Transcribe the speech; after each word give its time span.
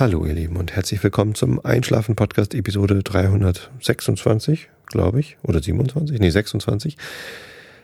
Hallo 0.00 0.24
ihr 0.24 0.32
Lieben 0.32 0.56
und 0.56 0.74
herzlich 0.74 1.04
willkommen 1.04 1.34
zum 1.34 1.62
Einschlafen 1.62 2.16
Podcast 2.16 2.54
Episode 2.54 3.02
326, 3.02 4.70
glaube 4.86 5.20
ich, 5.20 5.36
oder 5.42 5.60
27, 5.62 6.18
nee 6.18 6.30
26 6.30 6.96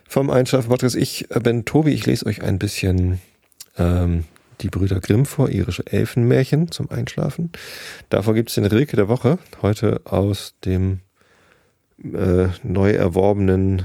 vom 0.08 0.30
Einschlafen 0.30 0.70
Podcast. 0.70 0.96
Ich 0.96 1.28
bin 1.28 1.66
Tobi, 1.66 1.90
ich 1.90 2.06
lese 2.06 2.24
euch 2.24 2.40
ein 2.40 2.58
bisschen 2.58 3.20
ähm, 3.76 4.24
die 4.62 4.70
Brüder 4.70 4.98
Grimm 5.00 5.26
vor, 5.26 5.50
irische 5.50 5.86
Elfenmärchen 5.86 6.70
zum 6.70 6.90
Einschlafen. 6.90 7.52
Davor 8.08 8.32
gibt 8.32 8.48
es 8.48 8.54
den 8.54 8.64
Rilke 8.64 8.96
der 8.96 9.08
Woche, 9.08 9.38
heute 9.60 10.00
aus 10.04 10.54
dem 10.64 11.00
äh, 12.02 12.48
neu 12.62 12.92
erworbenen, 12.92 13.84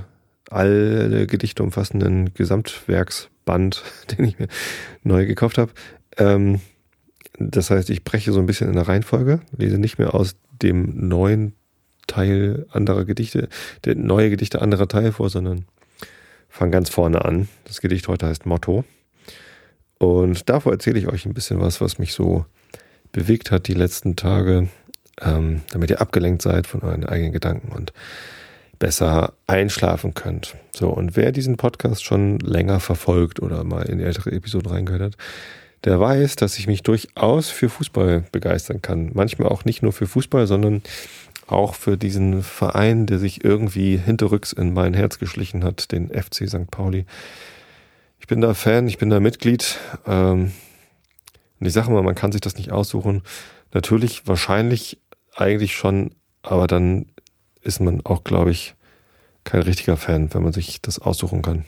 alle 0.50 1.28
Gedichte 1.28 1.64
umfassenden 1.64 2.34
Gesamtwerksband, 2.34 3.84
den 4.18 4.24
ich 4.24 4.40
mir 4.40 4.48
neu 5.04 5.26
gekauft 5.26 5.58
habe. 5.58 5.74
Ähm, 6.16 6.62
das 7.50 7.70
heißt, 7.70 7.90
ich 7.90 8.04
breche 8.04 8.32
so 8.32 8.40
ein 8.40 8.46
bisschen 8.46 8.70
in 8.70 8.76
der 8.76 8.88
Reihenfolge, 8.88 9.40
lese 9.56 9.78
nicht 9.78 9.98
mehr 9.98 10.14
aus 10.14 10.36
dem 10.62 11.08
neuen 11.08 11.54
Teil 12.08 12.66
anderer 12.72 13.06
Gedichte, 13.06 13.48
der 13.86 13.96
neue 13.96 14.30
Gedichte 14.30 14.62
anderer 14.62 14.88
Teil 14.88 15.12
vor, 15.12 15.30
sondern 15.30 15.66
fange 16.50 16.72
ganz 16.72 16.90
vorne 16.90 17.24
an. 17.24 17.48
Das 17.66 17.82
Gedicht 17.82 18.08
heute 18.08 18.28
heißt 18.28 18.46
Motto. 18.46 18.84
Und 19.98 20.50
davor 20.50 20.74
erzähle 20.74 21.00
ich 21.00 21.08
euch 21.08 21.26
ein 21.26 21.34
bisschen 21.34 21.62
was, 21.62 21.80
was 21.80 22.00
mich 22.00 22.14
so 22.14 22.46
bewegt 23.12 23.52
hat 23.52 23.68
die 23.68 23.74
letzten 23.74 24.16
Tage, 24.16 24.68
ähm, 25.22 25.62
damit 25.72 25.90
ihr 25.90 26.02
abgelenkt 26.02 26.42
seid 26.42 26.68
von 26.68 26.82
euren 26.82 27.06
eigenen 27.06 27.32
Gedanken 27.32 27.72
und 27.72 27.94
besser 28.80 29.34
einschlafen 29.46 30.16
könnt. 30.16 30.56
So, 30.72 30.90
und 30.90 31.16
wer 31.16 31.32
diesen 31.32 31.56
Podcast 31.56 32.04
schon 32.04 32.40
länger 32.40 32.80
verfolgt 32.80 33.40
oder 33.40 33.64
mal 33.64 33.84
in 33.84 34.00
ältere 34.00 34.32
Episoden 34.32 34.72
reingehört 34.72 35.02
hat, 35.04 35.18
der 35.84 36.00
weiß, 36.00 36.36
dass 36.36 36.58
ich 36.58 36.68
mich 36.68 36.84
durchaus 36.84 37.50
für 37.50 37.70
Fußball 37.70 38.26
begeistern 38.32 38.82
kann. 38.82 39.12
Manchmal 39.14 39.50
auch 39.50 39.66
nicht 39.66 39.82
nur 39.82 39.94
für 39.94 40.08
Fußball, 40.08 40.48
sondern 40.48 40.84
auch 41.48 41.76
für 41.76 41.98
diesen 41.98 42.44
Verein, 42.44 43.08
der 43.08 43.20
sich 43.20 43.44
irgendwie 43.44 43.98
hinterrücks 43.98 44.54
in 44.54 44.74
mein 44.74 44.94
Herz 44.94 45.20
geschlichen 45.20 45.64
hat, 45.64 45.92
den 45.92 46.10
FC 46.10 46.48
St. 46.48 46.70
Pauli. 46.70 47.06
Ich 48.20 48.28
bin 48.28 48.42
da 48.42 48.54
Fan, 48.54 48.88
ich 48.88 48.98
bin 48.98 49.10
da 49.10 49.20
Mitglied. 49.20 49.78
Ähm, 50.06 50.52
und 51.60 51.68
ich 51.68 51.74
sage 51.74 51.92
mal, 51.92 52.04
man 52.04 52.16
kann 52.16 52.32
sich 52.32 52.42
das 52.42 52.56
nicht 52.56 52.72
aussuchen. 52.72 53.24
Natürlich, 53.74 54.28
wahrscheinlich 54.28 55.00
eigentlich 55.36 55.76
schon, 55.76 56.16
aber 56.42 56.68
dann 56.68 57.08
ist 57.62 57.80
man 57.80 58.02
auch, 58.06 58.24
glaube 58.24 58.52
ich, 58.52 58.76
kein 59.44 59.62
richtiger 59.62 59.98
Fan, 59.98 60.34
wenn 60.34 60.44
man 60.44 60.54
sich 60.54 60.82
das 60.82 61.00
aussuchen 61.00 61.42
kann. 61.42 61.66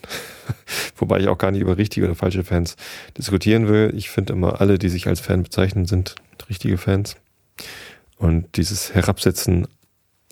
Wobei 0.95 1.19
ich 1.19 1.27
auch 1.27 1.37
gar 1.37 1.51
nicht 1.51 1.61
über 1.61 1.77
richtige 1.77 2.05
oder 2.05 2.15
falsche 2.15 2.43
Fans 2.43 2.75
diskutieren 3.17 3.67
will. 3.67 3.93
Ich 3.95 4.09
finde 4.09 4.33
immer, 4.33 4.61
alle, 4.61 4.77
die 4.77 4.89
sich 4.89 5.07
als 5.07 5.19
Fan 5.19 5.43
bezeichnen, 5.43 5.85
sind 5.85 6.15
richtige 6.49 6.77
Fans. 6.77 7.15
Und 8.17 8.55
dieses 8.57 8.93
Herabsetzen 8.93 9.67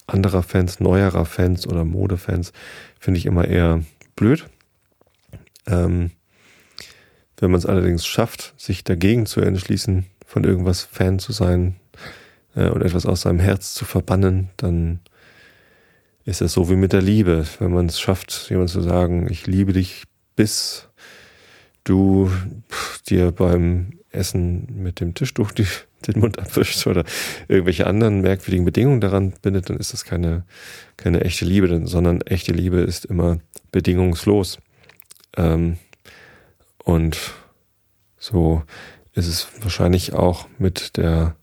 anderer 0.07 0.43
Fans, 0.43 0.79
neuerer 0.79 1.25
Fans 1.25 1.67
oder 1.67 1.85
Modefans 1.85 2.53
finde 2.99 3.17
ich 3.17 3.25
immer 3.25 3.47
eher 3.47 3.83
blöd. 4.15 4.47
Ähm, 5.67 6.11
wenn 7.37 7.51
man 7.51 7.57
es 7.57 7.65
allerdings 7.65 8.05
schafft, 8.05 8.53
sich 8.57 8.83
dagegen 8.83 9.25
zu 9.25 9.41
entschließen, 9.41 10.05
von 10.25 10.43
irgendwas 10.43 10.83
Fan 10.83 11.19
zu 11.19 11.31
sein 11.31 11.75
äh, 12.55 12.69
und 12.69 12.81
etwas 12.81 13.05
aus 13.05 13.21
seinem 13.21 13.39
Herz 13.39 13.73
zu 13.73 13.85
verbannen, 13.85 14.49
dann 14.57 14.99
ist 16.25 16.41
es 16.41 16.53
so 16.53 16.69
wie 16.69 16.75
mit 16.75 16.93
der 16.93 17.01
Liebe. 17.01 17.45
Wenn 17.59 17.73
man 17.73 17.87
es 17.87 17.99
schafft, 17.99 18.49
jemand 18.49 18.69
zu 18.69 18.81
sagen, 18.81 19.27
ich 19.29 19.47
liebe 19.47 19.73
dich, 19.73 20.03
bis 20.35 20.87
du 21.83 22.31
dir 23.09 23.31
beim 23.31 23.99
Essen 24.11 24.67
mit 24.75 24.99
dem 24.99 25.13
Tischtuch 25.13 25.51
die, 25.51 25.67
den 26.07 26.19
Mund 26.19 26.39
abwischst 26.39 26.87
oder 26.87 27.05
irgendwelche 27.47 27.85
anderen 27.87 28.21
merkwürdigen 28.21 28.65
Bedingungen 28.65 28.99
daran 29.01 29.33
bindet, 29.41 29.69
dann 29.69 29.77
ist 29.77 29.93
das 29.93 30.03
keine, 30.05 30.45
keine 30.97 31.21
echte 31.21 31.45
Liebe, 31.45 31.81
sondern 31.85 32.21
echte 32.21 32.51
Liebe 32.51 32.81
ist 32.81 33.05
immer 33.05 33.37
bedingungslos. 33.71 34.57
Ähm, 35.37 35.77
und 36.83 37.17
so 38.17 38.63
ist 39.13 39.27
es 39.27 39.47
wahrscheinlich 39.61 40.13
auch 40.13 40.47
mit 40.57 40.97
der 40.97 41.35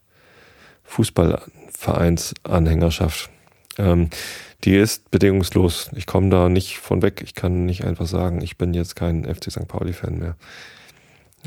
Fußballvereinsanhängerschaft. 0.84 3.30
Ähm, 3.78 4.10
die 4.64 4.76
ist 4.76 5.10
bedingungslos. 5.10 5.90
Ich 5.94 6.06
komme 6.06 6.30
da 6.30 6.48
nicht 6.48 6.78
von 6.78 7.02
weg. 7.02 7.22
Ich 7.24 7.34
kann 7.34 7.64
nicht 7.64 7.84
einfach 7.84 8.06
sagen, 8.06 8.40
ich 8.42 8.58
bin 8.58 8.74
jetzt 8.74 8.96
kein 8.96 9.24
FC 9.24 9.50
St. 9.50 9.68
Pauli-Fan 9.68 10.18
mehr. 10.18 10.36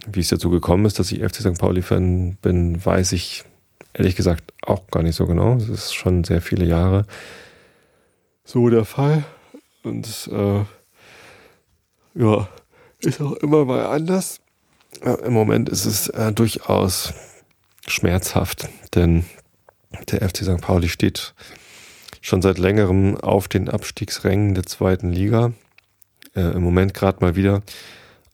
Wie 0.08 0.22
es 0.22 0.30
dazu 0.30 0.50
gekommen 0.50 0.86
ist, 0.86 1.00
dass 1.00 1.12
ich 1.12 1.20
FC 1.20 1.42
St. 1.42 1.60
Pauli-Fan 1.60 2.38
bin, 2.42 2.84
weiß 2.84 3.12
ich 3.12 3.44
ehrlich 3.94 4.16
gesagt 4.16 4.54
auch 4.62 4.88
gar 4.88 5.04
nicht 5.04 5.16
so 5.16 5.28
genau. 5.28 5.56
Es 5.56 5.68
ist 5.68 5.94
schon 5.94 6.24
sehr 6.24 6.42
viele 6.42 6.66
Jahre 6.66 7.06
so 8.44 8.70
der 8.70 8.86
Fall. 8.86 9.24
Und 9.84 10.30
äh, 10.32 10.64
ja, 12.16 12.50
ist 13.00 13.22
auch 13.22 13.34
immer 13.34 13.66
mal 13.66 13.86
anders. 13.86 14.40
Ja, 15.04 15.16
Im 15.16 15.34
Moment 15.34 15.70
ist 15.70 15.86
es 15.86 16.10
äh, 16.10 16.32
durchaus 16.32 17.14
schmerzhaft, 17.88 18.70
denn 18.94 19.26
der 20.12 20.28
FC 20.28 20.44
St. 20.44 20.62
Pauli 20.62 20.90
steht 20.90 21.34
schon 22.22 22.42
seit 22.42 22.60
längerem 22.60 23.18
auf 23.18 23.48
den 23.48 23.68
Abstiegsrängen 23.68 24.54
der 24.54 24.66
zweiten 24.66 25.12
Liga. 25.12 25.52
Äh, 26.36 26.54
Im 26.54 26.62
Moment 26.62 26.94
gerade 26.94 27.18
mal 27.22 27.36
wieder 27.36 27.64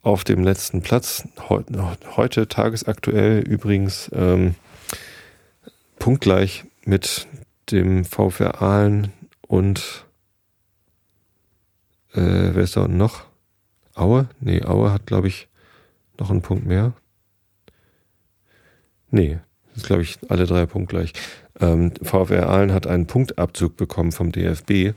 auf 0.04 0.24
dem 0.24 0.44
letzten 0.44 0.82
Platz. 0.82 1.28
Heute, 1.50 1.98
heute 2.16 2.48
tagesaktuell 2.48 3.40
übrigens 3.40 4.12
ähm, 4.14 4.56
punktgleich 5.98 6.66
mit 6.86 7.28
dem 7.72 8.06
VfR 8.06 8.62
Aalen 8.62 9.12
und 9.42 10.06
äh, 12.14 12.22
wer 12.54 12.64
ist 12.64 12.76
da 12.78 12.82
unten 12.82 12.98
noch? 12.98 13.26
Aue? 13.96 14.30
Nee, 14.40 14.64
Aue 14.64 14.92
hat, 14.92 15.06
glaube 15.06 15.28
ich, 15.28 15.48
noch 16.20 16.30
einen 16.30 16.42
Punkt 16.42 16.66
mehr. 16.66 16.94
Nee, 19.10 19.40
das 19.70 19.84
ist, 19.84 19.88
glaube 19.88 20.04
ich, 20.04 20.20
alle 20.30 20.46
drei 20.46 20.66
punktgleich. 20.66 21.14
Ähm, 21.60 21.92
VfR 22.02 22.50
Aalen 22.50 22.74
hat 22.74 22.88
einen 22.88 23.08
Punktabzug 23.08 23.78
bekommen 23.78 24.12
vom 24.12 24.32
DFB, 24.32 24.94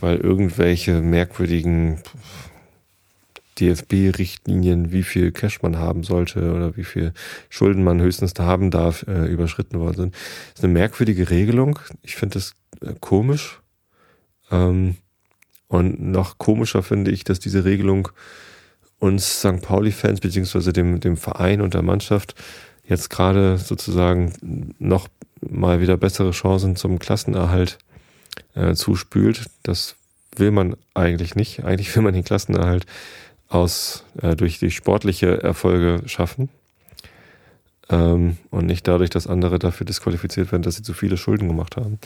weil 0.00 0.16
irgendwelche 0.16 1.00
merkwürdigen 1.00 1.98
DFB-Richtlinien, 3.58 4.92
wie 4.92 5.02
viel 5.02 5.32
Cash 5.32 5.62
man 5.62 5.78
haben 5.78 6.02
sollte 6.02 6.52
oder 6.52 6.76
wie 6.76 6.84
viel 6.84 7.12
Schulden 7.48 7.84
man 7.84 8.00
höchstens 8.00 8.34
haben 8.38 8.70
darf, 8.70 9.06
äh, 9.08 9.26
überschritten 9.26 9.80
worden 9.80 9.96
sind. 9.96 10.14
Das 10.14 10.60
ist 10.60 10.64
eine 10.64 10.72
merkwürdige 10.74 11.30
Regelung. 11.30 11.78
Ich 12.02 12.16
finde 12.16 12.34
das 12.34 12.54
äh, 12.82 12.94
komisch. 13.00 13.60
Ähm, 14.50 14.96
und 15.68 16.00
noch 16.00 16.38
komischer 16.38 16.82
finde 16.82 17.10
ich, 17.10 17.24
dass 17.24 17.40
diese 17.40 17.64
Regelung 17.64 18.08
uns 18.98 19.40
St. 19.40 19.62
Pauli-Fans 19.62 20.20
beziehungsweise 20.20 20.72
dem, 20.72 21.00
dem 21.00 21.16
Verein 21.16 21.60
und 21.60 21.74
der 21.74 21.82
Mannschaft 21.82 22.34
jetzt 22.84 23.10
gerade 23.10 23.58
sozusagen 23.58 24.74
noch 24.78 25.08
mal 25.40 25.80
wieder 25.80 25.96
bessere 25.96 26.30
Chancen 26.30 26.76
zum 26.76 26.98
Klassenerhalt 26.98 27.78
äh, 28.54 28.74
zuspült. 28.74 29.46
Das 29.62 29.96
will 30.36 30.50
man 30.50 30.76
eigentlich 30.94 31.34
nicht. 31.34 31.64
Eigentlich 31.64 31.94
will 31.94 32.02
man 32.02 32.14
den 32.14 32.24
Klassenerhalt 32.24 32.86
aus 33.48 34.04
äh, 34.22 34.34
durch 34.34 34.58
die 34.58 34.70
sportliche 34.70 35.42
Erfolge 35.42 36.02
schaffen 36.06 36.48
ähm, 37.90 38.36
und 38.50 38.66
nicht 38.66 38.86
dadurch, 38.88 39.10
dass 39.10 39.26
andere 39.26 39.58
dafür 39.58 39.84
disqualifiziert 39.84 40.52
werden, 40.52 40.62
dass 40.62 40.76
sie 40.76 40.82
zu 40.82 40.94
viele 40.94 41.16
Schulden 41.16 41.48
gemacht 41.48 41.76
haben. 41.76 41.98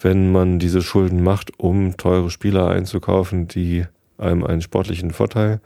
Wenn 0.00 0.30
man 0.30 0.58
diese 0.58 0.82
Schulden 0.82 1.22
macht, 1.22 1.58
um 1.58 1.96
teure 1.96 2.30
Spieler 2.30 2.68
einzukaufen, 2.68 3.48
die 3.48 3.84
einem 4.16 4.44
einen 4.44 4.62
sportlichen 4.62 5.12
Vorteil 5.12 5.60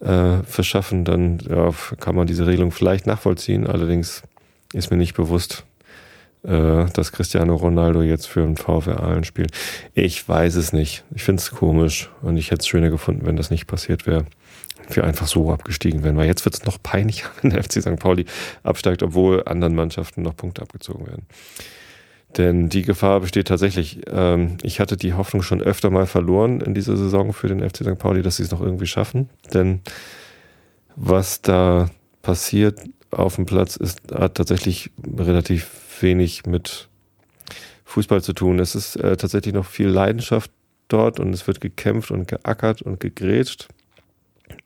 äh, 0.00 0.42
verschaffen, 0.44 1.04
dann 1.04 1.38
ja, 1.48 1.70
kann 2.00 2.16
man 2.16 2.26
diese 2.26 2.46
Regelung 2.46 2.72
vielleicht 2.72 3.06
nachvollziehen. 3.06 3.66
Allerdings 3.66 4.22
ist 4.72 4.90
mir 4.90 4.96
nicht 4.96 5.14
bewusst, 5.14 5.64
äh, 6.42 6.86
dass 6.92 7.12
Cristiano 7.12 7.54
Ronaldo 7.54 8.02
jetzt 8.02 8.26
für 8.26 8.40
den 8.40 8.56
VfR 8.56 9.02
Aalen 9.02 9.24
spielt. 9.24 9.52
Ich 9.94 10.26
weiß 10.26 10.56
es 10.56 10.72
nicht. 10.72 11.04
Ich 11.14 11.22
finde 11.22 11.40
es 11.40 11.50
komisch 11.50 12.10
und 12.22 12.36
ich 12.36 12.50
hätte 12.50 12.60
es 12.60 12.68
schöner 12.68 12.90
gefunden, 12.90 13.26
wenn 13.26 13.36
das 13.36 13.50
nicht 13.50 13.66
passiert 13.66 14.06
wäre. 14.06 14.24
Wir 14.88 15.04
einfach 15.04 15.26
so 15.26 15.52
abgestiegen 15.52 16.02
wären, 16.02 16.16
weil 16.16 16.26
jetzt 16.26 16.44
wird 16.44 16.54
es 16.54 16.64
noch 16.64 16.82
peinlicher, 16.82 17.28
wenn 17.42 17.50
der 17.50 17.62
FC 17.62 17.82
St. 17.82 17.98
Pauli 17.98 18.24
absteigt, 18.62 19.02
obwohl 19.02 19.44
anderen 19.44 19.74
Mannschaften 19.74 20.22
noch 20.22 20.36
Punkte 20.36 20.62
abgezogen 20.62 21.06
werden. 21.06 21.26
Denn 22.36 22.68
die 22.68 22.82
Gefahr 22.82 23.20
besteht 23.20 23.48
tatsächlich. 23.48 24.00
Ähm, 24.08 24.56
ich 24.62 24.80
hatte 24.80 24.96
die 24.96 25.14
Hoffnung 25.14 25.42
schon 25.42 25.60
öfter 25.60 25.90
mal 25.90 26.06
verloren 26.06 26.60
in 26.60 26.74
dieser 26.74 26.96
Saison 26.96 27.32
für 27.32 27.48
den 27.48 27.60
FC 27.68 27.78
St. 27.78 27.98
Pauli, 27.98 28.22
dass 28.22 28.36
sie 28.36 28.44
es 28.44 28.50
noch 28.50 28.60
irgendwie 28.60 28.86
schaffen. 28.86 29.28
Denn 29.52 29.80
was 30.96 31.42
da 31.42 31.90
passiert 32.22 32.80
auf 33.10 33.36
dem 33.36 33.46
Platz 33.46 33.76
ist, 33.76 34.00
hat 34.12 34.36
tatsächlich 34.36 34.90
relativ 35.18 35.68
wenig 36.02 36.46
mit 36.46 36.88
Fußball 37.84 38.22
zu 38.22 38.32
tun. 38.32 38.58
Es 38.58 38.74
ist 38.74 38.96
äh, 38.96 39.16
tatsächlich 39.16 39.54
noch 39.54 39.66
viel 39.66 39.88
Leidenschaft 39.88 40.50
dort 40.88 41.20
und 41.20 41.32
es 41.32 41.46
wird 41.46 41.60
gekämpft 41.60 42.10
und 42.10 42.28
geackert 42.28 42.82
und 42.82 43.00
gegrätscht. 43.00 43.68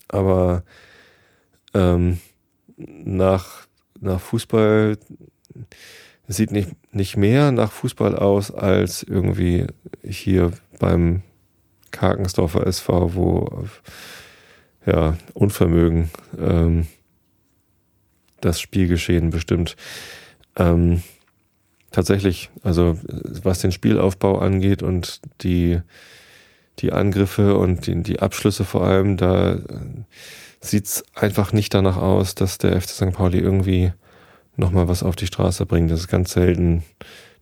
Aber 0.08 0.62
ähm, 1.72 2.20
nach, 2.76 3.66
nach 4.00 4.20
Fußball 4.20 4.98
sieht 6.28 6.52
nicht, 6.52 6.70
nicht 6.92 7.16
mehr 7.16 7.52
nach 7.52 7.72
Fußball 7.72 8.16
aus 8.16 8.50
als 8.50 9.02
irgendwie 9.02 9.66
hier 10.02 10.52
beim 10.78 11.22
Karkensdorfer 11.90 12.66
SV, 12.66 13.14
wo 13.14 13.64
ja 14.86 15.16
Unvermögen 15.32 16.10
ähm, 16.38 16.86
das 18.40 18.60
Spielgeschehen 18.60 19.30
bestimmt. 19.30 19.76
Ähm, 20.56 21.02
tatsächlich, 21.94 22.50
also 22.62 22.98
was 23.42 23.60
den 23.60 23.72
Spielaufbau 23.72 24.38
angeht 24.38 24.82
und 24.82 25.20
die, 25.42 25.80
die 26.80 26.92
Angriffe 26.92 27.56
und 27.56 27.86
die, 27.86 28.02
die 28.02 28.20
Abschlüsse 28.20 28.64
vor 28.64 28.84
allem, 28.84 29.16
da 29.16 29.58
sieht's 30.60 31.04
einfach 31.14 31.52
nicht 31.52 31.72
danach 31.72 31.96
aus, 31.96 32.34
dass 32.34 32.58
der 32.58 32.80
FC 32.80 32.90
St. 32.90 33.12
Pauli 33.12 33.38
irgendwie 33.38 33.92
nochmal 34.56 34.88
was 34.88 35.02
auf 35.02 35.14
die 35.14 35.26
Straße 35.26 35.66
bringt. 35.66 35.90
Das 35.90 36.00
ist 36.00 36.08
ganz 36.08 36.32
selten, 36.32 36.82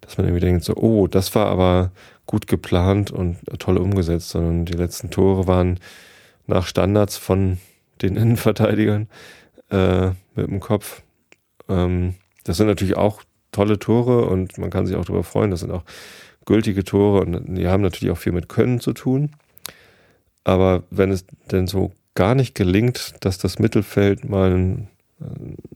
dass 0.02 0.18
man 0.18 0.26
irgendwie 0.26 0.44
denkt, 0.44 0.64
so, 0.64 0.74
oh, 0.76 1.06
das 1.06 1.34
war 1.34 1.46
aber 1.46 1.92
gut 2.26 2.46
geplant 2.46 3.10
und 3.10 3.38
toll 3.58 3.78
umgesetzt, 3.78 4.30
sondern 4.30 4.66
die 4.66 4.74
letzten 4.74 5.10
Tore 5.10 5.46
waren 5.46 5.80
nach 6.46 6.66
Standards 6.66 7.16
von 7.16 7.58
den 8.02 8.16
Innenverteidigern 8.16 9.08
äh, 9.70 10.08
mit 10.34 10.46
dem 10.46 10.60
Kopf. 10.60 11.02
Ähm, 11.68 12.16
das 12.44 12.58
sind 12.58 12.66
natürlich 12.66 12.96
auch 12.96 13.22
tolle 13.52 13.78
Tore 13.78 14.26
und 14.26 14.58
man 14.58 14.70
kann 14.70 14.86
sich 14.86 14.96
auch 14.96 15.04
darüber 15.04 15.24
freuen. 15.24 15.50
Das 15.50 15.60
sind 15.60 15.70
auch 15.70 15.84
gültige 16.44 16.84
Tore 16.84 17.20
und 17.20 17.56
die 17.56 17.68
haben 17.68 17.82
natürlich 17.82 18.12
auch 18.12 18.18
viel 18.18 18.32
mit 18.32 18.48
Können 18.48 18.80
zu 18.80 18.92
tun. 18.92 19.30
Aber 20.44 20.82
wenn 20.90 21.10
es 21.10 21.24
denn 21.50 21.66
so 21.66 21.92
gar 22.14 22.34
nicht 22.34 22.54
gelingt, 22.54 23.14
dass 23.20 23.38
das 23.38 23.58
Mittelfeld 23.58 24.28
mal 24.28 24.50
einen, 24.50 24.88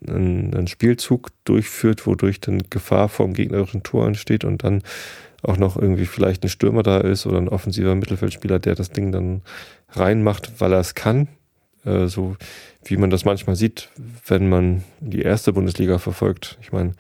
einen, 0.08 0.67
Spielzug 0.67 1.31
durchführt, 1.44 2.06
wodurch 2.06 2.40
dann 2.40 2.62
Gefahr 2.69 3.08
vom 3.08 3.32
gegnerischen 3.32 3.82
Tor 3.82 4.06
entsteht 4.06 4.44
und 4.44 4.64
dann 4.64 4.82
auch 5.43 5.56
noch 5.56 5.76
irgendwie 5.76 6.06
vielleicht 6.06 6.43
ein 6.43 6.49
Stürmer 6.49 6.82
da 6.82 6.99
ist 6.99 7.26
oder 7.26 7.38
ein 7.38 7.49
offensiver 7.49 7.94
Mittelfeldspieler, 7.94 8.58
der 8.58 8.75
das 8.75 8.90
Ding 8.90 9.12
dann 9.12 9.43
reinmacht, 9.90 10.61
weil 10.61 10.73
er 10.73 10.81
es 10.81 10.94
kann. 10.94 11.28
Äh, 11.87 12.09
so 12.09 12.37
wie 12.85 12.97
man 12.97 13.11
das 13.11 13.25
manchmal 13.25 13.56
sieht, 13.56 13.88
wenn 14.27 14.49
man 14.49 14.85
die 15.00 15.23
erste 15.23 15.53
Bundesliga 15.53 15.99
verfolgt. 15.99 16.59
Ich 16.61 16.73
meine, 16.73 16.93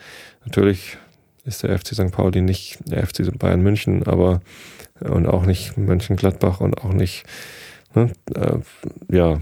natürlich 0.44 0.96
ist 1.44 1.62
der 1.62 1.78
FC 1.78 1.94
St. 1.94 2.10
Pauli 2.10 2.40
nicht 2.40 2.78
der 2.86 3.06
FC 3.06 3.36
Bayern 3.38 3.62
München, 3.62 4.04
aber 4.06 4.40
und 5.00 5.26
auch 5.26 5.44
nicht 5.44 5.76
Mönchengladbach 5.76 6.60
und 6.60 6.82
auch 6.82 6.92
nicht, 6.92 7.24
ne, 7.94 8.12
äh, 8.34 8.58
ja, 9.14 9.40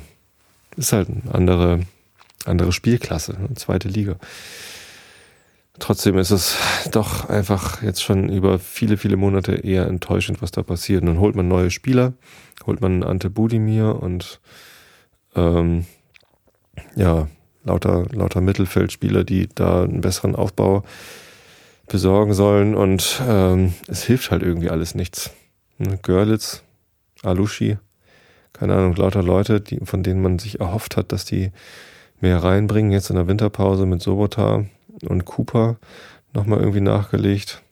ist 0.76 0.92
halt 0.92 1.08
eine 1.08 1.34
andere, 1.34 1.80
andere 2.44 2.72
Spielklasse, 2.72 3.36
eine 3.36 3.54
zweite 3.54 3.88
Liga. 3.88 4.16
Trotzdem 5.78 6.18
ist 6.18 6.30
es 6.30 6.56
doch 6.90 7.28
einfach 7.28 7.82
jetzt 7.82 8.02
schon 8.02 8.28
über 8.28 8.58
viele, 8.58 8.96
viele 8.96 9.16
Monate 9.16 9.54
eher 9.54 9.86
enttäuschend, 9.86 10.40
was 10.40 10.52
da 10.52 10.62
passiert. 10.62 11.02
Und 11.02 11.08
dann 11.08 11.20
holt 11.20 11.34
man 11.34 11.48
neue 11.48 11.70
Spieler, 11.70 12.12
holt 12.66 12.80
man 12.80 13.02
Ante 13.02 13.28
Budimir 13.28 13.96
und 14.00 14.40
ähm, 15.34 15.86
ja, 16.96 17.28
lauter, 17.64 18.06
lauter 18.12 18.40
Mittelfeldspieler, 18.40 19.24
die 19.24 19.48
da 19.54 19.82
einen 19.82 20.00
besseren 20.00 20.36
Aufbau 20.36 20.84
besorgen 21.88 22.34
sollen. 22.34 22.74
Und 22.74 23.22
ähm, 23.26 23.74
es 23.88 24.04
hilft 24.04 24.30
halt 24.30 24.42
irgendwie 24.42 24.70
alles 24.70 24.94
nichts. 24.94 25.30
Ne, 25.78 25.98
Görlitz, 26.02 26.62
Alushi, 27.22 27.78
keine 28.52 28.74
Ahnung, 28.74 28.94
lauter 28.94 29.22
Leute, 29.22 29.60
die, 29.60 29.80
von 29.84 30.02
denen 30.02 30.22
man 30.22 30.38
sich 30.38 30.60
erhofft 30.60 30.96
hat, 30.96 31.12
dass 31.12 31.24
die 31.24 31.50
mehr 32.20 32.42
reinbringen. 32.42 32.92
Jetzt 32.92 33.10
in 33.10 33.16
der 33.16 33.26
Winterpause 33.26 33.86
mit 33.86 34.02
Sobota 34.02 34.64
und 35.06 35.24
Cooper 35.24 35.76
nochmal 36.32 36.60
irgendwie 36.60 36.80
nachgelegt. 36.80 37.62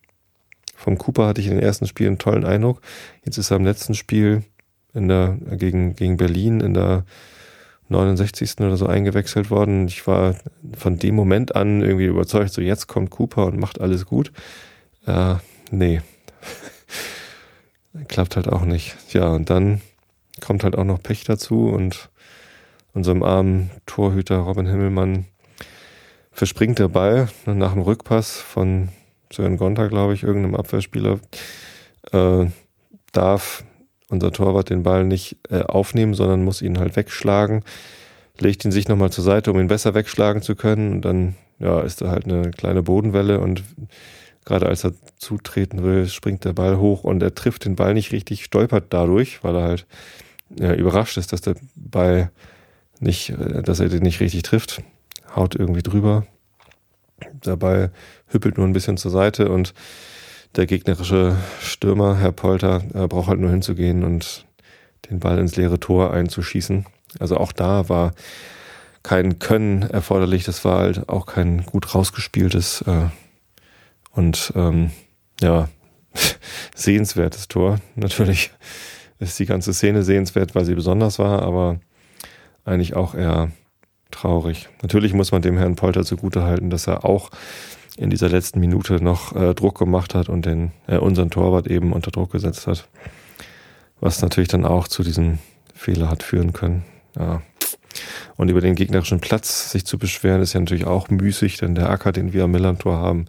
Vom 0.74 0.98
Cooper 0.98 1.28
hatte 1.28 1.40
ich 1.40 1.46
in 1.46 1.54
den 1.54 1.62
ersten 1.62 1.86
Spielen 1.86 2.10
einen 2.10 2.18
tollen 2.18 2.44
Eindruck. 2.44 2.80
Jetzt 3.24 3.38
ist 3.38 3.50
er 3.50 3.56
im 3.56 3.64
letzten 3.64 3.94
Spiel 3.94 4.42
in 4.94 5.08
der, 5.08 5.36
gegen, 5.52 5.94
gegen 5.94 6.16
Berlin 6.16 6.60
in 6.60 6.74
der 6.74 7.04
69. 7.92 8.58
oder 8.60 8.76
so 8.76 8.86
eingewechselt 8.86 9.50
worden. 9.50 9.86
Ich 9.86 10.06
war 10.06 10.36
von 10.76 10.98
dem 10.98 11.14
Moment 11.14 11.54
an 11.54 11.80
irgendwie 11.80 12.06
überzeugt, 12.06 12.52
so 12.52 12.60
jetzt 12.60 12.88
kommt 12.88 13.10
Cooper 13.10 13.46
und 13.46 13.58
macht 13.58 13.80
alles 13.80 14.06
gut. 14.06 14.32
Äh, 15.06 15.36
nee. 15.70 16.02
Klappt 18.08 18.36
halt 18.36 18.48
auch 18.48 18.64
nicht. 18.64 18.96
Ja, 19.12 19.28
und 19.28 19.50
dann 19.50 19.80
kommt 20.40 20.64
halt 20.64 20.76
auch 20.76 20.84
noch 20.84 21.02
Pech 21.02 21.24
dazu 21.24 21.68
und 21.68 22.10
unserem 22.94 23.22
armen 23.22 23.70
Torhüter 23.86 24.38
Robin 24.38 24.66
Himmelmann 24.66 25.26
verspringt 26.32 26.78
der 26.78 26.88
Ball 26.88 27.28
nach 27.46 27.72
dem 27.72 27.82
Rückpass 27.82 28.38
von 28.40 28.88
Sören 29.32 29.56
Gonter, 29.56 29.88
glaube 29.88 30.14
ich, 30.14 30.22
irgendeinem 30.22 30.56
Abwehrspieler, 30.56 31.20
äh, 32.12 32.46
darf 33.12 33.64
unser 34.12 34.32
Torwart 34.32 34.70
den 34.70 34.82
Ball 34.82 35.04
nicht 35.04 35.36
äh, 35.50 35.62
aufnehmen, 35.62 36.14
sondern 36.14 36.44
muss 36.44 36.62
ihn 36.62 36.78
halt 36.78 36.96
wegschlagen, 36.96 37.64
legt 38.38 38.64
ihn 38.64 38.72
sich 38.72 38.88
nochmal 38.88 39.10
zur 39.10 39.24
Seite, 39.24 39.50
um 39.52 39.58
ihn 39.58 39.68
besser 39.68 39.94
wegschlagen 39.94 40.42
zu 40.42 40.54
können. 40.54 40.92
Und 40.92 41.04
dann 41.04 41.34
ja, 41.58 41.80
ist 41.80 42.00
da 42.00 42.10
halt 42.10 42.24
eine 42.24 42.50
kleine 42.50 42.82
Bodenwelle 42.82 43.40
und 43.40 43.62
gerade 44.44 44.66
als 44.66 44.84
er 44.84 44.92
zutreten 45.16 45.82
will, 45.82 46.08
springt 46.08 46.44
der 46.44 46.52
Ball 46.52 46.78
hoch 46.78 47.04
und 47.04 47.22
er 47.22 47.34
trifft 47.34 47.64
den 47.64 47.76
Ball 47.76 47.94
nicht 47.94 48.12
richtig, 48.12 48.44
stolpert 48.44 48.86
dadurch, 48.90 49.42
weil 49.44 49.54
er 49.54 49.62
halt 49.62 49.86
ja, 50.58 50.74
überrascht 50.74 51.16
ist, 51.16 51.32
dass 51.32 51.40
der 51.40 51.54
Ball 51.74 52.30
nicht, 53.00 53.30
äh, 53.30 53.62
dass 53.62 53.80
er 53.80 53.88
den 53.88 54.02
nicht 54.02 54.20
richtig 54.20 54.42
trifft 54.42 54.82
haut 55.34 55.54
irgendwie 55.54 55.82
drüber. 55.82 56.26
Der 57.44 57.56
Ball 57.56 57.92
hüppelt 58.28 58.58
nur 58.58 58.66
ein 58.66 58.72
bisschen 58.72 58.96
zur 58.96 59.10
Seite 59.10 59.50
und 59.50 59.74
der 60.56 60.66
gegnerische 60.66 61.36
Stürmer, 61.60 62.16
Herr 62.18 62.32
Polter, 62.32 62.80
braucht 63.08 63.28
halt 63.28 63.40
nur 63.40 63.50
hinzugehen 63.50 64.04
und 64.04 64.46
den 65.10 65.20
Ball 65.20 65.38
ins 65.38 65.56
leere 65.56 65.80
Tor 65.80 66.12
einzuschießen. 66.12 66.86
Also 67.18 67.36
auch 67.36 67.52
da 67.52 67.88
war 67.88 68.12
kein 69.02 69.38
Können 69.38 69.82
erforderlich, 69.82 70.44
das 70.44 70.64
war 70.64 70.78
halt 70.78 71.08
auch 71.08 71.26
kein 71.26 71.64
gut 71.66 71.94
rausgespieltes 71.94 72.82
äh, 72.82 73.08
und 74.12 74.52
ähm, 74.54 74.90
ja, 75.40 75.68
sehenswertes 76.74 77.48
Tor. 77.48 77.80
Natürlich 77.96 78.50
ist 79.18 79.38
die 79.38 79.46
ganze 79.46 79.72
Szene 79.74 80.02
sehenswert, 80.02 80.54
weil 80.54 80.64
sie 80.64 80.74
besonders 80.74 81.18
war, 81.18 81.42
aber 81.42 81.80
eigentlich 82.64 82.94
auch 82.94 83.14
eher 83.14 83.50
traurig. 84.10 84.68
Natürlich 84.82 85.14
muss 85.14 85.32
man 85.32 85.42
dem 85.42 85.56
Herrn 85.56 85.76
Polter 85.76 86.04
zugutehalten, 86.04 86.70
dass 86.70 86.86
er 86.86 87.04
auch 87.04 87.30
in 87.96 88.10
dieser 88.10 88.28
letzten 88.28 88.60
Minute 88.60 89.02
noch 89.02 89.34
äh, 89.34 89.54
Druck 89.54 89.78
gemacht 89.78 90.14
hat 90.14 90.28
und 90.28 90.46
den 90.46 90.72
äh, 90.86 90.96
unseren 90.96 91.30
Torwart 91.30 91.66
eben 91.66 91.92
unter 91.92 92.10
Druck 92.10 92.32
gesetzt 92.32 92.66
hat. 92.66 92.88
Was 94.00 94.22
natürlich 94.22 94.48
dann 94.48 94.64
auch 94.64 94.88
zu 94.88 95.02
diesem 95.02 95.38
Fehler 95.74 96.10
hat 96.10 96.22
führen 96.22 96.52
können. 96.52 96.84
Ja. 97.18 97.42
Und 98.36 98.48
über 98.48 98.60
den 98.60 98.74
gegnerischen 98.74 99.20
Platz 99.20 99.70
sich 99.70 99.84
zu 99.84 99.98
beschweren, 99.98 100.40
ist 100.40 100.54
ja 100.54 100.60
natürlich 100.60 100.86
auch 100.86 101.08
müßig, 101.10 101.58
denn 101.58 101.74
der 101.74 101.90
Acker, 101.90 102.12
den 102.12 102.32
wir 102.32 102.44
am 102.44 102.52
Millantor 102.52 102.98
haben, 102.98 103.26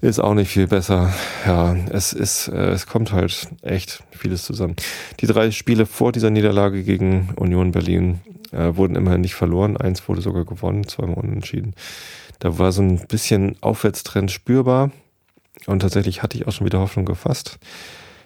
ist 0.00 0.18
auch 0.18 0.34
nicht 0.34 0.50
viel 0.50 0.66
besser. 0.66 1.12
Ja, 1.46 1.76
es 1.90 2.12
ist, 2.12 2.48
äh, 2.48 2.70
es 2.70 2.86
kommt 2.86 3.12
halt 3.12 3.48
echt 3.62 4.02
vieles 4.10 4.44
zusammen. 4.44 4.74
Die 5.20 5.26
drei 5.26 5.50
Spiele 5.50 5.86
vor 5.86 6.12
dieser 6.12 6.30
Niederlage 6.30 6.82
gegen 6.82 7.30
Union 7.36 7.72
Berlin 7.72 8.20
äh, 8.52 8.74
wurden 8.76 8.96
immerhin 8.96 9.20
nicht 9.20 9.34
verloren. 9.34 9.76
Eins 9.76 10.08
wurde 10.08 10.22
sogar 10.22 10.44
gewonnen, 10.44 10.86
zweimal 10.88 11.16
unentschieden. 11.16 11.74
Da 12.40 12.58
war 12.58 12.72
so 12.72 12.82
ein 12.82 13.06
bisschen 13.06 13.56
Aufwärtstrend 13.60 14.32
spürbar. 14.32 14.90
Und 15.66 15.80
tatsächlich 15.80 16.22
hatte 16.22 16.36
ich 16.36 16.48
auch 16.48 16.52
schon 16.52 16.66
wieder 16.66 16.80
Hoffnung 16.80 17.04
gefasst. 17.04 17.58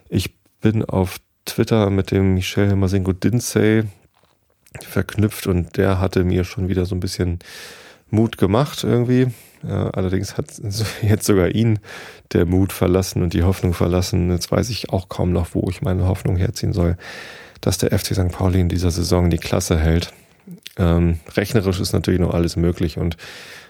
Ich 0.09 0.35
bin 0.61 0.85
auf 0.85 1.19
Twitter 1.45 1.91
mit 1.91 2.11
dem 2.11 2.35
Michel 2.35 2.75
Masengo 2.77 3.13
Dinsey 3.13 3.85
verknüpft 4.81 5.47
und 5.47 5.77
der 5.77 6.01
hatte 6.01 6.25
mir 6.25 6.45
schon 6.45 6.69
wieder 6.69 6.87
so 6.87 6.95
ein 6.95 7.01
bisschen 7.01 7.41
Mut 8.11 8.39
gemacht 8.39 8.85
irgendwie. 8.85 9.29
Ja, 9.67 9.91
allerdings 9.91 10.37
hat 10.37 10.47
jetzt 11.03 11.27
sogar 11.27 11.49
ihn 11.51 11.81
der 12.33 12.47
Mut 12.47 12.73
verlassen 12.73 13.23
und 13.23 13.35
die 13.35 13.43
Hoffnung 13.43 13.75
verlassen. 13.75 14.31
Jetzt 14.31 14.51
weiß 14.51 14.71
ich 14.71 14.91
auch 14.91 15.09
kaum 15.09 15.33
noch, 15.33 15.55
wo 15.55 15.69
ich 15.71 15.83
meine 15.83 16.07
Hoffnung 16.07 16.37
herziehen 16.37 16.73
soll, 16.73 16.97
dass 17.61 17.79
der 17.79 17.97
FC 17.99 18.15
St. 18.15 18.31
Pauli 18.31 18.61
in 18.61 18.69
dieser 18.69 18.91
Saison 18.91 19.31
die 19.31 19.39
Klasse 19.39 19.79
hält. 19.79 20.13
Ähm, 20.77 21.21
rechnerisch 21.37 21.81
ist 21.81 21.93
natürlich 21.93 22.21
noch 22.21 22.35
alles 22.35 22.57
möglich 22.57 22.99
und 22.99 23.17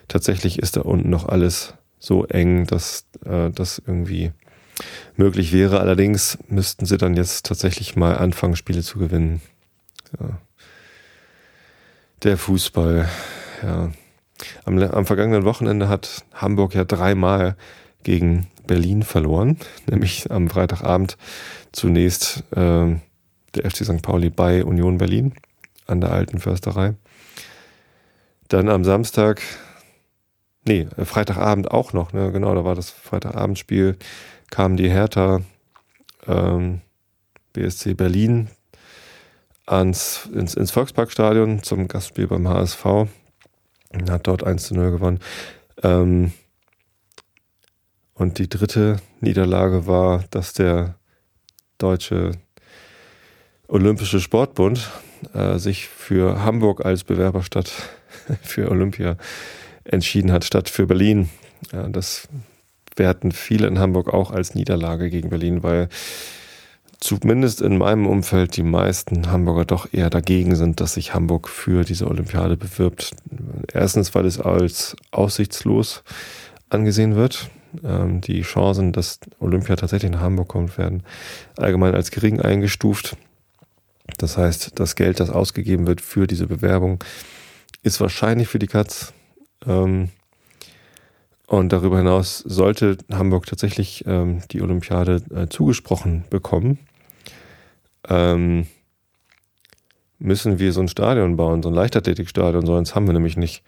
tatsächlich 0.08 0.58
ist 0.58 0.76
da 0.76 0.82
unten 0.82 1.10
noch 1.10 1.28
alles 1.28 1.74
so 1.98 2.24
eng, 2.26 2.66
dass 2.66 3.06
äh, 3.24 3.50
das 3.50 3.82
irgendwie 3.84 4.32
möglich 5.16 5.52
wäre. 5.52 5.80
Allerdings 5.80 6.38
müssten 6.48 6.86
sie 6.86 6.98
dann 6.98 7.14
jetzt 7.14 7.46
tatsächlich 7.46 7.96
mal 7.96 8.16
anfangen, 8.16 8.56
Spiele 8.56 8.82
zu 8.82 8.98
gewinnen. 8.98 9.40
Ja. 10.20 10.38
Der 12.22 12.36
Fußball, 12.36 13.08
ja. 13.62 13.90
Am, 14.64 14.78
am 14.78 15.06
vergangenen 15.06 15.44
Wochenende 15.44 15.88
hat 15.88 16.24
Hamburg 16.34 16.74
ja 16.74 16.84
dreimal 16.84 17.56
gegen 18.02 18.48
Berlin 18.66 19.02
verloren, 19.02 19.58
nämlich 19.86 20.30
am 20.30 20.50
Freitagabend 20.50 21.16
zunächst 21.72 22.44
äh, 22.52 22.96
der 23.54 23.70
FC 23.70 23.84
St. 23.84 24.02
Pauli 24.02 24.30
bei 24.30 24.64
Union 24.64 24.98
Berlin 24.98 25.34
an 25.86 26.00
der 26.00 26.10
alten 26.10 26.38
Försterei. 26.38 26.94
Dann 28.48 28.68
am 28.68 28.84
Samstag 28.84 29.40
nee, 30.64 30.86
äh, 30.96 31.04
Freitagabend 31.04 31.70
auch 31.70 31.92
noch, 31.92 32.12
ne? 32.12 32.32
Genau, 32.32 32.54
da 32.54 32.64
war 32.64 32.74
das 32.74 32.90
Freitagabendspiel, 32.90 33.96
kam 34.50 34.76
die 34.76 34.90
Hertha 34.90 35.40
ähm, 36.26 36.80
BSC 37.52 37.94
Berlin 37.94 38.48
ans, 39.66 40.28
ins, 40.32 40.54
ins 40.54 40.70
Volksparkstadion 40.70 41.62
zum 41.62 41.88
Gastspiel 41.88 42.26
beim 42.26 42.48
HSV 42.48 42.84
und 42.84 44.10
hat 44.10 44.26
dort 44.26 44.44
1 44.44 44.64
zu 44.64 44.74
0 44.74 44.90
gewonnen. 44.90 45.20
Ähm, 45.82 46.32
und 48.14 48.38
die 48.38 48.48
dritte 48.48 48.98
Niederlage 49.20 49.86
war, 49.86 50.24
dass 50.30 50.52
der 50.52 50.96
deutsche 51.78 52.32
Olympische 53.66 54.20
Sportbund 54.20 54.90
äh, 55.32 55.58
sich 55.58 55.88
für 55.88 56.42
Hamburg 56.42 56.84
als 56.84 57.04
Bewerberstadt 57.04 57.72
für 58.42 58.70
Olympia 58.70 59.16
entschieden 59.84 60.32
hat, 60.32 60.44
statt 60.44 60.68
für 60.68 60.86
Berlin. 60.86 61.28
Ja, 61.72 61.88
das 61.88 62.28
werten 62.96 63.32
viele 63.32 63.66
in 63.66 63.78
Hamburg 63.78 64.12
auch 64.12 64.30
als 64.30 64.54
Niederlage 64.54 65.10
gegen 65.10 65.30
Berlin, 65.30 65.62
weil 65.62 65.88
zumindest 67.00 67.60
in 67.60 67.76
meinem 67.76 68.06
Umfeld 68.06 68.56
die 68.56 68.62
meisten 68.62 69.30
Hamburger 69.30 69.64
doch 69.64 69.92
eher 69.92 70.10
dagegen 70.10 70.56
sind, 70.56 70.80
dass 70.80 70.94
sich 70.94 71.12
Hamburg 71.12 71.48
für 71.48 71.84
diese 71.84 72.08
Olympiade 72.08 72.56
bewirbt. 72.56 73.10
Erstens, 73.72 74.14
weil 74.14 74.24
es 74.26 74.40
als 74.40 74.96
aussichtslos 75.10 76.02
angesehen 76.70 77.14
wird. 77.14 77.50
Ähm, 77.82 78.20
die 78.20 78.42
Chancen, 78.42 78.92
dass 78.92 79.18
Olympia 79.40 79.76
tatsächlich 79.76 80.12
nach 80.12 80.20
Hamburg 80.20 80.48
kommt, 80.48 80.78
werden 80.78 81.02
allgemein 81.56 81.94
als 81.94 82.10
gering 82.10 82.40
eingestuft. 82.40 83.16
Das 84.18 84.36
heißt, 84.36 84.78
das 84.78 84.96
Geld, 84.96 85.20
das 85.20 85.30
ausgegeben 85.30 85.86
wird 85.86 86.00
für 86.00 86.26
diese 86.26 86.46
Bewerbung, 86.46 87.02
ist 87.82 88.00
wahrscheinlich 88.00 88.48
für 88.48 88.58
die 88.58 88.66
Katz. 88.66 89.12
Ähm, 89.66 90.10
und 91.46 91.72
darüber 91.72 91.98
hinaus 91.98 92.38
sollte 92.38 92.96
Hamburg 93.12 93.46
tatsächlich 93.46 94.04
ähm, 94.06 94.40
die 94.50 94.62
Olympiade 94.62 95.22
äh, 95.34 95.48
zugesprochen 95.48 96.24
bekommen, 96.30 96.78
ähm, 98.08 98.66
müssen 100.18 100.58
wir 100.58 100.72
so 100.72 100.80
ein 100.80 100.88
Stadion 100.88 101.36
bauen, 101.36 101.62
so 101.62 101.68
ein 101.68 101.74
Leichtathletikstadion, 101.74 102.64
sonst 102.64 102.94
haben 102.94 103.06
wir 103.06 103.12
nämlich 103.12 103.36
nicht. 103.36 103.62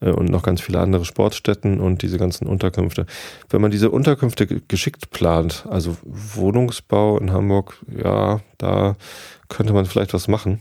Äh, 0.00 0.10
und 0.10 0.30
noch 0.30 0.42
ganz 0.42 0.60
viele 0.60 0.80
andere 0.80 1.04
Sportstätten 1.04 1.80
und 1.80 2.02
diese 2.02 2.18
ganzen 2.18 2.46
Unterkünfte. 2.46 3.06
Wenn 3.48 3.60
man 3.60 3.70
diese 3.70 3.90
Unterkünfte 3.90 4.46
geschickt 4.46 5.10
plant, 5.10 5.66
also 5.68 5.96
Wohnungsbau 6.02 7.18
in 7.18 7.32
Hamburg, 7.32 7.78
ja, 8.02 8.40
da 8.58 8.96
könnte 9.48 9.72
man 9.72 9.86
vielleicht 9.86 10.14
was 10.14 10.28
machen. 10.28 10.60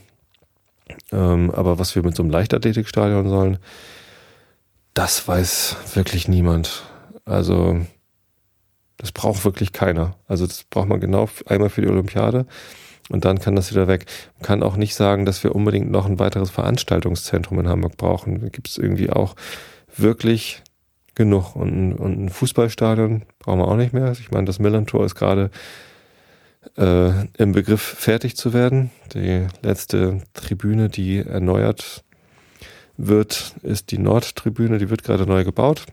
Ähm, 1.11 1.51
aber 1.51 1.79
was 1.79 1.95
wir 1.95 2.03
mit 2.03 2.15
so 2.15 2.23
einem 2.23 2.31
Leichtathletikstadion 2.31 3.29
sollen, 3.29 3.57
das 4.99 5.25
weiß 5.29 5.77
wirklich 5.93 6.27
niemand. 6.27 6.83
Also, 7.23 7.79
das 8.97 9.13
braucht 9.13 9.45
wirklich 9.45 9.71
keiner. 9.71 10.17
Also, 10.27 10.45
das 10.45 10.65
braucht 10.65 10.89
man 10.89 10.99
genau 10.99 11.29
einmal 11.45 11.69
für 11.69 11.81
die 11.81 11.87
Olympiade 11.87 12.45
und 13.07 13.23
dann 13.23 13.39
kann 13.39 13.55
das 13.55 13.71
wieder 13.71 13.87
weg. 13.87 14.07
Man 14.35 14.43
kann 14.43 14.61
auch 14.61 14.75
nicht 14.75 14.95
sagen, 14.95 15.25
dass 15.25 15.41
wir 15.41 15.55
unbedingt 15.55 15.89
noch 15.89 16.05
ein 16.05 16.19
weiteres 16.19 16.49
Veranstaltungszentrum 16.49 17.61
in 17.61 17.69
Hamburg 17.69 17.95
brauchen. 17.95 18.41
Da 18.41 18.49
gibt 18.49 18.67
es 18.67 18.77
irgendwie 18.77 19.09
auch 19.09 19.37
wirklich 19.95 20.63
genug. 21.15 21.55
Und, 21.55 21.93
und 21.93 22.25
ein 22.25 22.29
Fußballstadion 22.29 23.23
brauchen 23.39 23.59
wir 23.59 23.69
auch 23.69 23.77
nicht 23.77 23.93
mehr. 23.93 24.11
Ich 24.11 24.31
meine, 24.31 24.47
das 24.47 24.59
Millantor 24.59 25.05
ist 25.05 25.15
gerade 25.15 25.49
äh, 26.77 27.11
im 27.37 27.53
Begriff 27.53 27.81
fertig 27.81 28.35
zu 28.35 28.51
werden. 28.51 28.91
Die 29.13 29.47
letzte 29.61 30.23
Tribüne, 30.33 30.89
die 30.89 31.19
erneuert 31.19 32.03
wird, 32.99 33.55
ist 33.63 33.91
die 33.91 33.97
Nordtribüne. 33.97 34.77
Die 34.77 34.89
wird 34.89 35.03
gerade 35.03 35.25
neu 35.25 35.43
gebaut. 35.43 35.85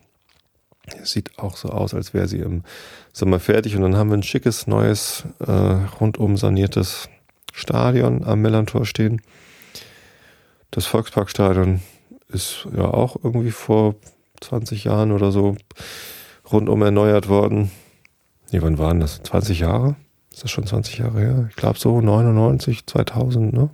Sieht 1.02 1.38
auch 1.38 1.56
so 1.56 1.68
aus, 1.70 1.94
als 1.94 2.14
wäre 2.14 2.28
sie 2.28 2.38
im 2.38 2.62
Sommer 3.12 3.40
fertig. 3.40 3.76
Und 3.76 3.82
dann 3.82 3.96
haben 3.96 4.10
wir 4.10 4.16
ein 4.16 4.22
schickes, 4.22 4.66
neues, 4.66 5.24
äh, 5.38 5.50
rundum 5.50 6.36
saniertes 6.36 7.08
Stadion 7.52 8.24
am 8.24 8.42
Mellantor 8.42 8.84
stehen. 8.86 9.22
Das 10.70 10.86
Volksparkstadion 10.86 11.80
ist 12.28 12.66
ja 12.76 12.84
auch 12.84 13.16
irgendwie 13.22 13.52
vor 13.52 13.94
20 14.40 14.84
Jahren 14.84 15.12
oder 15.12 15.32
so 15.32 15.56
rundum 16.52 16.82
erneuert 16.82 17.28
worden. 17.28 17.70
Nee, 18.50 18.62
wann 18.62 18.78
waren 18.78 19.00
das? 19.00 19.22
20 19.22 19.60
Jahre? 19.60 19.96
Ist 20.32 20.44
das 20.44 20.50
schon 20.50 20.66
20 20.66 20.98
Jahre 20.98 21.20
her? 21.20 21.46
Ich 21.50 21.56
glaube 21.56 21.78
so 21.78 22.00
99, 22.00 22.86
2000, 22.86 23.52
ne? 23.52 23.70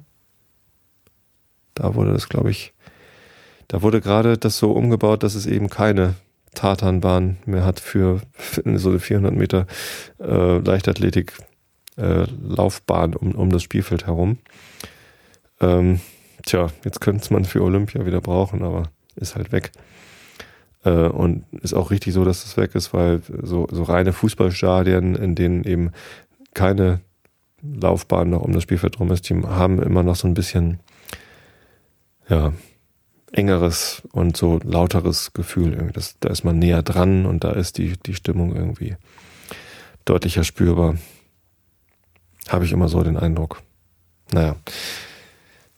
Da 1.74 1.94
wurde 1.94 2.12
das, 2.12 2.28
glaube 2.28 2.50
ich, 2.50 2.72
da 3.72 3.80
wurde 3.80 4.02
gerade 4.02 4.36
das 4.36 4.58
so 4.58 4.72
umgebaut, 4.72 5.22
dass 5.22 5.34
es 5.34 5.46
eben 5.46 5.70
keine 5.70 6.14
Tatanbahn 6.54 7.38
mehr 7.46 7.64
hat 7.64 7.80
für, 7.80 8.20
so 8.74 8.90
eine 8.90 8.98
400 8.98 9.34
Meter 9.34 9.66
äh, 10.20 10.58
Leichtathletik 10.58 11.32
äh, 11.96 12.26
Laufbahn 12.42 13.16
um, 13.16 13.32
um 13.32 13.48
das 13.48 13.62
Spielfeld 13.62 14.06
herum. 14.06 14.36
Ähm, 15.62 16.00
tja, 16.44 16.68
jetzt 16.84 17.00
könnte 17.00 17.22
es 17.22 17.30
man 17.30 17.46
für 17.46 17.62
Olympia 17.62 18.04
wieder 18.04 18.20
brauchen, 18.20 18.62
aber 18.62 18.90
ist 19.16 19.36
halt 19.36 19.52
weg. 19.52 19.72
Äh, 20.84 21.08
und 21.08 21.46
ist 21.62 21.72
auch 21.72 21.90
richtig 21.90 22.12
so, 22.12 22.26
dass 22.26 22.44
es 22.44 22.58
weg 22.58 22.74
ist, 22.74 22.92
weil 22.92 23.22
so, 23.40 23.68
so 23.70 23.84
reine 23.84 24.12
Fußballstadien, 24.12 25.14
in 25.14 25.34
denen 25.34 25.64
eben 25.64 25.92
keine 26.52 27.00
Laufbahn 27.62 28.28
noch 28.28 28.42
um 28.42 28.52
das 28.52 28.64
Spielfeld 28.64 28.98
drum 28.98 29.10
ist, 29.12 29.30
die 29.30 29.34
haben 29.34 29.80
immer 29.80 30.02
noch 30.02 30.16
so 30.16 30.28
ein 30.28 30.34
bisschen, 30.34 30.80
ja, 32.28 32.52
engeres 33.32 34.02
und 34.12 34.36
so 34.36 34.60
lauteres 34.62 35.32
Gefühl. 35.32 35.90
Das, 35.94 36.18
da 36.20 36.28
ist 36.28 36.44
man 36.44 36.58
näher 36.58 36.82
dran 36.82 37.26
und 37.26 37.44
da 37.44 37.52
ist 37.52 37.78
die, 37.78 37.94
die 37.96 38.14
Stimmung 38.14 38.54
irgendwie 38.54 38.96
deutlicher 40.04 40.44
spürbar. 40.44 40.96
Habe 42.48 42.64
ich 42.64 42.72
immer 42.72 42.88
so 42.88 43.02
den 43.02 43.16
Eindruck. 43.16 43.62
Naja, 44.32 44.56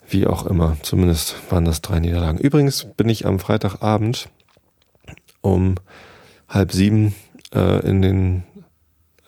wie 0.09 0.27
auch 0.27 0.47
immer. 0.47 0.77
Zumindest 0.83 1.37
waren 1.51 1.65
das 1.65 1.81
drei 1.81 2.01
Niederlagen. 2.01 2.39
Übrigens 2.39 2.87
bin 2.97 3.09
ich 3.09 3.27
am 3.27 3.39
Freitagabend 3.39 4.29
um 5.41 5.77
halb 6.49 6.73
sieben 6.73 7.15
äh, 7.55 7.87
in 7.87 8.03
den, 8.03 8.43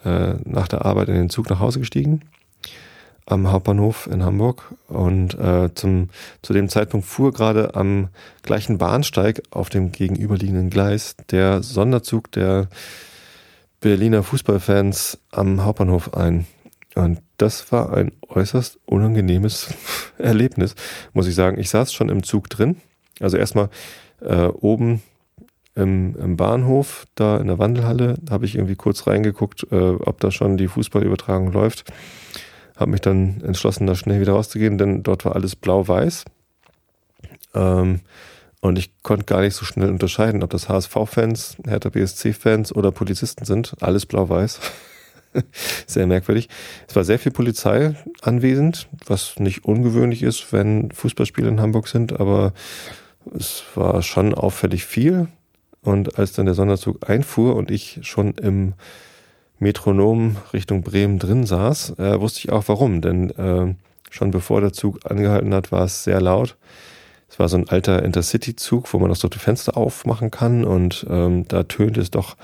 äh, 0.04 0.34
nach 0.44 0.68
der 0.68 0.84
Arbeit 0.84 1.08
in 1.08 1.14
den 1.14 1.30
Zug 1.30 1.48
nach 1.50 1.60
Hause 1.60 1.78
gestiegen 1.78 2.22
am 3.26 3.50
Hauptbahnhof 3.50 4.06
in 4.06 4.24
Hamburg 4.24 4.72
und 4.86 5.34
äh, 5.38 5.74
zum, 5.74 6.10
zu 6.42 6.52
dem 6.52 6.68
Zeitpunkt 6.68 7.06
fuhr 7.06 7.32
gerade 7.32 7.74
am 7.74 8.08
gleichen 8.42 8.78
Bahnsteig 8.78 9.42
auf 9.50 9.68
dem 9.68 9.90
gegenüberliegenden 9.90 10.70
Gleis 10.70 11.16
der 11.30 11.62
Sonderzug 11.62 12.30
der 12.32 12.68
Berliner 13.80 14.22
Fußballfans 14.22 15.18
am 15.32 15.64
Hauptbahnhof 15.64 16.14
ein. 16.14 16.46
Und 16.94 17.20
das 17.36 17.70
war 17.72 17.92
ein 17.92 18.12
äußerst 18.28 18.78
unangenehmes 18.86 19.74
Erlebnis, 20.18 20.76
muss 21.12 21.26
ich 21.26 21.34
sagen. 21.34 21.58
Ich 21.58 21.68
saß 21.68 21.92
schon 21.92 22.08
im 22.08 22.22
Zug 22.22 22.48
drin. 22.48 22.76
Also 23.20 23.36
erstmal 23.36 23.70
äh, 24.20 24.46
oben 24.46 25.02
im, 25.74 26.16
im 26.16 26.36
Bahnhof, 26.36 27.06
da 27.16 27.36
in 27.38 27.48
der 27.48 27.58
Wandelhalle, 27.58 28.16
habe 28.30 28.46
ich 28.46 28.54
irgendwie 28.54 28.76
kurz 28.76 29.06
reingeguckt, 29.06 29.66
äh, 29.72 29.74
ob 29.74 30.20
da 30.20 30.30
schon 30.30 30.56
die 30.56 30.68
Fußballübertragung 30.68 31.52
läuft 31.52 31.92
habe 32.76 32.90
mich 32.90 33.00
dann 33.00 33.40
entschlossen, 33.42 33.86
da 33.86 33.94
schnell 33.94 34.20
wieder 34.20 34.34
rauszugehen, 34.34 34.78
denn 34.78 35.02
dort 35.02 35.24
war 35.24 35.34
alles 35.34 35.56
blau-weiß. 35.56 36.24
Ähm, 37.54 38.00
und 38.60 38.78
ich 38.78 38.90
konnte 39.02 39.24
gar 39.24 39.40
nicht 39.40 39.54
so 39.54 39.64
schnell 39.64 39.90
unterscheiden, 39.90 40.42
ob 40.42 40.50
das 40.50 40.68
HSV-Fans, 40.68 41.56
Hertha 41.66 41.88
BSC-Fans 41.88 42.74
oder 42.74 42.90
Polizisten 42.90 43.44
sind. 43.44 43.74
Alles 43.80 44.06
blau-weiß. 44.06 44.60
sehr 45.86 46.06
merkwürdig. 46.06 46.48
Es 46.88 46.96
war 46.96 47.04
sehr 47.04 47.18
viel 47.18 47.32
Polizei 47.32 47.94
anwesend, 48.22 48.88
was 49.06 49.38
nicht 49.38 49.64
ungewöhnlich 49.64 50.22
ist, 50.22 50.52
wenn 50.52 50.90
Fußballspiele 50.90 51.48
in 51.48 51.60
Hamburg 51.60 51.88
sind, 51.88 52.18
aber 52.18 52.52
es 53.36 53.64
war 53.74 54.02
schon 54.02 54.34
auffällig 54.34 54.84
viel. 54.84 55.28
Und 55.82 56.18
als 56.18 56.32
dann 56.32 56.46
der 56.46 56.54
Sonderzug 56.54 57.08
einfuhr 57.08 57.54
und 57.54 57.70
ich 57.70 58.00
schon 58.02 58.34
im 58.34 58.74
Metronom 59.58 60.36
Richtung 60.52 60.82
Bremen 60.82 61.18
drin 61.18 61.46
saß, 61.46 61.98
äh, 61.98 62.20
wusste 62.20 62.40
ich 62.40 62.52
auch 62.52 62.64
warum. 62.66 63.00
Denn 63.00 63.30
äh, 63.30 63.74
schon 64.10 64.30
bevor 64.30 64.60
der 64.60 64.72
Zug 64.72 65.10
angehalten 65.10 65.54
hat, 65.54 65.72
war 65.72 65.84
es 65.84 66.04
sehr 66.04 66.20
laut. 66.20 66.56
Es 67.28 67.38
war 67.38 67.48
so 67.48 67.56
ein 67.56 67.68
alter 67.68 68.02
Intercity-Zug, 68.02 68.92
wo 68.92 68.98
man 68.98 69.10
auch 69.10 69.16
so 69.16 69.28
die 69.28 69.38
Fenster 69.38 69.76
aufmachen 69.76 70.30
kann 70.30 70.64
und 70.64 71.06
ähm, 71.10 71.46
da 71.48 71.64
tönte 71.64 72.00
es 72.00 72.10
doch 72.10 72.36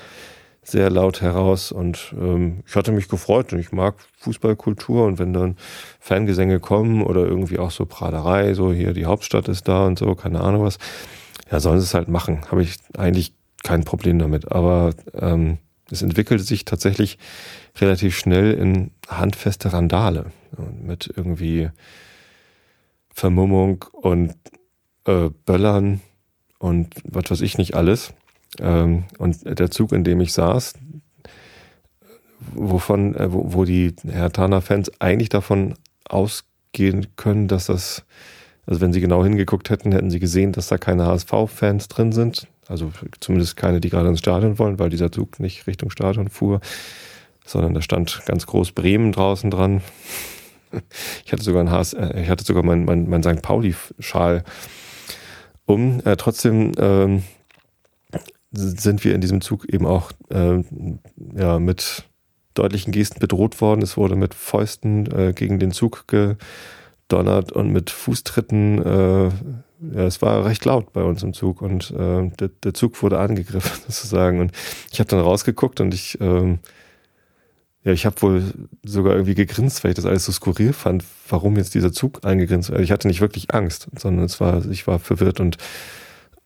sehr 0.64 0.90
laut 0.90 1.20
heraus 1.20 1.72
und 1.72 2.14
ähm, 2.16 2.62
ich 2.66 2.76
hatte 2.76 2.92
mich 2.92 3.08
gefreut 3.08 3.52
und 3.52 3.58
ich 3.58 3.72
mag 3.72 3.96
Fußballkultur 4.18 5.06
und 5.06 5.18
wenn 5.18 5.32
dann 5.32 5.56
Fangesänge 5.98 6.60
kommen 6.60 7.02
oder 7.02 7.22
irgendwie 7.22 7.58
auch 7.58 7.70
so 7.72 7.84
Praderei, 7.84 8.54
so 8.54 8.72
hier 8.72 8.92
die 8.92 9.06
Hauptstadt 9.06 9.48
ist 9.48 9.66
da 9.66 9.86
und 9.86 9.98
so, 9.98 10.14
keine 10.14 10.40
Ahnung 10.40 10.62
was, 10.64 10.78
ja, 11.50 11.60
sollen 11.60 11.80
sie 11.80 11.84
es 11.84 11.94
halt 11.94 12.08
machen. 12.08 12.40
Habe 12.50 12.62
ich 12.62 12.76
eigentlich 12.96 13.34
kein 13.62 13.84
Problem 13.84 14.18
damit. 14.18 14.52
Aber 14.52 14.90
ähm, 15.14 15.58
es 15.92 16.02
entwickelte 16.02 16.42
sich 16.42 16.64
tatsächlich 16.64 17.18
relativ 17.80 18.16
schnell 18.16 18.52
in 18.54 18.90
handfeste 19.08 19.72
Randale 19.72 20.32
mit 20.82 21.12
irgendwie 21.14 21.70
Vermummung 23.14 23.84
und 23.92 24.34
äh, 25.06 25.28
Böllern 25.44 26.00
und 26.58 26.94
was 27.04 27.30
weiß 27.30 27.40
ich 27.42 27.58
nicht 27.58 27.74
alles. 27.74 28.14
Ähm, 28.58 29.04
und 29.18 29.58
der 29.58 29.70
Zug, 29.70 29.92
in 29.92 30.04
dem 30.04 30.20
ich 30.20 30.32
saß, 30.32 30.74
wovon, 32.54 33.14
äh, 33.14 33.32
wo, 33.32 33.52
wo 33.52 33.64
die 33.64 33.94
Hertana-Fans 34.04 34.92
eigentlich 35.00 35.28
davon 35.28 35.74
ausgehen 36.04 37.08
können, 37.16 37.48
dass 37.48 37.66
das, 37.66 38.04
also 38.66 38.80
wenn 38.80 38.92
sie 38.92 39.00
genau 39.00 39.24
hingeguckt 39.24 39.70
hätten, 39.70 39.92
hätten 39.92 40.10
sie 40.10 40.20
gesehen, 40.20 40.52
dass 40.52 40.68
da 40.68 40.78
keine 40.78 41.06
HSV-Fans 41.06 41.88
drin 41.88 42.12
sind. 42.12 42.48
Also 42.68 42.92
zumindest 43.20 43.56
keine, 43.56 43.80
die 43.80 43.90
gerade 43.90 44.08
ins 44.08 44.20
Stadion 44.20 44.58
wollen, 44.58 44.78
weil 44.78 44.90
dieser 44.90 45.10
Zug 45.10 45.40
nicht 45.40 45.66
Richtung 45.66 45.90
Stadion 45.90 46.28
fuhr, 46.28 46.60
sondern 47.44 47.74
da 47.74 47.82
stand 47.82 48.22
ganz 48.26 48.46
groß 48.46 48.72
Bremen 48.72 49.12
draußen 49.12 49.50
dran. 49.50 49.82
Ich 51.26 51.32
hatte 51.32 51.42
sogar 51.42 51.62
ein 51.62 51.70
HS, 51.70 51.92
äh, 51.92 52.22
ich 52.22 52.30
hatte 52.30 52.44
sogar 52.44 52.62
mein, 52.62 52.84
mein, 52.84 53.08
mein 53.08 53.22
St. 53.22 53.42
Pauli-Schal 53.42 54.44
um. 55.66 56.00
Äh, 56.04 56.16
trotzdem 56.16 56.72
ähm, 56.78 57.22
sind 58.52 59.04
wir 59.04 59.14
in 59.14 59.20
diesem 59.20 59.40
Zug 59.40 59.66
eben 59.68 59.86
auch 59.86 60.12
äh, 60.30 60.62
ja, 61.36 61.58
mit 61.58 62.04
deutlichen 62.54 62.92
Gesten 62.92 63.20
bedroht 63.20 63.60
worden. 63.60 63.82
Es 63.82 63.96
wurde 63.96 64.16
mit 64.16 64.34
Fäusten 64.34 65.10
äh, 65.10 65.32
gegen 65.34 65.58
den 65.58 65.72
Zug 65.72 66.06
gedonnert 66.08 67.52
und 67.52 67.70
mit 67.70 67.90
Fußtritten. 67.90 69.32
Ja, 69.94 70.04
es 70.04 70.22
war 70.22 70.44
recht 70.44 70.64
laut 70.64 70.92
bei 70.92 71.02
uns 71.02 71.22
im 71.22 71.32
Zug 71.32 71.60
und 71.60 71.90
äh, 71.90 72.30
der, 72.38 72.50
der 72.62 72.74
Zug 72.74 73.02
wurde 73.02 73.18
angegriffen 73.18 73.82
sozusagen. 73.88 74.40
Und 74.40 74.52
ich 74.92 75.00
habe 75.00 75.08
dann 75.08 75.20
rausgeguckt 75.20 75.80
und 75.80 75.92
ich, 75.92 76.20
äh, 76.20 76.58
ja, 77.84 77.92
ich 77.92 78.06
habe 78.06 78.22
wohl 78.22 78.44
sogar 78.84 79.14
irgendwie 79.14 79.34
gegrinst, 79.34 79.82
weil 79.82 79.90
ich 79.90 79.96
das 79.96 80.06
alles 80.06 80.24
so 80.24 80.32
skurril 80.32 80.72
fand, 80.72 81.04
warum 81.28 81.56
jetzt 81.56 81.74
dieser 81.74 81.92
Zug 81.92 82.24
eingegrinst. 82.24 82.70
Also 82.70 82.82
ich 82.82 82.92
hatte 82.92 83.08
nicht 83.08 83.20
wirklich 83.20 83.52
Angst, 83.52 83.88
sondern 83.98 84.24
es 84.24 84.40
war, 84.40 84.64
ich 84.66 84.86
war 84.86 84.98
verwirrt 84.98 85.40
und 85.40 85.58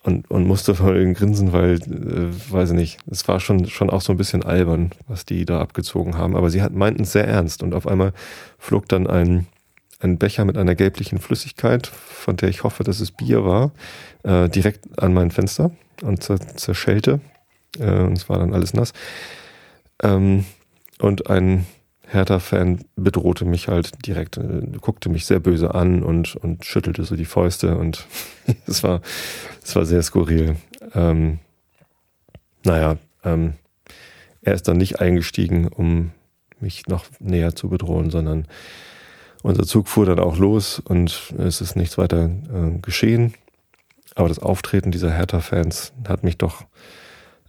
und, 0.06 0.30
und 0.30 0.46
musste 0.46 0.74
voll 0.74 1.12
grinsen, 1.14 1.52
weil, 1.52 1.74
äh, 1.82 2.52
weiß 2.52 2.70
ich 2.70 2.76
nicht, 2.76 2.98
es 3.10 3.26
war 3.26 3.40
schon, 3.40 3.66
schon 3.66 3.90
auch 3.90 4.00
so 4.00 4.12
ein 4.12 4.16
bisschen 4.16 4.44
albern, 4.44 4.92
was 5.08 5.24
die 5.24 5.44
da 5.44 5.60
abgezogen 5.60 6.16
haben. 6.16 6.36
Aber 6.36 6.48
sie 6.48 6.62
hat, 6.62 6.72
meinten 6.72 7.02
es 7.02 7.12
sehr 7.12 7.26
ernst 7.26 7.62
und 7.62 7.74
auf 7.74 7.86
einmal 7.88 8.12
flog 8.58 8.88
dann 8.88 9.08
ein, 9.08 9.46
ein 10.00 10.18
Becher 10.18 10.44
mit 10.44 10.56
einer 10.56 10.74
gelblichen 10.74 11.18
Flüssigkeit, 11.18 11.86
von 11.86 12.36
der 12.36 12.48
ich 12.48 12.64
hoffe, 12.64 12.84
dass 12.84 13.00
es 13.00 13.10
Bier 13.10 13.44
war, 13.44 13.72
äh, 14.22 14.48
direkt 14.48 15.00
an 15.00 15.14
mein 15.14 15.30
Fenster 15.30 15.70
und 16.02 16.22
zerschellte. 16.22 17.20
Äh, 17.78 18.00
und 18.00 18.16
es 18.16 18.28
war 18.28 18.38
dann 18.38 18.52
alles 18.52 18.74
nass. 18.74 18.92
Ähm, 20.02 20.44
und 20.98 21.30
ein 21.30 21.66
Hertha-Fan 22.08 22.84
bedrohte 22.94 23.44
mich 23.44 23.68
halt 23.68 24.06
direkt, 24.06 24.36
äh, 24.36 24.62
guckte 24.80 25.08
mich 25.08 25.26
sehr 25.26 25.40
böse 25.40 25.74
an 25.74 26.02
und, 26.02 26.36
und 26.36 26.64
schüttelte 26.64 27.04
so 27.04 27.16
die 27.16 27.24
Fäuste 27.24 27.76
und 27.76 28.06
es 28.66 28.82
war, 28.82 29.00
war 29.74 29.86
sehr 29.86 30.02
skurril. 30.02 30.56
Ähm, 30.94 31.38
naja, 32.64 32.96
ähm, 33.24 33.54
er 34.42 34.54
ist 34.54 34.68
dann 34.68 34.76
nicht 34.76 35.00
eingestiegen, 35.00 35.66
um 35.68 36.12
mich 36.60 36.86
noch 36.86 37.04
näher 37.18 37.54
zu 37.54 37.68
bedrohen, 37.68 38.10
sondern 38.10 38.46
unser 39.46 39.64
Zug 39.64 39.88
fuhr 39.88 40.06
dann 40.06 40.18
auch 40.18 40.36
los 40.36 40.80
und 40.80 41.32
es 41.38 41.60
ist 41.60 41.76
nichts 41.76 41.96
weiter 41.96 42.24
äh, 42.24 42.78
geschehen. 42.80 43.34
Aber 44.16 44.28
das 44.28 44.38
Auftreten 44.38 44.90
dieser 44.90 45.12
Hertha-Fans 45.12 45.92
hat 46.08 46.24
mich 46.24 46.36
doch 46.36 46.64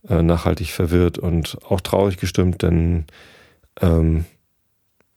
äh, 0.07 0.21
nachhaltig 0.21 0.71
verwirrt 0.71 1.17
und 1.17 1.57
auch 1.67 1.81
traurig 1.81 2.17
gestimmt, 2.17 2.61
denn 2.61 3.05
ähm, 3.81 4.25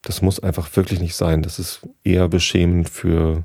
das 0.03 0.23
muss 0.23 0.41
einfach 0.41 0.75
wirklich 0.75 1.01
nicht 1.01 1.17
sein. 1.17 1.43
Das 1.43 1.59
ist 1.59 1.81
eher 2.03 2.29
beschämend 2.29 2.89
für, 2.89 3.45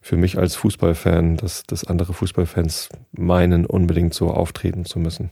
für 0.00 0.16
mich 0.16 0.38
als 0.38 0.56
Fußballfan, 0.56 1.36
dass, 1.36 1.64
dass 1.64 1.84
andere 1.84 2.14
Fußballfans 2.14 2.88
meinen, 3.12 3.66
unbedingt 3.66 4.14
so 4.14 4.30
auftreten 4.30 4.86
zu 4.86 4.98
müssen. 4.98 5.30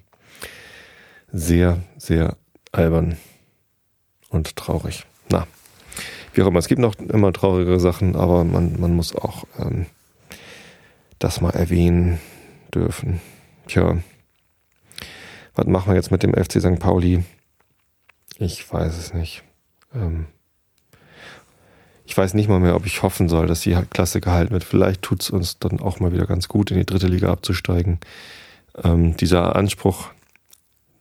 Sehr, 1.33 1.79
sehr 1.97 2.37
albern 2.71 3.17
und 4.29 4.57
traurig. 4.57 5.07
Na, 5.31 5.47
wie 6.37 6.43
auch 6.43 6.49
immer, 6.49 6.59
es 6.59 6.69
gibt 6.69 6.81
noch 6.81 6.97
immer 6.97 7.33
traurigere 7.33 7.81
Sachen, 7.81 8.17
aber 8.17 8.45
man, 8.45 8.81
man 8.81 8.95
muss 8.95 9.15
auch 9.15 9.45
ähm, 9.59 9.87
das 11.19 11.41
mal 11.41 11.51
erwähnen 11.51 12.21
dürfen. 12.75 13.21
Tja, 13.67 13.99
was 15.55 15.67
machen 15.67 15.91
wir 15.91 15.95
jetzt 15.95 16.11
mit 16.11 16.23
dem 16.23 16.35
FC 16.35 16.61
St. 16.61 16.79
Pauli? 16.79 17.25
Ich 18.39 18.71
weiß 18.73 18.99
es 18.99 19.15
nicht. 19.15 19.43
Ähm, 19.95 20.27
ich 22.05 22.17
weiß 22.17 22.35
nicht 22.35 22.49
mal 22.49 22.61
mehr, 22.61 22.77
ob 22.77 22.87
ich 22.87 23.03
hoffen 23.03 23.29
soll, 23.29 23.47
dass 23.47 23.61
die 23.61 23.77
Klasse 23.91 24.21
gehalten 24.21 24.53
wird. 24.53 24.65
Vielleicht 24.65 25.03
tut 25.03 25.23
es 25.23 25.31
uns 25.31 25.59
dann 25.59 25.81
auch 25.81 26.01
mal 26.01 26.13
wieder 26.13 26.27
ganz 26.27 26.49
gut, 26.49 26.71
in 26.71 26.77
die 26.77 26.87
dritte 26.87 27.07
Liga 27.07 27.31
abzusteigen. 27.31 27.99
Ähm, 28.83 29.17
dieser 29.17 29.57
Anspruch, 29.57 30.11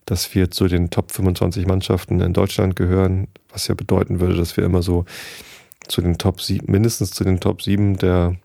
dass 0.05 0.33
wir 0.35 0.51
zu 0.51 0.67
den 0.67 0.89
Top 0.89 1.11
25 1.11 1.65
Mannschaften 1.65 2.19
in 2.19 2.33
Deutschland 2.33 2.75
gehören, 2.75 3.27
was 3.49 3.67
ja 3.67 3.75
bedeuten 3.75 4.19
würde, 4.19 4.35
dass 4.35 4.57
wir 4.57 4.63
immer 4.63 4.81
so 4.81 5.05
zu 5.87 6.01
den 6.01 6.17
Top 6.17 6.41
7, 6.41 6.71
mindestens 6.71 7.11
zu 7.11 7.23
den 7.23 7.39
Top 7.39 7.61
7 7.61 7.97
der, 7.97 8.35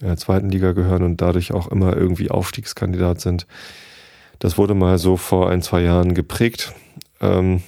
der 0.00 0.16
zweiten 0.16 0.50
Liga 0.50 0.72
gehören 0.72 1.02
und 1.02 1.20
dadurch 1.20 1.52
auch 1.52 1.68
immer 1.68 1.96
irgendwie 1.96 2.30
Aufstiegskandidat 2.30 3.20
sind. 3.20 3.46
Das 4.38 4.58
wurde 4.58 4.74
mal 4.74 4.98
so 4.98 5.16
vor 5.16 5.50
ein, 5.50 5.62
zwei 5.62 5.82
Jahren 5.82 6.14
geprägt. 6.14 6.72
Ähm, 7.20 7.62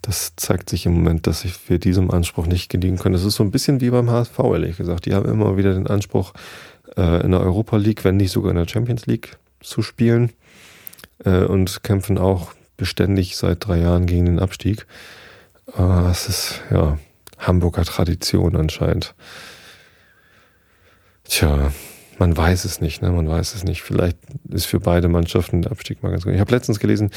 das 0.00 0.34
zeigt 0.34 0.68
sich 0.68 0.86
im 0.86 0.94
Moment, 0.94 1.28
dass 1.28 1.46
wir 1.68 1.78
diesem 1.78 2.10
Anspruch 2.10 2.46
nicht 2.46 2.68
genügen 2.68 2.98
können. 2.98 3.12
Das 3.12 3.24
ist 3.24 3.36
so 3.36 3.44
ein 3.44 3.52
bisschen 3.52 3.80
wie 3.80 3.90
beim 3.90 4.10
HSV, 4.10 4.38
ehrlich 4.38 4.76
gesagt. 4.76 5.06
Die 5.06 5.14
haben 5.14 5.28
immer 5.28 5.56
wieder 5.56 5.74
den 5.74 5.86
Anspruch, 5.86 6.32
äh, 6.96 7.22
in 7.24 7.30
der 7.30 7.40
Europa 7.40 7.76
League, 7.76 8.04
wenn 8.04 8.16
nicht 8.16 8.32
sogar 8.32 8.50
in 8.50 8.56
der 8.56 8.68
Champions 8.68 9.06
League 9.06 9.38
zu 9.60 9.82
spielen 9.82 10.32
äh, 11.24 11.44
und 11.44 11.82
kämpfen 11.82 12.18
auch 12.18 12.52
beständig 12.76 13.36
seit 13.36 13.66
drei 13.66 13.78
Jahren 13.78 14.06
gegen 14.06 14.26
den 14.26 14.38
Abstieg. 14.38 14.86
Äh, 15.76 16.10
es 16.10 16.28
ist 16.28 16.60
ja 16.70 16.98
Hamburger 17.38 17.84
Tradition 17.84 18.56
anscheinend. 18.56 19.14
Tja, 21.24 21.72
man 22.18 22.36
weiß 22.36 22.64
es 22.64 22.80
nicht, 22.80 23.02
ne? 23.02 23.10
Man 23.10 23.28
weiß 23.28 23.54
es 23.54 23.64
nicht. 23.64 23.82
Vielleicht 23.82 24.18
ist 24.48 24.66
für 24.66 24.80
beide 24.80 25.08
Mannschaften 25.08 25.62
der 25.62 25.72
Abstieg 25.72 26.02
mal 26.02 26.10
ganz 26.10 26.24
gut. 26.24 26.34
Ich 26.34 26.40
habe 26.40 26.52
letztens 26.52 26.78
gelesen, 26.78 27.10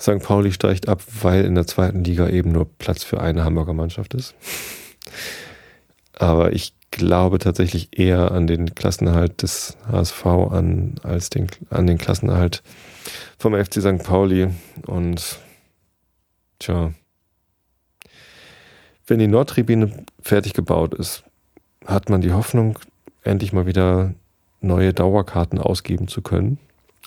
St. 0.00 0.20
Pauli 0.20 0.52
steigt 0.52 0.88
ab, 0.88 1.02
weil 1.20 1.44
in 1.44 1.54
der 1.54 1.66
zweiten 1.66 2.04
Liga 2.04 2.28
eben 2.28 2.52
nur 2.52 2.68
Platz 2.78 3.02
für 3.02 3.20
eine 3.20 3.44
Hamburger 3.44 3.74
Mannschaft 3.74 4.14
ist. 4.14 4.34
Aber 6.14 6.52
ich 6.52 6.74
glaube 6.90 7.38
tatsächlich 7.38 7.98
eher 7.98 8.32
an 8.32 8.46
den 8.46 8.74
Klassenerhalt 8.74 9.42
des 9.42 9.76
HSV 9.90 10.26
an, 10.26 10.94
als 11.02 11.30
den, 11.30 11.48
an 11.70 11.86
den 11.86 11.98
Klassenerhalt 11.98 12.62
vom 13.38 13.54
FC 13.54 13.80
St. 13.80 14.02
Pauli. 14.04 14.48
Und 14.86 15.38
tja, 16.58 16.92
wenn 19.06 19.18
die 19.18 19.26
Nordtribüne 19.26 20.04
fertig 20.20 20.52
gebaut 20.52 20.94
ist, 20.94 21.24
hat 21.86 22.10
man 22.10 22.20
die 22.20 22.32
Hoffnung, 22.32 22.78
endlich 23.22 23.52
mal 23.52 23.66
wieder 23.66 24.14
neue 24.60 24.92
Dauerkarten 24.92 25.58
ausgeben 25.58 26.08
zu 26.08 26.22
können. 26.22 26.58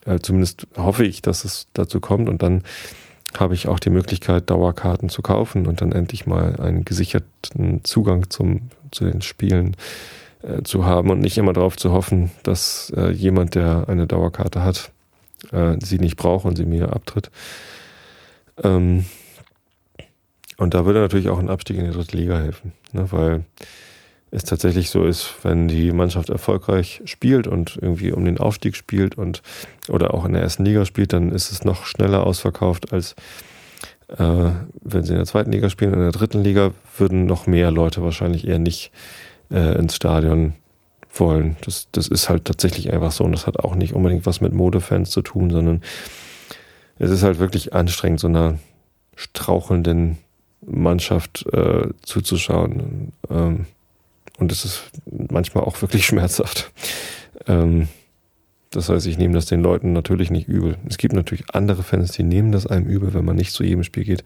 Äh, 0.06 0.20
zumindest 0.20 0.68
hoffe 0.78 1.06
ich, 1.06 1.22
dass 1.22 1.46
es 1.46 1.68
dazu 1.74 2.00
kommt 2.00 2.30
und 2.30 2.42
dann 2.42 2.64
habe 3.38 3.54
ich 3.54 3.68
auch 3.68 3.80
die 3.80 3.90
Möglichkeit, 3.90 4.50
Dauerkarten 4.50 5.10
zu 5.10 5.22
kaufen 5.22 5.68
und 5.68 5.82
dann 5.82 5.92
endlich 5.92 6.26
mal 6.26 6.60
einen 6.60 6.84
gesicherten 6.84 7.84
Zugang 7.84 8.30
zum, 8.30 8.70
zu 8.92 9.06
den 9.06 9.22
Spielen 9.22 9.76
äh, 10.42 10.64
zu 10.64 10.86
haben 10.86 11.10
und 11.10 11.20
nicht 11.20 11.38
immer 11.38 11.54
darauf 11.54 11.78
zu 11.78 11.92
hoffen, 11.92 12.32
dass 12.44 12.92
äh, 12.96 13.12
jemand, 13.12 13.56
der 13.56 13.86
eine 13.88 14.08
Dauerkarte 14.08 14.64
hat, 14.64 14.92
äh, 15.52 15.76
sie 15.82 16.00
nicht 16.00 16.18
braucht 16.18 16.46
und 16.46 16.56
sie 16.56 16.66
mir 16.66 16.94
abtritt. 16.94 17.32
Ähm, 18.64 19.06
und 20.58 20.74
da 20.74 20.86
würde 20.86 21.00
natürlich 21.00 21.30
auch 21.30 21.40
ein 21.40 21.50
Abstieg 21.50 21.78
in 21.78 21.86
die 21.86 21.92
dritte 21.92 22.16
Liga 22.16 22.38
helfen, 22.38 22.74
ne, 22.92 23.12
weil 23.12 23.46
es 24.30 24.44
tatsächlich 24.44 24.90
so 24.90 25.06
ist, 25.06 25.34
wenn 25.44 25.68
die 25.68 25.92
Mannschaft 25.92 26.30
erfolgreich 26.30 27.02
spielt 27.06 27.48
und 27.48 27.78
irgendwie 27.82 28.14
um 28.14 28.24
den 28.24 28.38
Aufstieg 28.38 28.76
spielt 28.76 29.18
und 29.18 29.42
oder 29.90 30.14
auch 30.14 30.24
in 30.24 30.34
der 30.34 30.42
ersten 30.42 30.64
Liga 30.64 30.86
spielt, 30.86 31.14
dann 31.14 31.32
ist 31.32 31.52
es 31.52 31.66
noch 31.66 31.86
schneller 31.86 32.26
ausverkauft 32.26 32.94
als 32.94 33.16
äh, 34.18 34.52
wenn 34.84 35.04
sie 35.04 35.12
in 35.12 35.18
der 35.18 35.26
zweiten 35.26 35.52
Liga 35.52 35.70
spielen. 35.70 35.94
In 35.94 36.00
der 36.00 36.12
dritten 36.12 36.44
Liga 36.44 36.72
würden 36.98 37.26
noch 37.26 37.48
mehr 37.48 37.72
Leute 37.72 38.02
wahrscheinlich 38.04 38.48
eher 38.48 38.60
nicht 38.60 38.92
äh, 39.50 39.78
ins 39.78 39.96
Stadion 39.96 40.54
wollen. 41.14 41.58
Das, 41.66 41.88
das 41.92 42.08
ist 42.08 42.30
halt 42.30 42.46
tatsächlich 42.46 42.92
einfach 42.92 43.12
so 43.12 43.24
und 43.24 43.32
das 43.32 43.48
hat 43.48 43.60
auch 43.60 43.76
nicht 43.76 43.94
unbedingt 43.94 44.26
was 44.26 44.42
mit 44.42 44.54
Modefans 44.54 45.10
zu 45.10 45.22
tun, 45.22 45.50
sondern 45.50 45.82
es 47.00 47.10
ist 47.10 47.24
halt 47.24 47.40
wirklich 47.40 47.74
anstrengend, 47.74 48.20
so 48.20 48.28
einer 48.28 48.60
strauchelnden 49.16 50.18
Mannschaft 50.66 51.46
äh, 51.52 51.90
zuzuschauen. 52.02 53.12
Ähm, 53.30 53.66
und 54.38 54.52
es 54.52 54.66
ist 54.66 54.84
manchmal 55.06 55.64
auch 55.64 55.82
wirklich 55.82 56.06
schmerzhaft. 56.08 56.72
Ähm, 57.48 57.88
das 58.72 58.88
heißt, 58.88 59.06
ich 59.06 59.18
nehme 59.18 59.34
das 59.34 59.48
den 59.48 59.62
Leuten 59.62 59.92
natürlich 59.92 60.32
nicht 60.32 60.48
übel. 60.48 60.78
Es 60.88 60.98
gibt 60.98 61.14
natürlich 61.14 61.44
andere 61.54 61.84
Fans, 61.84 62.14
die 62.14 62.24
nehmen 62.24 62.54
das 62.54 62.68
einem 62.68 62.86
übel, 62.86 63.14
wenn 63.14 63.26
man 63.26 63.36
nicht 63.36 63.52
zu 63.52 63.64
jedem 63.64 63.84
Spiel 63.84 64.06
geht 64.06 64.24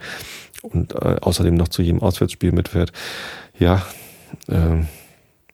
und 0.61 0.93
äh, 0.93 1.17
außerdem 1.21 1.55
noch 1.55 1.67
zu 1.67 1.81
jedem 1.81 2.01
Auswärtsspiel 2.01 2.51
mitfährt. 2.51 2.91
Ja, 3.57 3.85
ähm, 4.47 4.87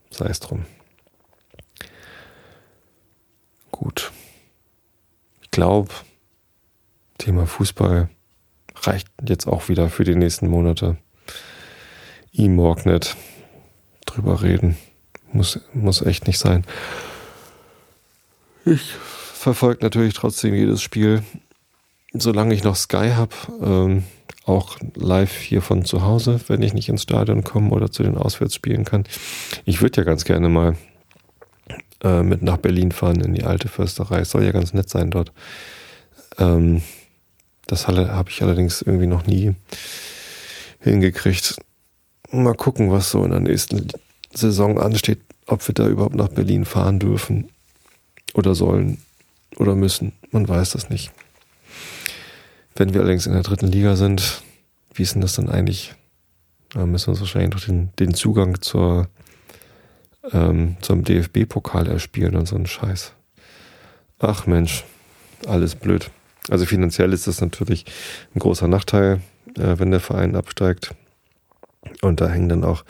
sei 0.10 0.26
es 0.28 0.42
drum. 0.42 0.66
Gut. 3.82 4.12
glaube, 5.50 5.90
Thema 7.18 7.48
Fußball 7.48 8.10
reicht 8.76 9.08
jetzt 9.28 9.48
auch 9.48 9.70
wieder 9.70 9.90
für 9.90 10.04
die 10.04 10.14
nächsten 10.14 10.48
Monate. 10.48 10.98
E-Morgnet 12.32 13.16
drüber 14.06 14.44
reden. 14.44 14.78
Muss, 15.34 15.60
muss 15.74 16.04
echt 16.04 16.28
nicht 16.28 16.38
sein. 16.38 16.64
Ich 18.66 18.94
verfolge 18.94 19.84
natürlich 19.84 20.14
trotzdem 20.14 20.54
jedes 20.54 20.84
Spiel, 20.84 21.24
solange 22.14 22.54
ich 22.54 22.64
noch 22.64 22.76
Sky 22.76 23.14
habe. 23.16 23.36
Ähm, 23.64 24.04
auch 24.46 24.78
live 24.94 25.36
hier 25.36 25.64
von 25.64 25.86
zu 25.86 26.04
Hause, 26.04 26.40
wenn 26.48 26.62
ich 26.62 26.76
nicht 26.76 26.88
ins 26.88 27.02
Stadion 27.02 27.44
komme 27.44 27.72
oder 27.72 27.92
zu 27.92 28.04
den 28.04 28.16
Auswärtsspielen 28.16 28.86
kann. 28.86 29.06
Ich 29.66 29.82
würde 29.82 30.02
ja 30.02 30.04
ganz 30.04 30.24
gerne 30.24 30.50
mal 30.50 30.78
äh, 32.04 32.24
mit 32.24 32.42
nach 32.42 32.58
Berlin 32.58 32.92
fahren 32.92 33.22
in 33.22 33.34
die 33.34 33.44
alte 33.44 33.68
Försterei. 33.68 34.20
Es 34.20 34.32
soll 34.32 34.44
ja 34.44 34.52
ganz 34.52 34.74
nett 34.74 34.90
sein 34.90 35.12
dort. 35.12 35.32
Ähm, 36.38 36.82
das 37.68 37.88
habe 37.88 38.30
ich 38.30 38.42
allerdings 38.42 38.82
irgendwie 38.82 39.08
noch 39.08 39.26
nie 39.26 39.56
hingekriegt. 40.80 41.58
Mal 42.32 42.56
gucken, 42.56 42.92
was 42.92 43.12
so 43.12 43.24
in 43.24 43.32
der 43.32 43.40
nächsten 43.40 43.88
Saison 44.34 44.80
ansteht, 44.80 45.20
ob 45.48 45.66
wir 45.68 45.74
da 45.74 45.88
überhaupt 45.88 46.16
nach 46.16 46.30
Berlin 46.30 46.66
fahren 46.66 47.00
dürfen 47.00 47.50
oder 48.34 48.56
sollen 48.56 48.98
oder 49.58 49.76
müssen. 49.76 50.14
Man 50.32 50.48
weiß 50.48 50.72
das 50.72 50.90
nicht. 50.90 51.12
Wenn 52.76 52.94
wir 52.94 53.02
allerdings 53.02 53.26
in 53.26 53.34
der 53.34 53.44
dritten 53.44 53.68
Liga 53.68 53.96
sind, 53.96 54.42
wie 54.94 55.04
ist 55.04 55.14
denn 55.14 55.22
das 55.22 55.36
dann 55.36 55.50
eigentlich? 55.50 55.94
Da 56.70 56.86
müssen 56.86 57.08
wir 57.08 57.12
uns 57.12 57.20
wahrscheinlich 57.20 57.52
noch 57.54 57.66
den, 57.66 57.90
den 58.00 58.14
Zugang 58.14 58.62
zur, 58.62 59.10
ähm, 60.32 60.78
zum 60.82 61.04
DFB-Pokal 61.04 61.88
erspielen 61.88 62.36
und 62.36 62.48
so 62.48 62.56
ein 62.56 62.66
Scheiß. 62.66 63.14
Ach 64.20 64.46
Mensch, 64.46 64.84
alles 65.48 65.76
blöd. 65.76 66.12
Also 66.50 66.66
finanziell 66.66 67.14
ist 67.14 67.28
das 67.28 67.42
natürlich 67.42 67.86
ein 68.36 68.40
großer 68.40 68.68
Nachteil, 68.68 69.22
äh, 69.58 69.80
wenn 69.80 69.92
der 69.92 70.00
Verein 70.00 70.36
absteigt. 70.36 70.94
Und 72.02 72.22
da 72.22 72.30
hängen 72.30 72.50
dann 72.50 72.64
auch 72.64 72.84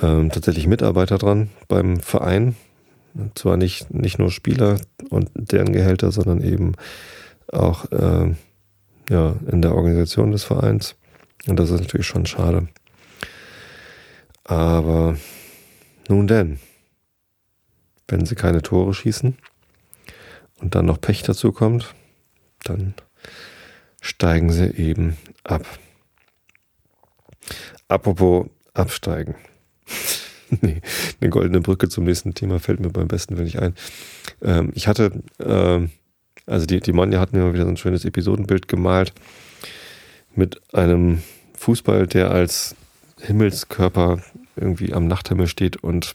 ähm, 0.00 0.30
tatsächlich 0.30 0.66
Mitarbeiter 0.66 1.18
dran 1.18 1.50
beim 1.68 2.00
Verein. 2.00 2.56
Und 3.14 3.38
zwar 3.38 3.56
nicht, 3.56 3.92
nicht 3.92 4.18
nur 4.18 4.30
Spieler 4.30 4.80
und 5.08 5.30
deren 5.34 5.72
Gehälter, 5.72 6.12
sondern 6.12 6.42
eben 6.42 6.74
auch 7.52 7.90
äh, 7.90 8.34
ja, 9.08 9.36
in 9.50 9.62
der 9.62 9.74
Organisation 9.74 10.30
des 10.30 10.44
Vereins. 10.44 10.94
Und 11.48 11.58
das 11.58 11.70
ist 11.70 11.80
natürlich 11.80 12.06
schon 12.06 12.26
schade. 12.26 12.68
Aber 14.44 15.16
nun 16.10 16.26
denn, 16.26 16.58
wenn 18.08 18.26
sie 18.26 18.34
keine 18.34 18.62
Tore 18.62 18.92
schießen 18.92 19.36
und 20.60 20.74
dann 20.74 20.86
noch 20.86 21.00
Pech 21.00 21.22
dazu 21.22 21.52
kommt, 21.52 21.94
dann 22.64 22.94
steigen 24.00 24.50
sie 24.50 24.66
eben 24.76 25.16
ab. 25.44 25.64
Apropos 27.88 28.48
absteigen. 28.74 29.36
nee, 30.60 30.80
eine 31.20 31.30
goldene 31.30 31.60
Brücke 31.60 31.88
zum 31.88 32.04
nächsten 32.04 32.34
Thema 32.34 32.58
fällt 32.58 32.80
mir 32.80 32.90
beim 32.90 33.08
besten 33.08 33.38
wenn 33.38 33.46
ich 33.46 33.60
ein. 33.60 33.74
Ähm, 34.42 34.72
ich 34.74 34.88
hatte, 34.88 35.22
äh, 35.38 35.88
also 36.46 36.66
die, 36.66 36.80
die 36.80 36.92
Monja 36.92 37.20
hat 37.20 37.32
mir 37.32 37.40
mal 37.40 37.54
wieder 37.54 37.64
so 37.64 37.70
ein 37.70 37.76
schönes 37.76 38.04
Episodenbild 38.04 38.68
gemalt 38.68 39.12
mit 40.34 40.60
einem 40.74 41.22
Fußball, 41.54 42.06
der 42.06 42.30
als 42.30 42.74
Himmelskörper 43.20 44.22
irgendwie 44.60 44.92
am 44.92 45.06
Nachthimmel 45.06 45.46
steht 45.46 45.76
und 45.76 46.12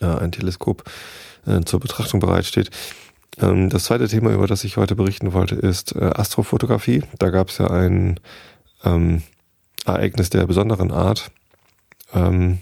äh, 0.00 0.06
ein 0.06 0.32
Teleskop 0.32 0.84
äh, 1.46 1.60
zur 1.62 1.80
Betrachtung 1.80 2.20
bereitsteht. 2.20 2.70
Ähm, 3.40 3.70
das 3.70 3.84
zweite 3.84 4.08
Thema, 4.08 4.32
über 4.32 4.46
das 4.46 4.64
ich 4.64 4.76
heute 4.76 4.96
berichten 4.96 5.32
wollte, 5.32 5.54
ist 5.54 5.94
äh, 5.94 6.04
Astrofotografie. 6.04 7.02
Da 7.18 7.30
gab 7.30 7.48
es 7.48 7.58
ja 7.58 7.70
ein 7.70 8.20
ähm, 8.84 9.22
Ereignis 9.84 10.30
der 10.30 10.46
besonderen 10.46 10.90
Art 10.90 11.30
ähm, 12.14 12.58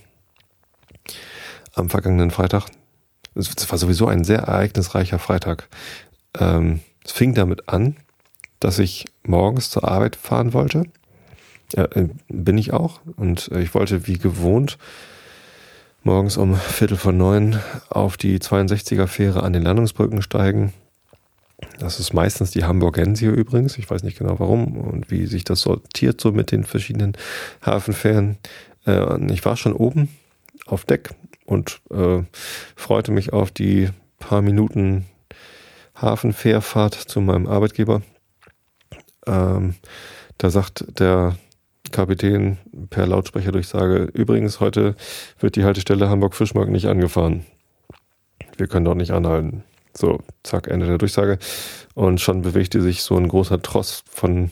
am 1.75 1.91
vergangenen 1.91 2.31
Freitag. 2.31 2.67
Es 3.35 3.71
war 3.71 3.79
sowieso 3.79 4.07
ein 4.07 4.25
sehr 4.25 4.41
ereignisreicher 4.41 5.19
Freitag. 5.19 5.69
Ähm, 6.39 6.81
es 7.05 7.13
fing 7.13 7.35
damit 7.35 7.69
an, 7.69 7.97
dass 8.61 8.79
ich 8.79 9.07
morgens 9.25 9.71
zur 9.71 9.85
Arbeit 9.85 10.17
fahren 10.17 10.53
wollte. 10.53 10.85
Ja, 11.77 11.85
äh, 11.85 12.09
bin 12.29 12.59
ich 12.59 12.73
auch. 12.73 13.01
Und 13.17 13.51
äh, 13.53 13.61
ich 13.61 13.75
wollte 13.75 14.07
wie 14.07 14.19
gewohnt 14.19 14.79
morgens 16.03 16.37
um 16.37 16.55
Viertel 16.55 16.97
vor 16.97 17.13
neun 17.13 17.59
auf 17.89 18.17
die 18.17 18.39
62er 18.39 19.07
Fähre 19.07 19.43
an 19.43 19.53
den 19.53 19.63
Landungsbrücken 19.63 20.23
steigen. 20.23 20.73
Das 21.79 21.99
ist 21.99 22.13
meistens 22.13 22.51
die 22.51 22.65
Hamburgensie 22.65 23.27
übrigens. 23.27 23.79
Ich 23.79 23.89
weiß 23.91 24.03
nicht 24.03 24.19
genau 24.19 24.39
warum 24.39 24.77
und 24.77 25.11
wie 25.11 25.27
sich 25.27 25.45
das 25.45 25.63
sortiert 25.63 26.21
so 26.21 26.31
mit 26.31 26.53
den 26.53 26.65
verschiedenen 26.65 27.17
Hafenfähren. 27.65 28.37
Äh, 28.87 29.33
ich 29.33 29.45
war 29.45 29.57
schon 29.57 29.73
oben 29.73 30.09
auf 30.67 30.85
Deck 30.85 31.11
und 31.47 31.83
freute 32.75 33.13
mich 33.13 33.35
auf 33.35 33.51
die 33.51 33.91
paar 34.19 34.41
Minuten 34.41 35.05
Hafenfährfahrt 35.95 36.95
zu 36.95 37.21
meinem 37.21 37.47
Arbeitgeber. 37.47 38.01
Ähm, 39.27 39.75
da 40.39 40.51
sagt 40.51 40.87
der 40.99 41.37
Kapitän 41.95 42.59
per 42.91 43.07
Lautsprecherdurchsage, 43.07 44.09
übrigens, 44.13 44.59
heute 44.59 44.97
wird 45.39 45.55
die 45.55 45.63
Haltestelle 45.63 46.11
Hamburg-Fischmarkt 46.11 46.73
nicht 46.73 46.87
angefahren. 46.87 47.47
Wir 48.57 48.67
können 48.67 48.85
dort 48.85 48.97
nicht 48.97 49.13
anhalten. 49.13 49.63
So, 49.97 50.19
zack, 50.43 50.67
Ende 50.67 50.87
der 50.87 50.99
Durchsage. 50.99 51.39
Und 51.95 52.21
schon 52.21 52.43
bewegte 52.43 52.83
sich 52.83 53.05
so 53.05 53.17
ein 53.17 53.29
großer 53.29 53.63
Tross 53.63 54.03
von 54.11 54.51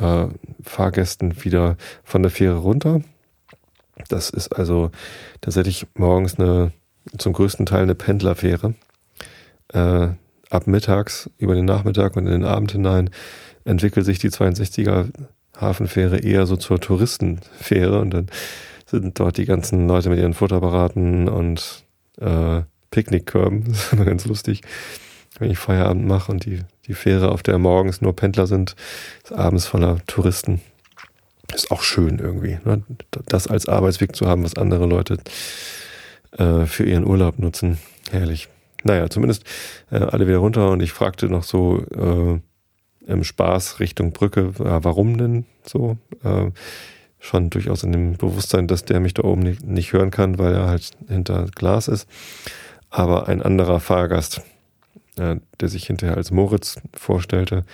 äh, 0.00 0.26
Fahrgästen 0.64 1.44
wieder 1.44 1.76
von 2.02 2.22
der 2.22 2.32
Fähre 2.32 2.56
runter. 2.56 3.02
Das 4.08 4.30
ist 4.30 4.48
also 4.48 4.90
tatsächlich 5.42 5.86
morgens 5.94 6.40
eine, 6.40 6.72
zum 7.16 7.34
größten 7.34 7.66
Teil 7.66 7.82
eine 7.82 7.94
Pendlerfähre. 7.94 8.74
Äh, 9.68 10.08
ab 10.50 10.66
mittags, 10.66 11.30
über 11.38 11.54
den 11.54 11.66
Nachmittag 11.66 12.16
und 12.16 12.26
in 12.26 12.32
den 12.32 12.44
Abend 12.44 12.72
hinein 12.72 13.10
entwickelt 13.64 14.04
sich 14.04 14.18
die 14.18 14.30
62er 14.30 15.10
Hafenfähre 15.56 16.18
eher 16.18 16.46
so 16.46 16.56
zur 16.56 16.80
Touristenfähre 16.80 18.00
und 18.00 18.10
dann 18.10 18.26
sind 18.86 19.18
dort 19.18 19.36
die 19.38 19.44
ganzen 19.44 19.88
Leute 19.88 20.10
mit 20.10 20.18
ihren 20.18 20.34
Futterberaten 20.34 21.28
und 21.28 21.84
äh, 22.20 22.62
Picknickkörben. 22.90 23.64
Das 23.68 23.84
ist 23.84 23.92
immer 23.92 24.04
ganz 24.04 24.24
lustig, 24.26 24.62
wenn 25.38 25.50
ich 25.50 25.58
Feierabend 25.58 26.06
mache 26.06 26.30
und 26.30 26.44
die, 26.44 26.60
die 26.86 26.94
Fähre, 26.94 27.32
auf 27.32 27.42
der 27.42 27.58
morgens 27.58 28.00
nur 28.00 28.14
Pendler 28.14 28.46
sind, 28.46 28.76
ist 29.22 29.32
abends 29.32 29.66
voller 29.66 29.98
Touristen. 30.06 30.60
Ist 31.54 31.70
auch 31.70 31.82
schön 31.82 32.18
irgendwie, 32.18 32.58
ne? 32.64 32.82
das 33.26 33.46
als 33.46 33.66
Arbeitsweg 33.66 34.16
zu 34.16 34.26
haben, 34.26 34.44
was 34.44 34.56
andere 34.56 34.86
Leute 34.86 35.18
äh, 36.38 36.66
für 36.66 36.84
ihren 36.84 37.06
Urlaub 37.06 37.38
nutzen. 37.38 37.78
Herrlich. 38.10 38.48
Naja, 38.82 39.08
zumindest 39.08 39.44
äh, 39.90 39.96
alle 39.96 40.26
wieder 40.26 40.38
runter 40.38 40.70
und 40.70 40.80
ich 40.82 40.92
fragte 40.92 41.28
noch 41.28 41.42
so, 41.42 41.84
äh, 41.94 42.40
im 43.06 43.24
Spaß 43.24 43.80
Richtung 43.80 44.12
Brücke, 44.12 44.52
ja, 44.58 44.82
warum 44.84 45.18
denn 45.18 45.46
so? 45.64 45.98
Äh, 46.22 46.50
schon 47.20 47.48
durchaus 47.48 47.82
in 47.82 47.92
dem 47.92 48.12
Bewusstsein, 48.16 48.66
dass 48.66 48.84
der 48.84 49.00
mich 49.00 49.14
da 49.14 49.24
oben 49.24 49.42
nicht, 49.42 49.64
nicht 49.64 49.92
hören 49.92 50.10
kann, 50.10 50.38
weil 50.38 50.52
er 50.52 50.66
halt 50.66 50.90
hinter 51.08 51.46
Glas 51.54 51.88
ist. 51.88 52.06
Aber 52.90 53.28
ein 53.28 53.42
anderer 53.42 53.80
Fahrgast, 53.80 54.42
äh, 55.16 55.36
der 55.60 55.68
sich 55.68 55.86
hinterher 55.86 56.16
als 56.16 56.30
Moritz 56.30 56.76
vorstellte, 56.92 57.64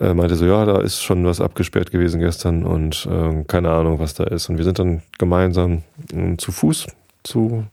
äh, 0.00 0.14
meinte 0.14 0.36
so, 0.36 0.46
ja, 0.46 0.64
da 0.64 0.80
ist 0.80 1.02
schon 1.02 1.26
was 1.26 1.40
abgesperrt 1.42 1.90
gewesen 1.90 2.20
gestern 2.20 2.64
und 2.64 3.06
äh, 3.06 3.44
keine 3.44 3.70
Ahnung, 3.70 3.98
was 3.98 4.14
da 4.14 4.24
ist. 4.24 4.48
Und 4.48 4.56
wir 4.56 4.64
sind 4.64 4.78
dann 4.78 5.02
gemeinsam 5.18 5.82
äh, 6.14 6.36
zu 6.38 6.52
Fuß 6.52 6.86
zu, 7.22 7.66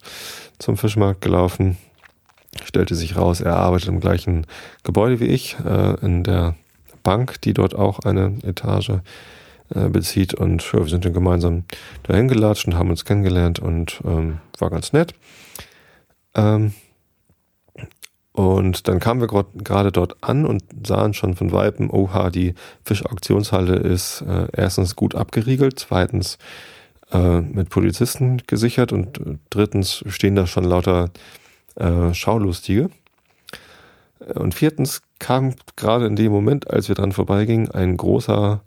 zum 0.59 0.77
Fischmarkt 0.77 1.21
gelaufen 1.21 1.77
stellte 2.63 2.95
sich 2.95 3.15
raus, 3.15 3.41
er 3.41 3.55
arbeitet 3.55 3.89
im 3.89 3.99
gleichen 3.99 4.45
Gebäude 4.83 5.19
wie 5.19 5.27
ich, 5.27 5.57
äh, 5.65 5.95
in 6.05 6.23
der 6.23 6.55
Bank, 7.03 7.41
die 7.41 7.53
dort 7.53 7.75
auch 7.75 7.99
eine 7.99 8.37
Etage 8.43 8.91
äh, 9.73 9.89
bezieht. 9.89 10.33
Und 10.33 10.63
ja, 10.71 10.79
wir 10.79 10.87
sind 10.87 11.05
dann 11.05 11.13
gemeinsam 11.13 11.63
dahin 12.03 12.27
gelatscht 12.27 12.67
und 12.67 12.75
haben 12.75 12.89
uns 12.89 13.05
kennengelernt 13.05 13.59
und 13.59 14.01
ähm, 14.05 14.39
war 14.57 14.69
ganz 14.69 14.93
nett. 14.93 15.13
Ähm, 16.35 16.73
und 18.31 18.87
dann 18.87 18.99
kamen 18.99 19.19
wir 19.19 19.45
gerade 19.55 19.91
dort 19.91 20.23
an 20.23 20.45
und 20.45 20.63
sahen 20.85 21.13
schon 21.13 21.35
von 21.35 21.51
Weitem, 21.51 21.89
oha, 21.89 22.29
die 22.29 22.53
Fischauktionshalle 22.85 23.75
ist 23.75 24.21
äh, 24.21 24.47
erstens 24.53 24.95
gut 24.95 25.13
abgeriegelt, 25.13 25.79
zweitens 25.79 26.37
äh, 27.11 27.41
mit 27.41 27.69
Polizisten 27.69 28.41
gesichert 28.47 28.93
und 28.93 29.19
drittens 29.49 30.03
stehen 30.07 30.35
da 30.35 30.47
schon 30.47 30.63
lauter 30.63 31.09
äh, 31.79 32.13
Schaulustige. 32.13 32.89
Und 34.35 34.53
viertens 34.53 35.01
kam 35.17 35.55
gerade 35.75 36.05
in 36.05 36.15
dem 36.15 36.31
Moment, 36.31 36.69
als 36.69 36.87
wir 36.87 36.95
dran 36.95 37.11
vorbeigingen, 37.11 37.71
ein 37.71 37.97
großer, 37.97 38.61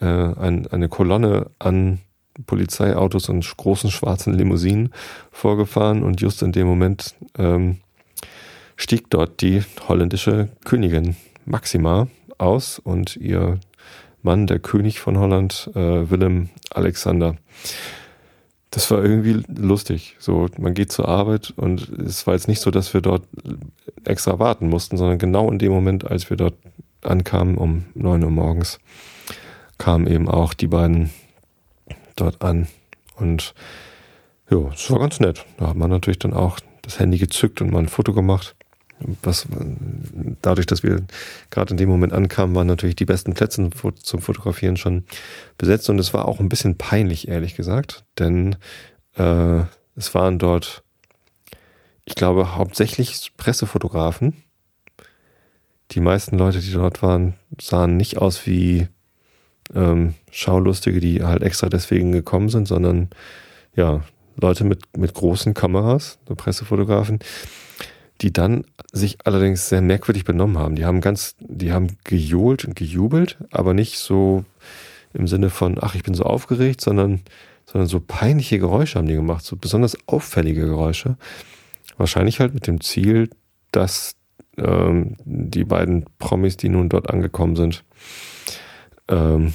äh, 0.00 0.04
ein, 0.04 0.66
eine 0.66 0.88
Kolonne 0.88 1.50
an 1.58 2.00
Polizeiautos 2.46 3.28
und 3.28 3.56
großen 3.56 3.90
schwarzen 3.90 4.34
Limousinen 4.34 4.92
vorgefahren 5.32 6.02
und 6.02 6.20
just 6.20 6.42
in 6.42 6.52
dem 6.52 6.66
Moment 6.66 7.14
ähm, 7.36 7.78
stieg 8.76 9.10
dort 9.10 9.40
die 9.40 9.62
holländische 9.88 10.48
Königin 10.64 11.16
Maxima 11.44 12.06
aus 12.36 12.78
und 12.78 13.16
ihr 13.16 13.58
Mann, 14.22 14.46
der 14.46 14.58
König 14.58 15.00
von 15.00 15.18
Holland, 15.18 15.70
äh, 15.74 16.10
Willem 16.10 16.50
Alexander. 16.70 17.36
Das 18.70 18.90
war 18.90 19.02
irgendwie 19.02 19.42
lustig. 19.56 20.16
So, 20.18 20.46
man 20.58 20.74
geht 20.74 20.92
zur 20.92 21.08
Arbeit 21.08 21.52
und 21.56 21.88
es 21.88 22.26
war 22.26 22.34
jetzt 22.34 22.48
nicht 22.48 22.60
so, 22.60 22.70
dass 22.70 22.92
wir 22.92 23.00
dort 23.00 23.22
extra 24.04 24.38
warten 24.38 24.68
mussten, 24.68 24.98
sondern 24.98 25.18
genau 25.18 25.50
in 25.50 25.58
dem 25.58 25.72
Moment, 25.72 26.06
als 26.06 26.28
wir 26.28 26.36
dort 26.36 26.54
ankamen, 27.02 27.56
um 27.56 27.86
neun 27.94 28.22
Uhr 28.24 28.30
morgens, 28.30 28.78
kamen 29.78 30.06
eben 30.06 30.28
auch 30.28 30.52
die 30.52 30.66
beiden 30.66 31.10
dort 32.16 32.42
an. 32.42 32.68
Und 33.16 33.54
ja, 34.50 34.58
es 34.72 34.90
war 34.90 34.98
ganz 34.98 35.18
nett. 35.20 35.46
Da 35.56 35.68
hat 35.68 35.76
man 35.76 35.90
natürlich 35.90 36.18
dann 36.18 36.34
auch 36.34 36.60
das 36.82 36.98
Handy 36.98 37.18
gezückt 37.18 37.62
und 37.62 37.70
mal 37.70 37.80
ein 37.80 37.88
Foto 37.88 38.12
gemacht 38.12 38.54
was 39.22 39.46
dadurch, 40.42 40.66
dass 40.66 40.82
wir 40.82 41.02
gerade 41.50 41.70
in 41.70 41.76
dem 41.76 41.88
Moment 41.88 42.12
ankamen, 42.12 42.54
waren 42.54 42.66
natürlich 42.66 42.96
die 42.96 43.04
besten 43.04 43.34
Plätze 43.34 43.70
zum 44.02 44.20
Fotografieren 44.20 44.76
schon 44.76 45.04
besetzt 45.56 45.88
und 45.88 45.98
es 45.98 46.12
war 46.14 46.26
auch 46.26 46.40
ein 46.40 46.48
bisschen 46.48 46.76
peinlich, 46.76 47.28
ehrlich 47.28 47.54
gesagt, 47.54 48.04
denn 48.18 48.56
äh, 49.16 49.60
es 49.96 50.14
waren 50.14 50.38
dort, 50.38 50.82
ich 52.04 52.14
glaube, 52.14 52.56
hauptsächlich 52.56 53.32
Pressefotografen. 53.36 54.42
Die 55.92 56.00
meisten 56.00 56.38
Leute, 56.38 56.60
die 56.60 56.72
dort 56.72 57.02
waren, 57.02 57.34
sahen 57.60 57.96
nicht 57.96 58.18
aus 58.18 58.46
wie 58.46 58.88
ähm, 59.74 60.14
Schaulustige, 60.30 61.00
die 61.00 61.22
halt 61.24 61.42
extra 61.42 61.68
deswegen 61.68 62.12
gekommen 62.12 62.48
sind, 62.48 62.68
sondern 62.68 63.10
ja, 63.74 64.02
Leute 64.40 64.64
mit, 64.64 64.96
mit 64.96 65.14
großen 65.14 65.54
Kameras, 65.54 66.18
Pressefotografen, 66.36 67.18
die 68.20 68.32
dann 68.32 68.64
sich 68.92 69.18
allerdings 69.24 69.68
sehr 69.68 69.80
merkwürdig 69.80 70.24
benommen 70.24 70.58
haben. 70.58 70.74
Die 70.74 70.84
haben 70.84 71.00
ganz, 71.00 71.36
die 71.40 71.72
haben 71.72 71.96
gejohlt 72.04 72.64
und 72.64 72.74
gejubelt, 72.74 73.38
aber 73.50 73.74
nicht 73.74 73.98
so 73.98 74.44
im 75.14 75.28
Sinne 75.28 75.50
von, 75.50 75.78
ach, 75.80 75.94
ich 75.94 76.02
bin 76.02 76.14
so 76.14 76.24
aufgeregt, 76.24 76.80
sondern, 76.80 77.20
sondern 77.66 77.88
so 77.88 78.00
peinliche 78.00 78.58
Geräusche 78.58 78.98
haben 78.98 79.08
die 79.08 79.14
gemacht, 79.14 79.44
so 79.44 79.56
besonders 79.56 79.96
auffällige 80.06 80.66
Geräusche. 80.66 81.16
Wahrscheinlich 81.96 82.40
halt 82.40 82.54
mit 82.54 82.66
dem 82.66 82.80
Ziel, 82.80 83.30
dass 83.72 84.16
ähm, 84.58 85.16
die 85.24 85.64
beiden 85.64 86.04
Promis, 86.18 86.56
die 86.56 86.68
nun 86.68 86.88
dort 86.88 87.10
angekommen 87.10 87.56
sind, 87.56 87.84
ähm, 89.08 89.54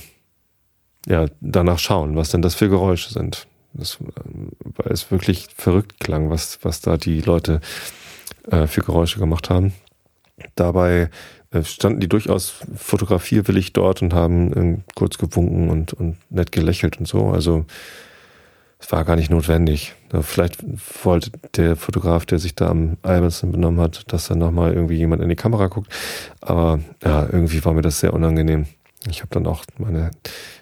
ja, 1.05 1.25
danach 1.41 1.79
schauen, 1.79 2.15
was 2.15 2.29
denn 2.29 2.41
das 2.41 2.55
für 2.55 2.69
Geräusche 2.69 3.11
sind. 3.11 3.47
Das, 3.73 3.97
weil 3.99 4.91
es 4.91 5.09
wirklich 5.11 5.47
verrückt 5.55 5.99
klang, 5.99 6.29
was, 6.29 6.59
was 6.61 6.79
da 6.81 6.95
die 6.95 7.21
Leute 7.21 7.59
äh, 8.49 8.67
für 8.67 8.81
Geräusche 8.81 9.19
gemacht 9.19 9.49
haben. 9.49 9.73
Dabei 10.55 11.09
äh, 11.51 11.63
standen 11.63 11.99
die 11.99 12.09
durchaus 12.09 12.53
fotografierwillig 12.75 13.73
dort 13.73 14.01
und 14.01 14.13
haben 14.13 14.53
äh, 14.53 14.77
kurz 14.95 15.17
gewunken 15.17 15.69
und, 15.69 15.93
und 15.93 16.17
nett 16.29 16.51
gelächelt 16.51 16.99
und 16.99 17.07
so. 17.07 17.29
Also 17.29 17.65
es 18.79 18.91
war 18.91 19.05
gar 19.05 19.15
nicht 19.15 19.29
notwendig. 19.29 19.93
Vielleicht 20.21 20.57
wollte 21.05 21.31
der 21.55 21.77
Fotograf, 21.77 22.25
der 22.25 22.37
sich 22.37 22.53
da 22.53 22.69
am 22.69 22.97
albernsten 23.01 23.53
benommen 23.53 23.79
hat, 23.79 24.11
dass 24.11 24.27
dann 24.27 24.39
nochmal 24.39 24.73
irgendwie 24.73 24.97
jemand 24.97 25.21
in 25.21 25.29
die 25.29 25.37
Kamera 25.37 25.67
guckt. 25.67 25.91
Aber 26.41 26.79
ja, 27.01 27.23
irgendwie 27.23 27.63
war 27.63 27.73
mir 27.73 27.81
das 27.81 28.01
sehr 28.01 28.13
unangenehm. 28.13 28.65
Ich 29.09 29.21
habe 29.21 29.29
dann 29.31 29.47
auch 29.47 29.63
meine 29.77 30.11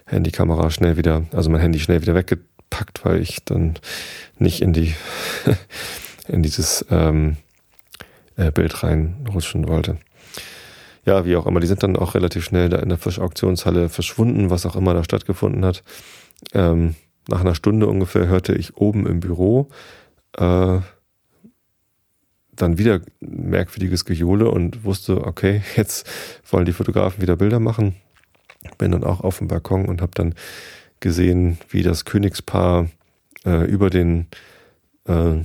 Handykamera 0.06 0.70
schnell 0.70 0.96
wieder, 0.96 1.24
also 1.32 1.50
mein 1.50 1.60
Handy 1.60 1.80
schnell 1.80 2.00
wieder 2.00 2.14
weggepackt, 2.14 3.04
weil 3.04 3.20
ich 3.20 3.44
dann 3.44 3.74
nicht 4.38 4.62
in 4.62 4.72
die 4.72 4.94
in 6.28 6.44
dieses 6.44 6.86
ähm, 6.90 7.38
äh, 8.36 8.50
Bild 8.50 8.82
reinrutschen 8.82 9.68
wollte. 9.68 9.98
Ja, 11.04 11.24
wie 11.24 11.36
auch 11.36 11.46
immer, 11.46 11.60
die 11.60 11.66
sind 11.66 11.82
dann 11.82 11.96
auch 11.96 12.14
relativ 12.14 12.44
schnell 12.44 12.68
da 12.68 12.78
in 12.78 12.88
der 12.88 12.98
Fischauktionshalle 12.98 13.88
verschwunden, 13.88 14.50
was 14.50 14.66
auch 14.66 14.76
immer 14.76 14.94
da 14.94 15.02
stattgefunden 15.02 15.64
hat. 15.64 15.82
Ähm, 16.54 16.94
nach 17.28 17.40
einer 17.40 17.54
Stunde 17.54 17.86
ungefähr 17.86 18.28
hörte 18.28 18.54
ich 18.54 18.76
oben 18.76 19.06
im 19.06 19.20
Büro 19.20 19.68
äh, 20.36 20.80
dann 22.54 22.78
wieder 22.78 23.00
merkwürdiges 23.20 24.04
Gejohle 24.04 24.50
und 24.50 24.84
wusste, 24.84 25.24
okay, 25.24 25.62
jetzt 25.76 26.08
wollen 26.50 26.66
die 26.66 26.72
Fotografen 26.72 27.22
wieder 27.22 27.36
Bilder 27.36 27.60
machen. 27.60 27.96
Bin 28.78 28.92
dann 28.92 29.04
auch 29.04 29.20
auf 29.20 29.38
dem 29.38 29.48
Balkon 29.48 29.86
und 29.86 30.00
habe 30.00 30.12
dann 30.14 30.34
gesehen, 31.00 31.58
wie 31.68 31.82
das 31.82 32.04
Königspaar 32.04 32.88
äh, 33.44 33.64
über 33.66 33.90
den 33.90 34.28
äh, 35.06 35.38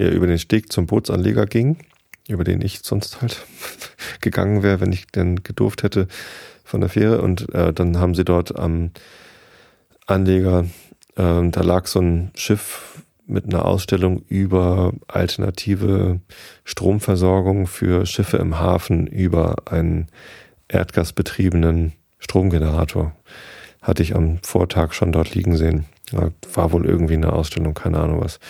ja, 0.00 0.08
über 0.08 0.26
den 0.26 0.38
Steg 0.38 0.72
zum 0.72 0.86
Bootsanleger 0.86 1.44
ging, 1.44 1.76
über 2.26 2.42
den 2.42 2.62
ich 2.62 2.80
sonst 2.82 3.20
halt 3.20 3.44
gegangen 4.22 4.62
wäre, 4.62 4.80
wenn 4.80 4.92
ich 4.92 5.06
denn 5.08 5.42
gedurft 5.42 5.82
hätte 5.82 6.08
von 6.64 6.80
der 6.80 6.88
Fähre. 6.88 7.20
Und 7.20 7.52
äh, 7.54 7.72
dann 7.74 7.98
haben 7.98 8.14
sie 8.14 8.24
dort 8.24 8.58
am 8.58 8.92
Anleger, 10.06 10.64
äh, 11.16 11.48
da 11.50 11.60
lag 11.60 11.86
so 11.86 12.00
ein 12.00 12.30
Schiff 12.34 13.02
mit 13.26 13.44
einer 13.44 13.66
Ausstellung 13.66 14.22
über 14.28 14.92
alternative 15.06 16.20
Stromversorgung 16.64 17.66
für 17.66 18.06
Schiffe 18.06 18.38
im 18.38 18.58
Hafen 18.58 19.06
über 19.06 19.56
einen 19.66 20.08
erdgasbetriebenen 20.68 21.92
Stromgenerator. 22.18 23.14
Hatte 23.82 24.02
ich 24.02 24.16
am 24.16 24.38
Vortag 24.42 24.94
schon 24.94 25.12
dort 25.12 25.34
liegen 25.34 25.58
sehen. 25.58 25.84
War 26.54 26.72
wohl 26.72 26.86
irgendwie 26.86 27.14
eine 27.14 27.34
Ausstellung, 27.34 27.74
keine 27.74 28.00
Ahnung 28.00 28.22
was. 28.22 28.40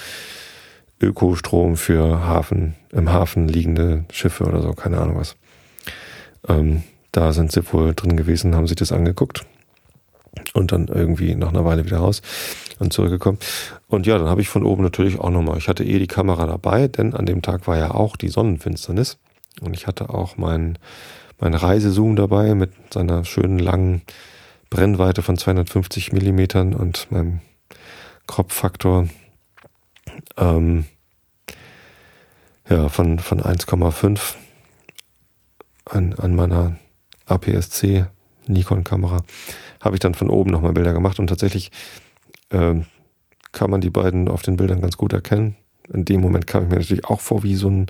Ökostrom 1.01 1.77
für 1.77 2.21
Hafen, 2.21 2.75
im 2.93 3.11
Hafen 3.11 3.49
liegende 3.49 4.05
Schiffe 4.11 4.45
oder 4.45 4.63
so, 4.63 4.73
keine 4.73 4.99
Ahnung 4.99 5.17
was. 5.17 5.37
Ähm, 6.49 6.83
da 7.13 7.33
sind 7.33 7.53
sie 7.53 7.73
wohl 7.73 7.95
drin 7.95 8.17
gewesen, 8.17 8.55
haben 8.55 8.67
sich 8.67 8.77
das 8.77 8.93
angeguckt 8.93 9.45
und 10.55 10.73
dann 10.73 10.89
irgendwie 10.89 11.35
nach 11.35 11.49
einer 11.49 11.65
Weile 11.65 11.85
wieder 11.85 11.99
raus 11.99 12.23
und 12.79 12.93
zurückgekommen. 12.93 13.39
Und 13.89 14.07
ja, 14.07 14.19
dann 14.19 14.29
habe 14.29 14.41
ich 14.41 14.49
von 14.49 14.65
oben 14.65 14.83
natürlich 14.83 15.19
auch 15.19 15.31
nochmal, 15.31 15.59
ich 15.59 15.69
hatte 15.69 15.85
eh 15.85 15.99
die 15.99 16.07
Kamera 16.07 16.47
dabei, 16.47 16.89
denn 16.89 17.15
an 17.15 17.27
dem 17.27 17.43
Tag 17.43 17.67
war 17.67 17.77
ja 17.77 17.93
auch 17.93 18.17
die 18.17 18.29
Sonnenfinsternis 18.29 19.19
und 19.61 19.75
ich 19.75 19.87
hatte 19.87 20.11
auch 20.11 20.37
mein, 20.37 20.79
mein 21.39 21.55
Reisezoom 21.55 22.17
dabei 22.17 22.55
mit 22.55 22.73
seiner 22.93 23.25
schönen 23.25 23.59
langen 23.59 24.03
Brennweite 24.71 25.23
von 25.23 25.37
250 25.37 26.13
Millimetern 26.13 26.75
und 26.75 27.11
meinem 27.11 27.41
Crop-Faktor 28.27 29.09
ähm, 30.37 30.85
ja, 32.69 32.89
von, 32.89 33.19
von 33.19 33.41
1,5 33.41 34.35
an, 35.87 36.15
an 36.15 36.35
meiner 36.35 36.77
APS-C 37.27 38.07
Nikon-Kamera 38.47 39.25
habe 39.81 39.97
ich 39.97 40.01
dann 40.01 40.15
von 40.15 40.31
oben 40.31 40.51
nochmal 40.51 40.73
Bilder 40.73 40.93
gemacht 40.93 41.19
und 41.19 41.29
tatsächlich 41.29 41.71
ähm, 42.51 42.87
kann 43.53 43.71
man 43.71 43.81
die 43.81 43.91
beiden 43.91 44.29
auf 44.29 44.43
den 44.43 44.57
Bildern 44.57 44.81
ganz 44.81 44.97
gut 44.97 45.13
erkennen. 45.13 45.57
In 45.93 46.05
dem 46.05 46.21
Moment 46.21 46.47
kam 46.47 46.65
ich 46.65 46.71
mir 46.71 46.77
natürlich 46.77 47.07
auch 47.07 47.21
vor 47.21 47.43
wie 47.43 47.57
so 47.57 47.69
ein 47.69 47.87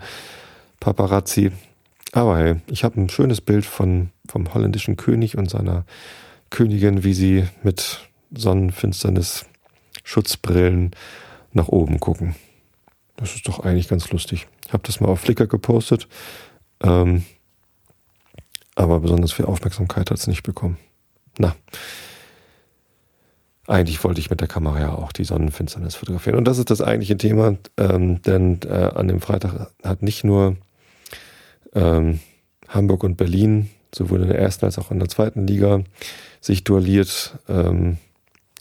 Paparazzi. 0.78 1.52
Aber 2.12 2.38
hey, 2.38 2.56
ich 2.66 2.84
habe 2.84 3.00
ein 3.00 3.08
schönes 3.08 3.40
Bild 3.40 3.66
von, 3.66 4.10
vom 4.26 4.52
holländischen 4.54 4.96
König 4.96 5.36
und 5.36 5.50
seiner 5.50 5.84
Königin, 6.48 7.04
wie 7.04 7.14
sie 7.14 7.44
mit 7.62 8.08
Sonnenfinsternis, 8.32 9.46
Schutzbrillen 10.02 10.92
nach 11.52 11.68
oben 11.68 12.00
gucken. 12.00 12.34
Das 13.16 13.34
ist 13.34 13.46
doch 13.48 13.60
eigentlich 13.60 13.88
ganz 13.88 14.10
lustig. 14.10 14.46
Ich 14.66 14.72
habe 14.72 14.82
das 14.86 15.00
mal 15.00 15.08
auf 15.08 15.20
Flickr 15.20 15.46
gepostet, 15.46 16.08
ähm, 16.82 17.24
aber 18.74 19.00
besonders 19.00 19.32
viel 19.32 19.44
Aufmerksamkeit 19.44 20.10
hat 20.10 20.18
es 20.18 20.26
nicht 20.26 20.42
bekommen. 20.42 20.78
Na, 21.38 21.54
eigentlich 23.70 24.02
wollte 24.02 24.20
ich 24.20 24.30
mit 24.30 24.40
der 24.40 24.48
Kamera 24.48 24.80
ja 24.80 24.94
auch 24.94 25.12
die 25.12 25.24
Sonnenfinsternis 25.24 25.94
fotografieren. 25.94 26.36
Und 26.36 26.44
das 26.44 26.58
ist 26.58 26.70
das 26.70 26.80
eigentliche 26.80 27.16
Thema, 27.16 27.56
ähm, 27.76 28.20
denn 28.22 28.58
äh, 28.66 28.90
an 28.94 29.06
dem 29.06 29.20
Freitag 29.20 29.70
hat 29.84 30.02
nicht 30.02 30.24
nur 30.24 30.56
ähm, 31.74 32.18
Hamburg 32.68 33.04
und 33.04 33.16
Berlin 33.16 33.70
sowohl 33.94 34.22
in 34.22 34.28
der 34.28 34.38
ersten 34.38 34.64
als 34.64 34.78
auch 34.78 34.90
in 34.90 34.98
der 34.98 35.08
zweiten 35.08 35.46
Liga 35.46 35.82
sich 36.40 36.64
duelliert, 36.64 37.38
ähm, 37.48 37.98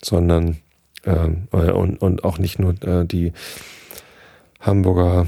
sondern 0.02 0.58
äh, 1.04 1.70
und, 1.70 1.96
und 1.98 2.24
auch 2.24 2.38
nicht 2.38 2.58
nur 2.58 2.74
äh, 2.82 3.04
die 3.04 3.32
Hamburger 4.60 5.26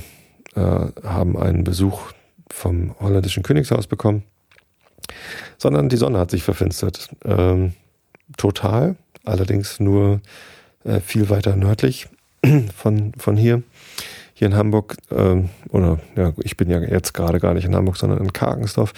äh, 0.55 0.61
haben 0.61 1.37
einen 1.37 1.65
Besuch 1.65 2.13
vom 2.51 2.95
holländischen 3.01 3.43
Königshaus 3.43 3.87
bekommen, 3.87 4.25
sondern 5.59 5.89
die 5.89 5.97
Sonne 5.97 6.19
hat 6.19 6.31
sich 6.31 6.43
verfinstert. 6.43 7.11
Ähm, 7.25 7.73
total, 8.37 8.97
allerdings 9.25 9.81
nur 9.81 10.21
äh, 10.85 11.01
viel 11.01 11.31
weiter 11.31 11.57
nördlich 11.57 12.09
von, 12.77 13.13
von 13.17 13.37
hier. 13.37 13.63
Hier 14.35 14.49
in 14.49 14.57
Hamburg, 14.57 14.97
ähm, 15.11 15.51
oder 15.69 16.01
ja, 16.17 16.33
ich 16.39 16.57
bin 16.57 16.69
ja 16.69 16.81
jetzt 16.81 17.13
gerade 17.15 17.39
gar 17.39 17.55
nicht 17.55 17.65
in 17.65 17.77
Hamburg, 17.77 17.97
sondern 17.97 18.19
in 18.19 18.33
Karkensdorf, 18.33 18.93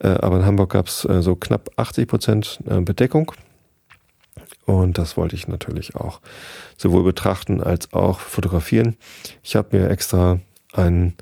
äh, 0.00 0.08
aber 0.08 0.38
in 0.38 0.46
Hamburg 0.46 0.70
gab 0.70 0.88
es 0.88 1.04
äh, 1.04 1.22
so 1.22 1.36
knapp 1.36 1.70
80 1.76 2.08
Prozent 2.08 2.58
äh, 2.68 2.80
Bedeckung 2.80 3.32
und 4.68 4.98
das 4.98 5.16
wollte 5.16 5.34
ich 5.34 5.48
natürlich 5.48 5.96
auch 5.96 6.20
sowohl 6.76 7.02
betrachten 7.02 7.62
als 7.62 7.94
auch 7.94 8.20
fotografieren. 8.20 8.96
Ich 9.42 9.56
habe 9.56 9.78
mir 9.78 9.88
extra 9.88 10.40
einen 10.74 11.14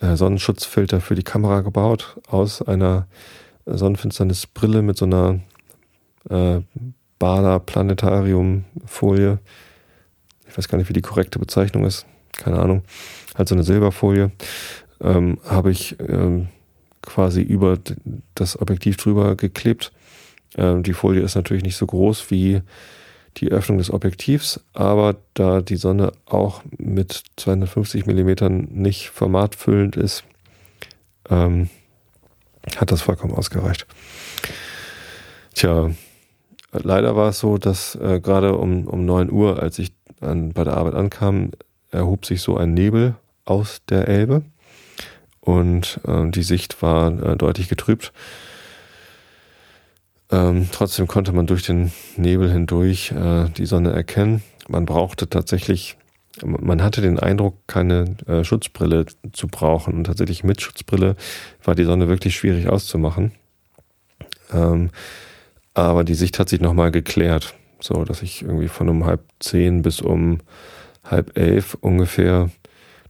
äh, 0.00 0.16
Sonnenschutzfilter 0.16 1.00
für 1.00 1.14
die 1.14 1.22
Kamera 1.22 1.62
gebaut 1.62 2.18
aus 2.28 2.60
einer 2.60 3.06
Sonnenfinsternisbrille 3.64 4.82
mit 4.82 4.98
so 4.98 5.06
einer 5.06 5.40
äh, 6.28 6.60
Bader 7.18 7.58
Planetarium-Folie. 7.60 9.38
Ich 10.46 10.58
weiß 10.58 10.68
gar 10.68 10.76
nicht, 10.76 10.90
wie 10.90 10.94
die 10.94 11.00
korrekte 11.00 11.38
Bezeichnung 11.38 11.86
ist. 11.86 12.04
Keine 12.36 12.58
Ahnung. 12.58 12.82
Halt 13.34 13.48
so 13.48 13.54
eine 13.54 13.64
Silberfolie. 13.64 14.30
Ähm, 15.00 15.38
Habe 15.48 15.70
ich 15.70 15.96
ähm, 16.00 16.48
quasi 17.00 17.40
über 17.40 17.78
das 18.34 18.60
Objektiv 18.60 18.98
drüber 18.98 19.36
geklebt. 19.36 19.90
Ähm, 20.56 20.82
die 20.82 20.92
Folie 20.92 21.22
ist 21.22 21.34
natürlich 21.34 21.62
nicht 21.62 21.76
so 21.76 21.86
groß 21.86 22.30
wie 22.30 22.62
die 23.36 23.50
Öffnung 23.50 23.78
des 23.78 23.92
Objektivs, 23.92 24.60
aber 24.72 25.16
da 25.34 25.60
die 25.60 25.76
Sonne 25.76 26.12
auch 26.26 26.62
mit 26.78 27.22
250 27.36 28.06
Millimetern 28.06 28.68
nicht 28.70 29.10
formatfüllend 29.10 29.96
ist, 29.96 30.24
ähm, 31.28 31.70
hat 32.76 32.90
das 32.90 33.02
vollkommen 33.02 33.34
ausgereicht. 33.34 33.86
Tja, 35.54 35.90
leider 36.72 37.16
war 37.16 37.28
es 37.28 37.38
so, 37.38 37.58
dass 37.58 37.94
äh, 37.94 38.20
gerade 38.20 38.56
um, 38.56 38.86
um 38.86 39.04
9 39.04 39.30
Uhr, 39.30 39.62
als 39.62 39.78
ich 39.78 39.92
an, 40.20 40.52
bei 40.52 40.64
der 40.64 40.76
Arbeit 40.76 40.94
ankam, 40.94 41.52
erhob 41.90 42.26
sich 42.26 42.42
so 42.42 42.56
ein 42.56 42.74
Nebel 42.74 43.14
aus 43.44 43.82
der 43.88 44.08
Elbe 44.08 44.42
und 45.40 46.00
äh, 46.06 46.30
die 46.30 46.42
Sicht 46.42 46.82
war 46.82 47.10
äh, 47.22 47.36
deutlich 47.36 47.68
getrübt. 47.68 48.12
Ähm, 50.32 50.68
trotzdem 50.70 51.06
konnte 51.06 51.32
man 51.32 51.46
durch 51.46 51.64
den 51.64 51.92
Nebel 52.16 52.50
hindurch 52.50 53.12
äh, 53.12 53.48
die 53.48 53.66
Sonne 53.66 53.92
erkennen. 53.92 54.42
Man 54.68 54.86
brauchte 54.86 55.28
tatsächlich, 55.28 55.96
man 56.44 56.82
hatte 56.82 57.00
den 57.00 57.18
Eindruck, 57.18 57.56
keine 57.66 58.16
äh, 58.26 58.44
Schutzbrille 58.44 59.06
zu 59.32 59.48
brauchen. 59.48 59.94
Und 59.94 60.04
tatsächlich 60.04 60.44
mit 60.44 60.60
Schutzbrille 60.60 61.16
war 61.64 61.74
die 61.74 61.84
Sonne 61.84 62.08
wirklich 62.08 62.36
schwierig 62.36 62.68
auszumachen. 62.68 63.32
Ähm, 64.52 64.90
aber 65.74 66.04
die 66.04 66.14
Sicht 66.14 66.38
hat 66.38 66.48
sich 66.48 66.60
nochmal 66.60 66.90
geklärt, 66.90 67.54
so 67.80 68.04
dass 68.04 68.22
ich 68.22 68.42
irgendwie 68.42 68.68
von 68.68 68.88
um 68.88 69.04
halb 69.04 69.22
zehn 69.40 69.82
bis 69.82 70.00
um 70.00 70.40
halb 71.04 71.36
elf 71.36 71.76
ungefähr 71.80 72.50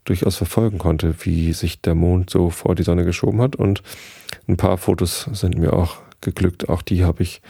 durchaus 0.04 0.36
verfolgen 0.36 0.78
konnte, 0.78 1.14
wie 1.20 1.52
sich 1.52 1.80
der 1.82 1.94
Mond 1.94 2.30
so 2.30 2.50
vor 2.50 2.74
die 2.74 2.82
Sonne 2.82 3.04
geschoben 3.04 3.40
hat. 3.40 3.56
Und 3.56 3.82
ein 4.48 4.56
paar 4.56 4.78
Fotos 4.78 5.28
sind 5.32 5.58
mir 5.58 5.72
auch 5.72 5.98
geglückt. 6.20 6.68
Auch 6.68 6.82
die 6.82 7.04
habe 7.04 7.22
ich 7.22 7.40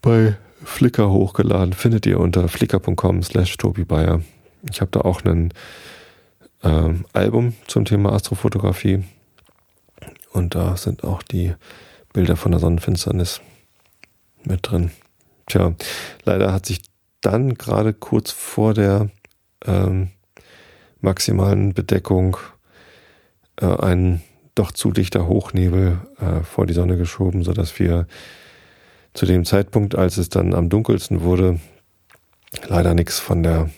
bei 0.00 0.36
Flickr 0.64 1.10
hochgeladen. 1.10 1.72
Findet 1.72 2.06
ihr 2.06 2.20
unter 2.20 2.48
flickr.com 2.48 3.22
slash 3.22 3.56
Tobi 3.56 3.84
Bayer. 3.84 4.22
Ich 4.70 4.80
habe 4.80 4.90
da 4.90 5.00
auch 5.00 5.24
ein 5.24 5.52
äh, 6.62 6.94
Album 7.12 7.54
zum 7.66 7.84
Thema 7.84 8.12
Astrofotografie. 8.12 9.04
Und 10.32 10.54
da 10.54 10.76
sind 10.76 11.04
auch 11.04 11.22
die 11.22 11.54
Bilder 12.12 12.36
von 12.36 12.52
der 12.52 12.60
Sonnenfinsternis 12.60 13.40
mit 14.44 14.70
drin. 14.70 14.90
Tja, 15.46 15.74
leider 16.24 16.52
hat 16.52 16.66
sich 16.66 16.80
dann 17.20 17.54
gerade 17.54 17.92
kurz 17.94 18.30
vor 18.30 18.74
der 18.74 19.10
ähm, 19.64 20.10
maximalen 21.00 21.74
Bedeckung 21.74 22.36
äh, 23.60 23.66
ein 23.66 24.22
doch 24.58 24.72
zu 24.72 24.90
dichter 24.90 25.26
Hochnebel 25.26 26.00
äh, 26.20 26.40
vor 26.42 26.66
die 26.66 26.74
Sonne 26.74 26.96
geschoben, 26.96 27.44
sodass 27.44 27.78
wir 27.78 28.06
zu 29.14 29.26
dem 29.26 29.44
Zeitpunkt, 29.44 29.94
als 29.94 30.16
es 30.16 30.28
dann 30.28 30.54
am 30.54 30.68
dunkelsten 30.68 31.22
wurde, 31.22 31.60
leider 32.66 32.94
nichts 32.94 33.18
von 33.18 33.42
der, 33.42 33.70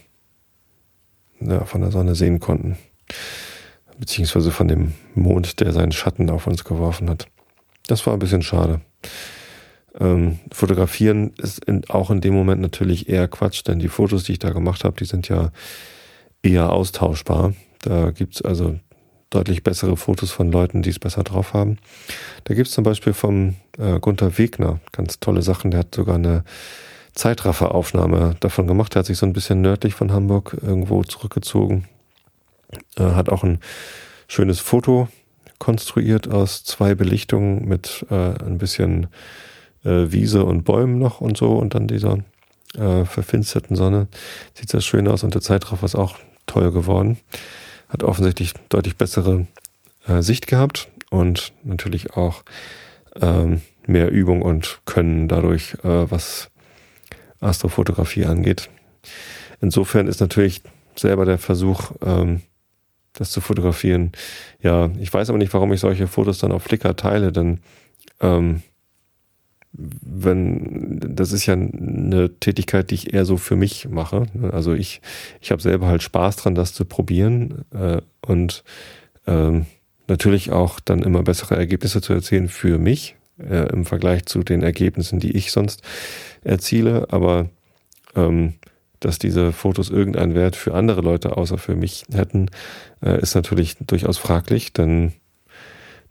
ja, 1.40 1.64
von 1.64 1.80
der 1.80 1.90
Sonne 1.90 2.14
sehen 2.14 2.40
konnten. 2.40 2.76
Beziehungsweise 3.98 4.50
von 4.50 4.68
dem 4.68 4.94
Mond, 5.14 5.60
der 5.60 5.72
seinen 5.72 5.92
Schatten 5.92 6.30
auf 6.30 6.46
uns 6.46 6.64
geworfen 6.64 7.10
hat. 7.10 7.26
Das 7.86 8.06
war 8.06 8.14
ein 8.14 8.18
bisschen 8.18 8.42
schade. 8.42 8.80
Ähm, 9.98 10.38
fotografieren 10.52 11.32
ist 11.38 11.64
in, 11.64 11.88
auch 11.90 12.10
in 12.10 12.20
dem 12.20 12.32
Moment 12.32 12.60
natürlich 12.62 13.08
eher 13.08 13.28
Quatsch, 13.28 13.62
denn 13.66 13.78
die 13.78 13.88
Fotos, 13.88 14.24
die 14.24 14.32
ich 14.32 14.38
da 14.38 14.50
gemacht 14.50 14.84
habe, 14.84 14.96
die 14.96 15.04
sind 15.04 15.28
ja 15.28 15.50
eher 16.42 16.72
austauschbar. 16.72 17.54
Da 17.80 18.10
gibt's 18.12 18.40
also 18.42 18.78
deutlich 19.30 19.62
bessere 19.62 19.96
Fotos 19.96 20.30
von 20.30 20.50
Leuten, 20.50 20.82
die 20.82 20.90
es 20.90 20.98
besser 20.98 21.22
drauf 21.22 21.54
haben. 21.54 21.78
Da 22.44 22.54
gibt's 22.54 22.72
zum 22.72 22.84
Beispiel 22.84 23.12
vom 23.12 23.54
äh, 23.78 23.98
Gunther 24.00 24.36
Wegner 24.38 24.80
ganz 24.92 25.20
tolle 25.20 25.42
Sachen. 25.42 25.70
Der 25.70 25.80
hat 25.80 25.94
sogar 25.94 26.16
eine 26.16 26.44
Zeitrafferaufnahme 27.14 28.36
davon 28.40 28.66
gemacht. 28.66 28.94
Der 28.94 29.00
hat 29.00 29.06
sich 29.06 29.18
so 29.18 29.26
ein 29.26 29.32
bisschen 29.32 29.60
nördlich 29.60 29.94
von 29.94 30.12
Hamburg 30.12 30.56
irgendwo 30.60 31.02
zurückgezogen. 31.04 31.86
Äh, 32.96 33.02
hat 33.02 33.28
auch 33.28 33.44
ein 33.44 33.60
schönes 34.28 34.60
Foto 34.60 35.08
konstruiert 35.58 36.28
aus 36.28 36.64
zwei 36.64 36.94
Belichtungen 36.94 37.68
mit 37.68 38.06
äh, 38.10 38.14
ein 38.14 38.58
bisschen 38.58 39.08
äh, 39.84 40.10
Wiese 40.10 40.44
und 40.44 40.64
Bäumen 40.64 40.98
noch 40.98 41.20
und 41.20 41.36
so 41.36 41.56
und 41.56 41.74
dann 41.74 41.86
dieser 41.86 42.18
äh, 42.76 43.04
verfinsterten 43.04 43.76
Sonne. 43.76 44.08
Sieht 44.54 44.70
sehr 44.70 44.80
schön 44.80 45.06
aus 45.06 45.22
und 45.22 45.34
der 45.34 45.42
Zeitraffer 45.42 45.84
ist 45.84 45.94
auch 45.94 46.16
toll 46.46 46.72
geworden. 46.72 47.18
Hat 47.90 48.02
offensichtlich 48.02 48.54
deutlich 48.70 48.96
bessere 48.96 49.46
äh, 50.06 50.22
Sicht 50.22 50.46
gehabt 50.46 50.88
und 51.10 51.52
natürlich 51.62 52.16
auch 52.16 52.42
ähm, 53.20 53.60
mehr 53.86 54.10
Übung 54.10 54.42
und 54.42 54.80
Können 54.86 55.28
dadurch, 55.28 55.74
äh, 55.82 56.10
was 56.10 56.50
Astrofotografie 57.40 58.24
angeht. 58.24 58.70
Insofern 59.60 60.06
ist 60.06 60.20
natürlich 60.20 60.62
selber 60.96 61.24
der 61.24 61.38
Versuch, 61.38 61.92
ähm, 62.04 62.42
das 63.12 63.30
zu 63.30 63.40
fotografieren. 63.40 64.12
Ja, 64.62 64.90
ich 64.98 65.12
weiß 65.12 65.28
aber 65.28 65.38
nicht, 65.38 65.52
warum 65.52 65.72
ich 65.72 65.80
solche 65.80 66.06
Fotos 66.06 66.38
dann 66.38 66.52
auf 66.52 66.62
Flickr 66.62 66.96
teile, 66.96 67.32
denn 67.32 67.60
ähm, 68.20 68.62
wenn 69.72 70.98
das 71.00 71.32
ist 71.32 71.46
ja 71.46 71.54
eine 71.54 72.30
Tätigkeit, 72.40 72.90
die 72.90 72.96
ich 72.96 73.14
eher 73.14 73.24
so 73.24 73.36
für 73.36 73.56
mich 73.56 73.88
mache. 73.88 74.26
Also 74.50 74.74
ich, 74.74 75.00
ich 75.40 75.52
habe 75.52 75.62
selber 75.62 75.86
halt 75.86 76.02
Spaß 76.02 76.36
dran, 76.36 76.54
das 76.54 76.74
zu 76.74 76.84
probieren 76.84 77.64
äh, 77.72 78.00
und 78.26 78.64
ähm, 79.26 79.66
natürlich 80.08 80.50
auch 80.50 80.80
dann 80.80 81.02
immer 81.02 81.22
bessere 81.22 81.56
Ergebnisse 81.56 82.00
zu 82.00 82.12
erzielen 82.12 82.48
für 82.48 82.78
mich 82.78 83.16
äh, 83.38 83.72
im 83.72 83.86
Vergleich 83.86 84.26
zu 84.26 84.42
den 84.42 84.62
Ergebnissen, 84.62 85.20
die 85.20 85.36
ich 85.36 85.52
sonst 85.52 85.82
erziele. 86.42 87.06
Aber 87.10 87.48
ähm, 88.16 88.54
dass 88.98 89.18
diese 89.18 89.52
Fotos 89.52 89.88
irgendeinen 89.88 90.34
Wert 90.34 90.56
für 90.56 90.74
andere 90.74 91.00
Leute 91.00 91.36
außer 91.36 91.58
für 91.58 91.76
mich 91.76 92.04
hätten, 92.12 92.50
äh, 93.02 93.20
ist 93.20 93.34
natürlich 93.34 93.76
durchaus 93.78 94.18
fraglich, 94.18 94.72
denn 94.72 95.12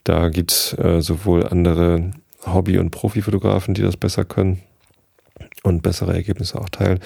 da 0.03 0.29
gibt's 0.29 0.73
äh, 0.73 1.01
sowohl 1.01 1.45
andere 1.45 2.11
Hobby- 2.45 2.77
und 2.77 2.91
Profifotografen, 2.91 3.73
die 3.73 3.81
das 3.81 3.97
besser 3.97 4.25
können 4.25 4.61
und 5.63 5.83
bessere 5.83 6.13
Ergebnisse 6.13 6.59
auch 6.59 6.69
teilen, 6.69 6.99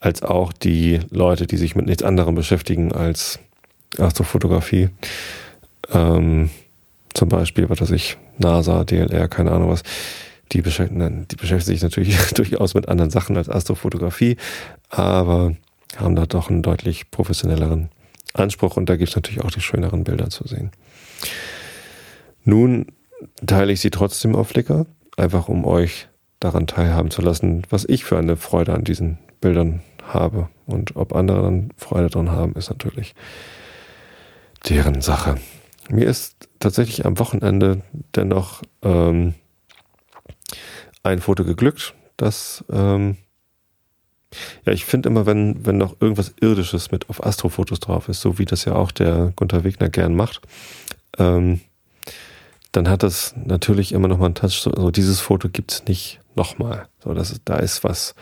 als 0.00 0.22
auch 0.22 0.52
die 0.52 1.00
Leute, 1.10 1.46
die 1.46 1.56
sich 1.56 1.74
mit 1.74 1.86
nichts 1.86 2.02
anderem 2.02 2.34
beschäftigen 2.34 2.92
als 2.92 3.38
Astrofotografie. 3.98 4.90
Ähm, 5.92 6.50
zum 7.14 7.28
Beispiel, 7.28 7.68
was 7.68 7.80
weiß 7.80 7.92
ich, 7.92 8.18
NASA, 8.38 8.84
DLR, 8.84 9.28
keine 9.28 9.52
Ahnung 9.52 9.70
was. 9.70 9.82
Die 10.52 10.62
beschäftigen, 10.62 11.26
die 11.28 11.36
beschäftigen 11.36 11.74
sich 11.74 11.82
natürlich 11.82 12.16
durchaus 12.34 12.74
mit 12.74 12.88
anderen 12.88 13.10
Sachen 13.10 13.36
als 13.36 13.48
Astrofotografie, 13.48 14.36
aber 14.90 15.56
haben 15.96 16.14
da 16.14 16.26
doch 16.26 16.50
einen 16.50 16.62
deutlich 16.62 17.10
professionelleren 17.10 17.88
Anspruch 18.34 18.76
und 18.76 18.88
da 18.88 18.96
gibt 18.96 19.08
es 19.08 19.16
natürlich 19.16 19.42
auch 19.42 19.50
die 19.50 19.60
schöneren 19.60 20.04
Bilder 20.04 20.30
zu 20.30 20.46
sehen. 20.46 20.70
Nun 22.44 22.86
teile 23.44 23.72
ich 23.72 23.80
sie 23.80 23.90
trotzdem 23.90 24.34
auf 24.34 24.48
Flickr, 24.48 24.86
einfach 25.16 25.48
um 25.48 25.64
euch 25.64 26.08
daran 26.40 26.66
teilhaben 26.66 27.10
zu 27.10 27.22
lassen, 27.22 27.62
was 27.70 27.84
ich 27.84 28.04
für 28.04 28.18
eine 28.18 28.36
Freude 28.36 28.74
an 28.74 28.84
diesen 28.84 29.18
Bildern 29.40 29.80
habe. 30.02 30.48
Und 30.66 30.96
ob 30.96 31.14
andere 31.14 31.42
dann 31.42 31.70
Freude 31.76 32.10
daran 32.10 32.30
haben, 32.30 32.54
ist 32.54 32.68
natürlich 32.68 33.14
deren 34.68 35.00
Sache. 35.00 35.36
Mir 35.88 36.06
ist 36.06 36.48
tatsächlich 36.58 37.06
am 37.06 37.18
Wochenende 37.18 37.82
dennoch 38.14 38.62
ähm, 38.82 39.34
ein 41.02 41.20
Foto 41.20 41.44
geglückt, 41.44 41.94
das 42.16 42.64
ähm, 42.70 43.16
ja, 44.64 44.72
ich 44.72 44.84
finde 44.84 45.08
immer, 45.08 45.26
wenn, 45.26 45.64
wenn 45.64 45.78
noch 45.78 46.00
irgendwas 46.00 46.34
Irdisches 46.40 46.90
mit 46.90 47.08
auf 47.08 47.24
Astrofotos 47.24 47.80
drauf 47.80 48.08
ist, 48.08 48.20
so 48.20 48.38
wie 48.38 48.44
das 48.44 48.64
ja 48.64 48.74
auch 48.74 48.90
der 48.90 49.32
Gunther 49.36 49.64
Wegner 49.64 49.88
gern 49.88 50.14
macht, 50.14 50.42
ähm, 51.18 51.60
dann 52.76 52.88
hat 52.88 53.02
das 53.02 53.34
natürlich 53.42 53.92
immer 53.92 54.08
noch 54.08 54.18
mal 54.18 54.26
einen 54.26 54.34
Touch. 54.34 54.60
So, 54.60 54.70
also 54.70 54.90
dieses 54.90 55.20
Foto 55.20 55.48
gibt's 55.48 55.84
nicht 55.86 56.20
nochmal. 56.34 56.88
So, 57.02 57.14
das, 57.14 57.40
da 57.44 57.56
ist 57.56 57.84
was 57.84 58.14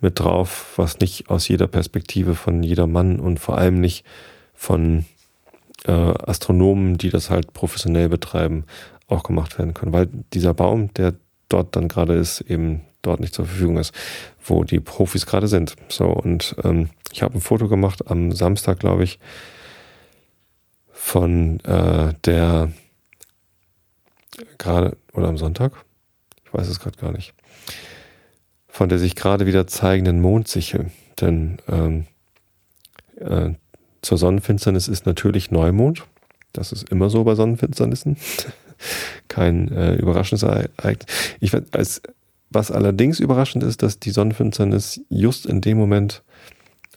mit 0.00 0.20
drauf, 0.20 0.74
was 0.76 1.00
nicht 1.00 1.28
aus 1.28 1.48
jeder 1.48 1.66
Perspektive 1.66 2.36
von 2.36 2.62
jeder 2.62 2.86
Mann 2.86 3.18
und 3.18 3.40
vor 3.40 3.58
allem 3.58 3.80
nicht 3.80 4.04
von 4.54 5.04
äh, 5.84 5.92
Astronomen, 5.92 6.96
die 6.96 7.10
das 7.10 7.30
halt 7.30 7.52
professionell 7.52 8.08
betreiben, 8.08 8.64
auch 9.08 9.24
gemacht 9.24 9.58
werden 9.58 9.74
können. 9.74 9.92
Weil 9.92 10.08
dieser 10.32 10.54
Baum, 10.54 10.94
der 10.94 11.14
dort 11.48 11.74
dann 11.74 11.88
gerade 11.88 12.14
ist, 12.14 12.40
eben 12.42 12.82
dort 13.02 13.18
nicht 13.18 13.34
zur 13.34 13.46
Verfügung 13.46 13.78
ist, 13.78 13.92
wo 14.44 14.62
die 14.62 14.80
Profis 14.80 15.26
gerade 15.26 15.48
sind. 15.48 15.74
So, 15.88 16.04
und 16.06 16.54
ähm, 16.62 16.90
ich 17.12 17.22
habe 17.22 17.34
ein 17.34 17.40
Foto 17.40 17.66
gemacht 17.66 18.08
am 18.08 18.30
Samstag, 18.30 18.78
glaube 18.78 19.02
ich, 19.02 19.18
von 20.92 21.58
äh, 21.60 22.12
der 22.24 22.70
gerade 24.58 24.96
oder 25.12 25.28
am 25.28 25.38
Sonntag, 25.38 25.72
ich 26.44 26.54
weiß 26.54 26.68
es 26.68 26.80
gerade 26.80 26.98
gar 26.98 27.12
nicht, 27.12 27.34
von 28.68 28.88
der 28.88 28.98
sich 28.98 29.16
gerade 29.16 29.46
wieder 29.46 29.66
zeigenden 29.66 30.20
Mondsichel. 30.20 30.90
Denn 31.20 31.58
ähm, 31.68 32.06
äh, 33.16 33.54
zur 34.02 34.18
Sonnenfinsternis 34.18 34.88
ist 34.88 35.06
natürlich 35.06 35.50
Neumond. 35.50 36.04
Das 36.52 36.72
ist 36.72 36.88
immer 36.90 37.10
so 37.10 37.24
bei 37.24 37.34
Sonnenfinsternissen. 37.34 38.16
Kein 39.28 39.70
äh, 39.72 39.94
überraschendes 39.96 40.42
Ereignis. 40.44 41.06
Ich, 41.40 41.52
als, 41.72 42.00
was 42.50 42.70
allerdings 42.70 43.20
überraschend 43.20 43.64
ist, 43.64 43.82
dass 43.82 43.98
die 43.98 44.10
Sonnenfinsternis 44.10 45.00
just 45.08 45.46
in 45.46 45.60
dem 45.60 45.76
Moment 45.76 46.22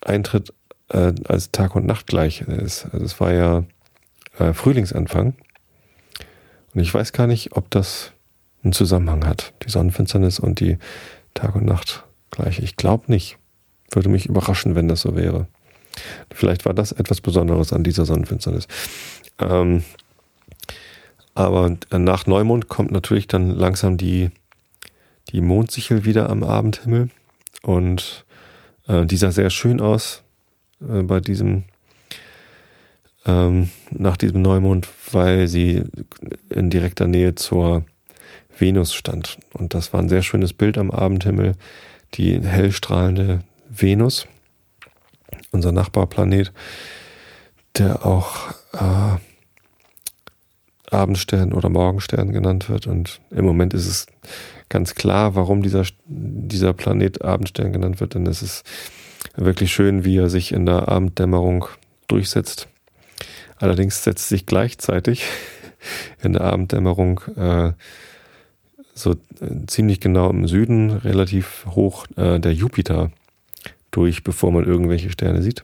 eintritt, 0.00 0.54
äh, 0.88 1.12
als 1.24 1.50
Tag 1.50 1.74
und 1.74 1.86
Nacht 1.86 2.06
gleich 2.06 2.42
ist. 2.42 2.86
Also 2.92 3.04
es 3.04 3.20
war 3.20 3.32
ja 3.32 3.64
äh, 4.38 4.52
Frühlingsanfang. 4.52 5.34
Und 6.74 6.80
ich 6.80 6.92
weiß 6.92 7.12
gar 7.12 7.26
nicht, 7.26 7.56
ob 7.56 7.70
das 7.70 8.12
einen 8.62 8.72
Zusammenhang 8.72 9.26
hat, 9.26 9.52
die 9.64 9.70
Sonnenfinsternis 9.70 10.38
und 10.38 10.60
die 10.60 10.78
Tag 11.34 11.54
und 11.56 11.64
Nacht 11.64 12.04
gleich. 12.30 12.58
Ich 12.60 12.76
glaube 12.76 13.04
nicht. 13.08 13.38
Würde 13.90 14.08
mich 14.08 14.26
überraschen, 14.26 14.74
wenn 14.74 14.88
das 14.88 15.02
so 15.02 15.16
wäre. 15.16 15.46
Vielleicht 16.32 16.64
war 16.64 16.72
das 16.72 16.92
etwas 16.92 17.20
Besonderes 17.20 17.72
an 17.72 17.84
dieser 17.84 18.06
Sonnenfinsternis. 18.06 18.66
Ähm, 19.38 19.82
aber 21.34 21.76
nach 21.90 22.26
Neumond 22.26 22.68
kommt 22.68 22.90
natürlich 22.90 23.26
dann 23.26 23.50
langsam 23.50 23.96
die, 23.96 24.30
die 25.30 25.40
Mondsichel 25.40 26.04
wieder 26.04 26.30
am 26.30 26.42
Abendhimmel. 26.42 27.10
Und 27.62 28.24
äh, 28.88 29.06
die 29.06 29.16
sah 29.16 29.30
sehr 29.30 29.50
schön 29.50 29.80
aus 29.80 30.22
äh, 30.80 31.02
bei 31.02 31.20
diesem, 31.20 31.64
ähm, 33.26 33.70
nach 33.90 34.16
diesem 34.16 34.42
Neumond, 34.42 34.88
weil 35.12 35.48
sie 35.48 35.84
in 36.50 36.70
direkter 36.70 37.06
Nähe 37.06 37.34
zur 37.34 37.84
Venus 38.58 38.94
stand. 38.94 39.38
Und 39.52 39.74
das 39.74 39.92
war 39.92 40.00
ein 40.00 40.08
sehr 40.08 40.22
schönes 40.22 40.52
Bild 40.52 40.78
am 40.78 40.90
Abendhimmel. 40.90 41.54
Die 42.14 42.40
hellstrahlende 42.40 43.40
Venus, 43.68 44.26
unser 45.50 45.72
Nachbarplanet, 45.72 46.52
der 47.78 48.04
auch 48.04 48.50
äh, 48.74 49.18
Abendstern 50.92 51.52
oder 51.52 51.70
Morgenstern 51.70 52.32
genannt 52.32 52.68
wird. 52.68 52.86
Und 52.86 53.20
im 53.30 53.44
Moment 53.44 53.72
ist 53.72 53.86
es 53.86 54.06
ganz 54.68 54.94
klar, 54.94 55.34
warum 55.34 55.62
dieser, 55.62 55.84
dieser 56.06 56.72
Planet 56.74 57.22
Abendstern 57.22 57.72
genannt 57.72 58.00
wird, 58.00 58.14
denn 58.14 58.26
es 58.26 58.42
ist 58.42 58.64
wirklich 59.36 59.72
schön, 59.72 60.04
wie 60.04 60.18
er 60.18 60.28
sich 60.28 60.52
in 60.52 60.66
der 60.66 60.88
Abenddämmerung 60.88 61.66
durchsetzt. 62.08 62.68
Allerdings 63.62 64.02
setzt 64.02 64.28
sich 64.28 64.44
gleichzeitig 64.44 65.24
in 66.20 66.32
der 66.32 66.42
Abenddämmerung 66.42 67.20
äh, 67.36 67.72
so 68.92 69.12
äh, 69.12 69.66
ziemlich 69.68 70.00
genau 70.00 70.30
im 70.30 70.48
Süden 70.48 70.90
relativ 70.90 71.64
hoch 71.68 72.06
äh, 72.16 72.40
der 72.40 72.54
Jupiter 72.54 73.12
durch, 73.92 74.24
bevor 74.24 74.50
man 74.50 74.64
irgendwelche 74.64 75.12
Sterne 75.12 75.42
sieht. 75.42 75.62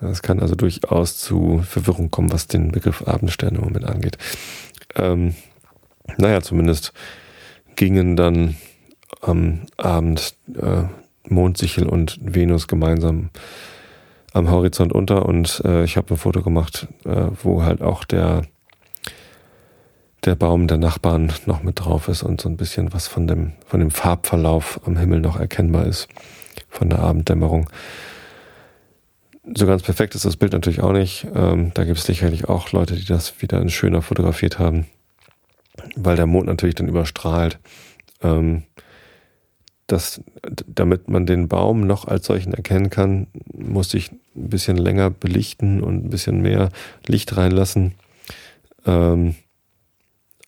Es 0.00 0.20
kann 0.20 0.40
also 0.40 0.54
durchaus 0.54 1.16
zu 1.16 1.64
Verwirrung 1.66 2.10
kommen, 2.10 2.30
was 2.30 2.46
den 2.46 2.72
Begriff 2.72 3.08
Abendsterne 3.08 3.56
im 3.56 3.64
Moment 3.64 3.86
angeht. 3.86 4.18
Ähm, 4.94 5.34
naja, 6.18 6.42
zumindest 6.42 6.92
gingen 7.74 8.16
dann 8.16 8.56
am 9.22 9.62
Abend 9.78 10.34
äh, 10.60 10.82
Mondsichel 11.26 11.88
und 11.88 12.18
Venus 12.20 12.68
gemeinsam 12.68 13.30
am 14.32 14.50
Horizont 14.50 14.92
unter 14.92 15.26
und 15.26 15.62
äh, 15.64 15.84
ich 15.84 15.96
habe 15.96 16.14
ein 16.14 16.16
Foto 16.16 16.42
gemacht, 16.42 16.88
äh, 17.04 17.26
wo 17.42 17.62
halt 17.62 17.82
auch 17.82 18.04
der 18.04 18.42
der 20.24 20.36
Baum 20.36 20.68
der 20.68 20.78
Nachbarn 20.78 21.32
noch 21.46 21.64
mit 21.64 21.80
drauf 21.80 22.06
ist 22.06 22.22
und 22.22 22.40
so 22.40 22.48
ein 22.48 22.56
bisschen 22.56 22.92
was 22.92 23.08
von 23.08 23.26
dem 23.26 23.52
von 23.66 23.80
dem 23.80 23.90
Farbverlauf 23.90 24.80
am 24.86 24.96
Himmel 24.96 25.20
noch 25.20 25.38
erkennbar 25.38 25.86
ist 25.86 26.08
von 26.68 26.88
der 26.88 27.00
Abenddämmerung 27.00 27.68
so 29.54 29.66
ganz 29.66 29.82
perfekt 29.82 30.14
ist 30.14 30.24
das 30.24 30.36
Bild 30.36 30.52
natürlich 30.52 30.80
auch 30.80 30.92
nicht. 30.92 31.26
Ähm, 31.34 31.72
da 31.74 31.84
gibt 31.84 31.98
es 31.98 32.04
sicherlich 32.04 32.48
auch 32.48 32.72
Leute, 32.72 32.94
die 32.94 33.04
das 33.04 33.40
wieder 33.42 33.60
in 33.60 33.70
schöner 33.70 34.02
fotografiert 34.02 34.58
haben, 34.58 34.86
weil 35.96 36.16
der 36.16 36.26
Mond 36.26 36.46
natürlich 36.46 36.76
dann 36.76 36.88
überstrahlt. 36.88 37.58
Ähm, 38.22 38.64
das, 39.92 40.22
damit 40.66 41.08
man 41.08 41.26
den 41.26 41.48
Baum 41.48 41.86
noch 41.86 42.06
als 42.06 42.26
solchen 42.26 42.54
erkennen 42.54 42.90
kann, 42.90 43.26
muss 43.52 43.92
ich 43.94 44.10
ein 44.10 44.48
bisschen 44.48 44.76
länger 44.76 45.10
belichten 45.10 45.82
und 45.82 46.06
ein 46.06 46.10
bisschen 46.10 46.40
mehr 46.40 46.70
Licht 47.06 47.36
reinlassen, 47.36 47.94
ähm, 48.86 49.34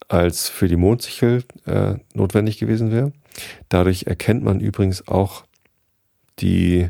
als 0.08 0.48
für 0.48 0.68
die 0.68 0.76
Mondsichel 0.76 1.44
äh, 1.66 1.96
notwendig 2.14 2.58
gewesen 2.58 2.90
wäre. 2.90 3.12
Dadurch 3.68 4.04
erkennt 4.04 4.42
man 4.42 4.60
übrigens 4.60 5.06
auch 5.08 5.44
die 6.40 6.88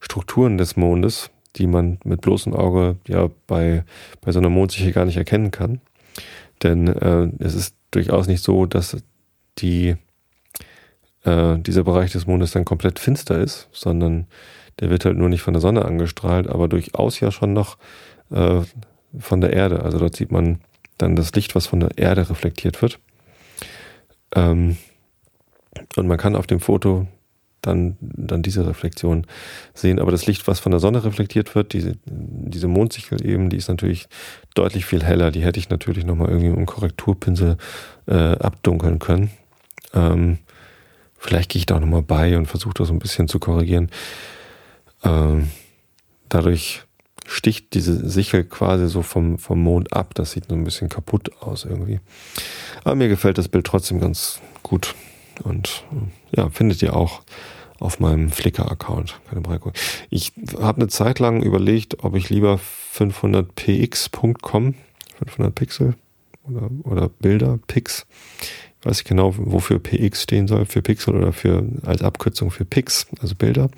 Strukturen 0.00 0.58
des 0.58 0.76
Mondes, 0.76 1.30
die 1.56 1.66
man 1.66 1.98
mit 2.04 2.20
bloßem 2.20 2.54
Auge 2.54 2.96
ja 3.08 3.30
bei, 3.46 3.84
bei 4.20 4.32
so 4.32 4.38
einer 4.38 4.50
Mondsichel 4.50 4.92
gar 4.92 5.06
nicht 5.06 5.16
erkennen 5.16 5.50
kann. 5.50 5.80
Denn 6.62 6.88
äh, 6.88 7.28
es 7.38 7.54
ist 7.54 7.74
durchaus 7.90 8.26
nicht 8.26 8.42
so, 8.42 8.66
dass 8.66 8.96
die, 9.58 9.96
äh, 11.26 11.58
dieser 11.58 11.84
Bereich 11.84 12.12
des 12.12 12.26
Mondes 12.26 12.52
dann 12.52 12.64
komplett 12.64 12.98
finster 12.98 13.38
ist, 13.38 13.68
sondern 13.72 14.26
der 14.80 14.90
wird 14.90 15.04
halt 15.04 15.16
nur 15.16 15.28
nicht 15.28 15.42
von 15.42 15.54
der 15.54 15.60
Sonne 15.60 15.84
angestrahlt, 15.84 16.48
aber 16.48 16.68
durchaus 16.68 17.20
ja 17.20 17.30
schon 17.30 17.52
noch 17.52 17.76
äh, 18.30 18.60
von 19.18 19.40
der 19.40 19.52
Erde. 19.52 19.82
Also 19.82 19.98
dort 19.98 20.16
sieht 20.16 20.30
man 20.30 20.60
dann 20.98 21.16
das 21.16 21.32
Licht, 21.34 21.54
was 21.54 21.66
von 21.66 21.80
der 21.80 21.98
Erde 21.98 22.28
reflektiert 22.30 22.80
wird. 22.80 22.98
Ähm, 24.34 24.76
und 25.96 26.06
man 26.06 26.18
kann 26.18 26.36
auf 26.36 26.46
dem 26.46 26.60
Foto 26.60 27.06
dann, 27.62 27.96
dann 28.00 28.42
diese 28.42 28.66
Reflexion 28.66 29.26
sehen. 29.74 29.98
Aber 29.98 30.10
das 30.10 30.26
Licht, 30.26 30.46
was 30.46 30.60
von 30.60 30.70
der 30.70 30.80
Sonne 30.80 31.04
reflektiert 31.04 31.54
wird, 31.54 31.72
diese, 31.72 31.96
diese 32.04 32.68
Mondsichel 32.68 33.24
eben, 33.26 33.50
die 33.50 33.56
ist 33.56 33.68
natürlich 33.68 34.08
deutlich 34.54 34.86
viel 34.86 35.02
heller. 35.02 35.30
Die 35.30 35.42
hätte 35.42 35.58
ich 35.58 35.68
natürlich 35.68 36.04
nochmal 36.04 36.28
irgendwie 36.28 36.48
mit 36.48 36.58
einem 36.58 36.66
Korrekturpinsel 36.66 37.56
äh, 38.06 38.14
abdunkeln 38.14 38.98
können. 38.98 39.30
Ähm, 39.94 40.38
vielleicht 41.18 41.50
gehe 41.50 41.60
ich 41.60 41.66
da 41.66 41.76
auch 41.76 41.80
nochmal 41.80 42.02
bei 42.02 42.36
und 42.36 42.46
versuche 42.46 42.74
das 42.74 42.88
so 42.88 42.94
ein 42.94 42.98
bisschen 42.98 43.28
zu 43.28 43.38
korrigieren. 43.38 43.90
Ähm, 45.04 45.50
dadurch 46.28 46.82
sticht 47.26 47.74
diese 47.74 48.08
Sichel 48.08 48.44
quasi 48.44 48.88
so 48.88 49.02
vom, 49.02 49.38
vom 49.38 49.60
Mond 49.62 49.92
ab. 49.92 50.14
Das 50.14 50.30
sieht 50.32 50.48
nur 50.48 50.58
ein 50.58 50.64
bisschen 50.64 50.88
kaputt 50.88 51.30
aus 51.40 51.64
irgendwie. 51.64 52.00
Aber 52.84 52.94
mir 52.94 53.08
gefällt 53.08 53.38
das 53.38 53.48
Bild 53.48 53.66
trotzdem 53.66 54.00
ganz 54.00 54.40
gut. 54.62 54.94
Und 55.42 55.84
ja, 56.34 56.48
findet 56.50 56.82
ihr 56.82 56.96
auch 56.96 57.22
auf 57.78 58.00
meinem 58.00 58.30
Flickr-Account. 58.30 59.20
Ich 60.08 60.32
habe 60.58 60.80
eine 60.80 60.88
Zeit 60.88 61.18
lang 61.18 61.42
überlegt, 61.42 62.02
ob 62.04 62.16
ich 62.16 62.30
lieber 62.30 62.58
500px.com, 62.94 64.74
500 65.18 65.54
Pixel 65.54 65.94
oder, 66.44 66.70
oder 66.84 67.08
Bilder, 67.10 67.58
Pix, 67.66 68.06
weiß 68.86 68.98
nicht 68.98 69.08
genau, 69.08 69.34
wofür 69.36 69.80
px 69.80 70.22
stehen 70.22 70.46
soll, 70.46 70.64
für 70.64 70.80
Pixel 70.80 71.16
oder 71.16 71.32
für 71.32 71.66
als 71.84 72.02
Abkürzung 72.02 72.50
für 72.50 72.64
Pix, 72.64 73.06
also 73.20 73.34
Bilder. 73.34 73.68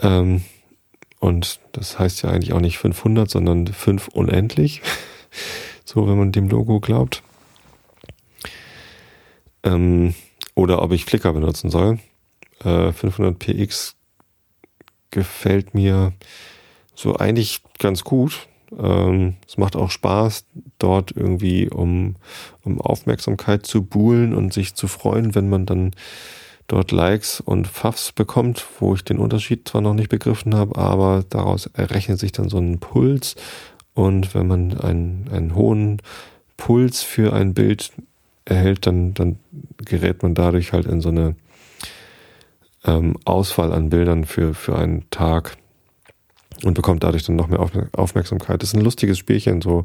Ähm, 0.00 0.42
und 1.20 1.60
das 1.70 1.98
heißt 1.98 2.22
ja 2.22 2.30
eigentlich 2.30 2.52
auch 2.52 2.60
nicht 2.60 2.78
500, 2.78 3.30
sondern 3.30 3.68
5 3.68 4.08
unendlich. 4.08 4.82
so, 5.84 6.08
wenn 6.08 6.18
man 6.18 6.32
dem 6.32 6.48
Logo 6.48 6.80
glaubt. 6.80 7.22
Ähm, 9.62 10.14
oder 10.56 10.82
ob 10.82 10.90
ich 10.90 11.04
Flickr 11.04 11.32
benutzen 11.32 11.70
soll. 11.70 12.00
Äh, 12.64 12.88
500px 12.88 13.94
gefällt 15.12 15.74
mir 15.74 16.12
so 16.96 17.16
eigentlich 17.16 17.62
ganz 17.78 18.02
gut. 18.02 18.48
Ähm, 18.78 19.36
es 19.46 19.58
macht 19.58 19.76
auch 19.76 19.90
Spaß, 19.90 20.46
dort 20.78 21.12
irgendwie 21.12 21.68
um, 21.68 22.16
um 22.64 22.80
Aufmerksamkeit 22.80 23.66
zu 23.66 23.82
buhlen 23.82 24.34
und 24.34 24.52
sich 24.52 24.74
zu 24.74 24.88
freuen, 24.88 25.34
wenn 25.34 25.48
man 25.48 25.66
dann 25.66 25.92
dort 26.68 26.90
Likes 26.92 27.40
und 27.40 27.68
Pfaffs 27.68 28.12
bekommt, 28.12 28.64
wo 28.80 28.94
ich 28.94 29.04
den 29.04 29.18
Unterschied 29.18 29.68
zwar 29.68 29.80
noch 29.80 29.94
nicht 29.94 30.08
begriffen 30.08 30.54
habe, 30.54 30.76
aber 30.76 31.24
daraus 31.28 31.66
errechnet 31.66 32.18
sich 32.18 32.32
dann 32.32 32.48
so 32.48 32.58
ein 32.58 32.78
Puls. 32.78 33.34
Und 33.94 34.34
wenn 34.34 34.46
man 34.46 34.80
einen, 34.80 35.28
einen 35.30 35.54
hohen 35.54 36.00
Puls 36.56 37.02
für 37.02 37.34
ein 37.34 37.52
Bild 37.52 37.92
erhält, 38.44 38.86
dann, 38.86 39.12
dann 39.14 39.38
gerät 39.78 40.22
man 40.22 40.34
dadurch 40.34 40.72
halt 40.72 40.86
in 40.86 41.00
so 41.00 41.10
eine 41.10 41.36
ähm, 42.84 43.16
Auswahl 43.24 43.72
an 43.72 43.90
Bildern 43.90 44.24
für, 44.24 44.54
für 44.54 44.76
einen 44.76 45.08
Tag 45.10 45.56
und 46.64 46.74
bekommt 46.74 47.02
dadurch 47.02 47.24
dann 47.24 47.36
noch 47.36 47.48
mehr 47.48 47.60
Aufmerksamkeit. 47.92 48.62
Das 48.62 48.70
ist 48.70 48.74
ein 48.74 48.82
lustiges 48.82 49.18
Spielchen, 49.18 49.62
so 49.62 49.84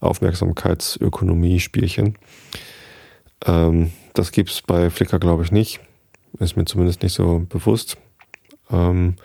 Aufmerksamkeitsökonomie-Spielchen. 0.00 2.16
Ähm, 3.44 3.92
das 4.14 4.32
gibt's 4.32 4.62
bei 4.62 4.88
Flickr, 4.90 5.18
glaube 5.18 5.42
ich, 5.44 5.52
nicht. 5.52 5.80
Ist 6.38 6.56
mir 6.56 6.64
zumindest 6.64 7.02
nicht 7.02 7.14
so 7.14 7.44
bewusst. 7.48 7.98
Ähm, 8.70 9.16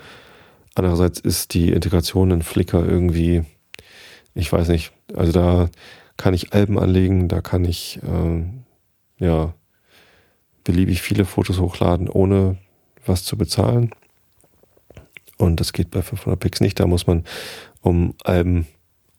andererseits 0.76 1.20
ist 1.20 1.54
die 1.54 1.72
Integration 1.72 2.32
in 2.32 2.42
Flickr 2.42 2.86
irgendwie 2.86 3.46
ich 4.34 4.52
weiß 4.52 4.70
nicht, 4.70 4.92
also 5.14 5.32
da 5.32 5.70
kann 6.18 6.34
ich 6.34 6.54
Alben 6.54 6.80
anlegen, 6.80 7.28
da 7.28 7.42
kann 7.42 7.66
ich 7.66 8.00
äh, 8.04 8.44
ja 9.24 9.54
beliebig 10.64 11.02
viele 11.02 11.26
Fotos 11.26 11.60
hochladen, 11.60 12.08
ohne 12.08 12.58
was 13.06 13.24
zu 13.24 13.38
bezahlen. 13.38 13.92
Und 15.42 15.60
das 15.60 15.74
geht 15.74 15.92
bei 15.92 16.02
500 16.02 16.40
Pix 16.40 16.62
nicht. 16.62 16.80
Da 16.80 16.88
muss 16.88 17.08
man, 17.08 17.24
um 17.82 18.14
Alben 18.24 18.68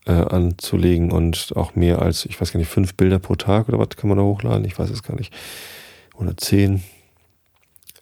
äh, 0.06 0.12
anzulegen 0.12 1.10
und 1.10 1.52
auch 1.56 1.74
mehr 1.74 2.00
als, 2.00 2.26
ich 2.26 2.40
weiß 2.40 2.52
gar 2.52 2.58
nicht, 2.58 2.70
fünf 2.70 2.94
Bilder 2.94 3.18
pro 3.18 3.34
Tag 3.34 3.68
oder 3.68 3.78
was 3.78 3.90
kann 3.90 4.08
man 4.08 4.18
da 4.18 4.24
hochladen? 4.24 4.64
Ich 4.64 4.78
weiß 4.78 4.90
es 4.90 5.02
gar 5.02 5.16
nicht. 5.16 5.32
Oder 6.16 6.36
zehn. 6.36 6.82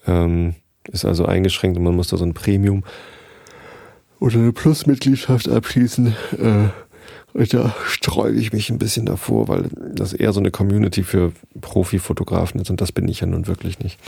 Ähm, 0.07 0.55
ist 0.91 1.05
also 1.05 1.27
eingeschränkt 1.27 1.79
und 1.79 1.85
man 1.85 1.97
muss 1.97 2.09
da 2.09 2.17
so 2.17 2.25
ein 2.25 2.35
Premium 2.35 2.85
oder 4.19 4.37
eine 4.37 4.53
Plus-Mitgliedschaft 4.53 5.49
abschließen. 5.49 6.15
Äh, 6.39 6.69
und 7.33 7.55
da 7.55 7.75
sträube 7.87 8.37
ich 8.37 8.53
mich 8.53 8.71
ein 8.71 8.79
bisschen 8.79 9.07
davor, 9.07 9.49
weil 9.49 9.71
das 9.95 10.13
eher 10.13 10.33
so 10.33 10.41
eine 10.41 10.51
Community 10.51 11.05
für 11.05 11.33
Profi-Fotografen 11.61 12.61
ist 12.61 12.71
und 12.71 12.81
das 12.81 12.93
bin 12.93 13.09
ich 13.09 13.21
ja 13.21 13.27
nun 13.27 13.47
wirklich 13.47 13.79
nicht. 13.79 13.99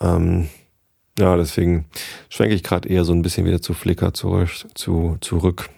Ähm, 0.00 0.48
ja, 1.20 1.36
deswegen 1.36 1.84
schwenke 2.28 2.54
ich 2.54 2.62
gerade 2.62 2.88
eher 2.88 3.04
so 3.04 3.12
ein 3.12 3.22
bisschen 3.22 3.46
wieder 3.46 3.62
zu 3.62 3.74
Flickr 3.74 4.12
zurück, 4.12 4.50
zu, 4.74 5.16
zurück, 5.20 5.70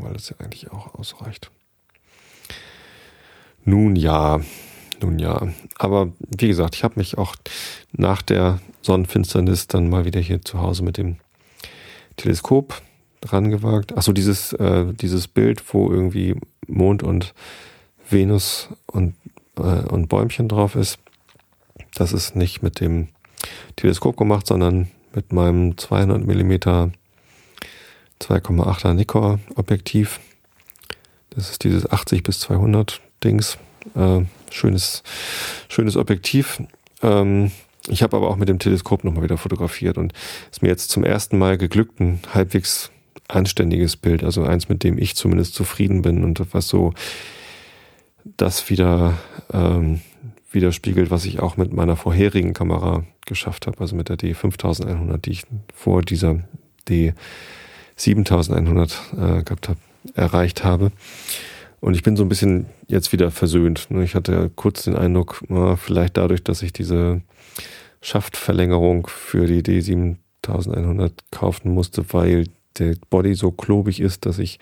weil 0.00 0.12
das 0.14 0.30
ja 0.30 0.36
eigentlich 0.38 0.70
auch 0.72 0.94
ausreicht. 0.94 1.50
Nun 3.64 3.96
ja, 3.96 4.40
nun 5.00 5.18
ja. 5.18 5.48
Aber 5.78 6.12
wie 6.38 6.48
gesagt, 6.48 6.74
ich 6.74 6.84
habe 6.84 6.94
mich 6.96 7.18
auch 7.18 7.36
nach 7.92 8.22
der 8.22 8.60
Sonnenfinsternis 8.82 9.66
dann 9.66 9.88
mal 9.88 10.04
wieder 10.04 10.20
hier 10.20 10.42
zu 10.42 10.60
Hause 10.60 10.82
mit 10.82 10.96
dem 10.96 11.16
Teleskop 12.16 12.80
dran 13.20 13.50
gewagt. 13.50 13.96
Achso, 13.96 14.12
dieses, 14.12 14.52
äh, 14.54 14.92
dieses 14.94 15.28
Bild, 15.28 15.62
wo 15.72 15.90
irgendwie 15.90 16.34
Mond 16.66 17.02
und 17.02 17.34
Venus 18.08 18.68
und, 18.86 19.14
äh, 19.58 19.60
und 19.60 20.08
Bäumchen 20.08 20.48
drauf 20.48 20.74
ist, 20.74 20.98
das 21.94 22.12
ist 22.12 22.36
nicht 22.36 22.62
mit 22.62 22.80
dem 22.80 23.08
Teleskop 23.76 24.16
gemacht, 24.16 24.46
sondern 24.46 24.88
mit 25.14 25.32
meinem 25.32 25.76
200 25.76 26.24
mm 26.24 26.92
2,8er 28.20 28.94
Nikkor 28.94 29.38
Objektiv. 29.54 30.20
Das 31.30 31.50
ist 31.50 31.64
dieses 31.64 31.90
80 31.90 32.22
bis 32.22 32.40
200 32.40 33.00
Dings. 33.22 33.58
Äh, 33.94 34.22
schönes, 34.50 35.02
schönes 35.68 35.96
Objektiv. 35.96 36.62
Ähm, 37.02 37.52
ich 37.86 38.02
habe 38.02 38.16
aber 38.16 38.28
auch 38.28 38.36
mit 38.36 38.48
dem 38.48 38.58
Teleskop 38.58 39.04
nochmal 39.04 39.22
wieder 39.22 39.38
fotografiert 39.38 39.98
und 39.98 40.12
ist 40.50 40.62
mir 40.62 40.68
jetzt 40.68 40.90
zum 40.90 41.04
ersten 41.04 41.38
Mal 41.38 41.56
geglückt, 41.56 42.00
ein 42.00 42.20
halbwegs 42.34 42.90
anständiges 43.28 43.96
Bild, 43.96 44.24
also 44.24 44.42
eins, 44.42 44.68
mit 44.68 44.82
dem 44.82 44.98
ich 44.98 45.14
zumindest 45.14 45.54
zufrieden 45.54 46.02
bin 46.02 46.24
und 46.24 46.42
was 46.52 46.68
so 46.68 46.92
das 48.36 48.68
wieder 48.68 49.18
ähm, 49.52 50.00
widerspiegelt, 50.50 51.10
was 51.10 51.24
ich 51.24 51.40
auch 51.40 51.56
mit 51.56 51.72
meiner 51.72 51.96
vorherigen 51.96 52.54
Kamera 52.54 53.04
geschafft 53.26 53.66
habe, 53.66 53.80
also 53.80 53.96
mit 53.96 54.08
der 54.08 54.16
D5100, 54.16 55.18
die 55.18 55.30
ich 55.30 55.44
vor 55.74 56.02
dieser 56.02 56.44
D7100 56.88 58.92
äh, 59.12 59.42
gehabt 59.42 59.68
habe, 59.68 59.80
erreicht 60.14 60.64
habe. 60.64 60.92
Und 61.80 61.94
ich 61.94 62.02
bin 62.02 62.16
so 62.16 62.24
ein 62.24 62.28
bisschen 62.28 62.66
jetzt 62.88 63.12
wieder 63.12 63.30
versöhnt. 63.30 63.90
Ne? 63.90 64.04
Ich 64.04 64.14
hatte 64.14 64.50
kurz 64.56 64.84
den 64.84 64.96
Eindruck, 64.96 65.42
vielleicht 65.76 66.16
dadurch, 66.16 66.42
dass 66.42 66.62
ich 66.62 66.72
diese 66.72 67.20
Schaftverlängerung 68.00 69.06
für 69.06 69.46
die 69.46 69.62
D7100 69.62 71.12
kaufen 71.30 71.74
musste, 71.74 72.04
weil 72.12 72.46
der 72.78 72.96
Body 73.10 73.34
so 73.34 73.50
klobig 73.50 74.00
ist, 74.00 74.26
dass 74.26 74.38
ich 74.38 74.58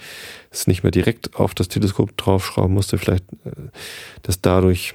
es 0.50 0.66
nicht 0.66 0.82
mehr 0.82 0.90
direkt 0.90 1.36
auf 1.36 1.54
das 1.54 1.68
Teleskop 1.68 2.16
draufschrauben 2.16 2.72
musste. 2.72 2.98
Vielleicht, 2.98 3.24
äh, 3.44 3.70
dass 4.22 4.40
dadurch 4.40 4.94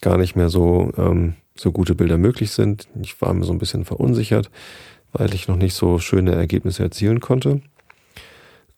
gar 0.00 0.16
nicht 0.16 0.36
mehr 0.36 0.48
so, 0.48 0.92
ähm, 0.96 1.34
so 1.56 1.72
gute 1.72 1.94
Bilder 1.94 2.18
möglich 2.18 2.50
sind. 2.50 2.88
Ich 3.00 3.20
war 3.20 3.32
mir 3.32 3.44
so 3.44 3.52
ein 3.52 3.58
bisschen 3.58 3.84
verunsichert, 3.84 4.50
weil 5.12 5.34
ich 5.34 5.48
noch 5.48 5.56
nicht 5.56 5.74
so 5.74 5.98
schöne 5.98 6.34
Ergebnisse 6.34 6.82
erzielen 6.82 7.20
konnte. 7.20 7.60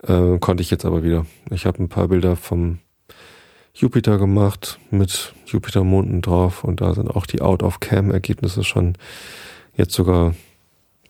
Äh, 0.02 0.38
konnte 0.38 0.62
ich 0.62 0.70
jetzt 0.70 0.84
aber 0.84 1.02
wieder. 1.02 1.26
Ich 1.50 1.66
habe 1.66 1.82
ein 1.82 1.88
paar 1.88 2.08
Bilder 2.08 2.36
vom 2.36 2.78
Jupiter 3.74 4.18
gemacht 4.18 4.78
mit 4.90 5.34
Jupiter-Monden 5.46 6.22
drauf 6.22 6.64
und 6.64 6.80
da 6.80 6.94
sind 6.94 7.08
auch 7.08 7.26
die 7.26 7.40
Out-of-Cam-Ergebnisse 7.40 8.64
schon 8.64 8.94
jetzt 9.76 9.94
sogar 9.94 10.34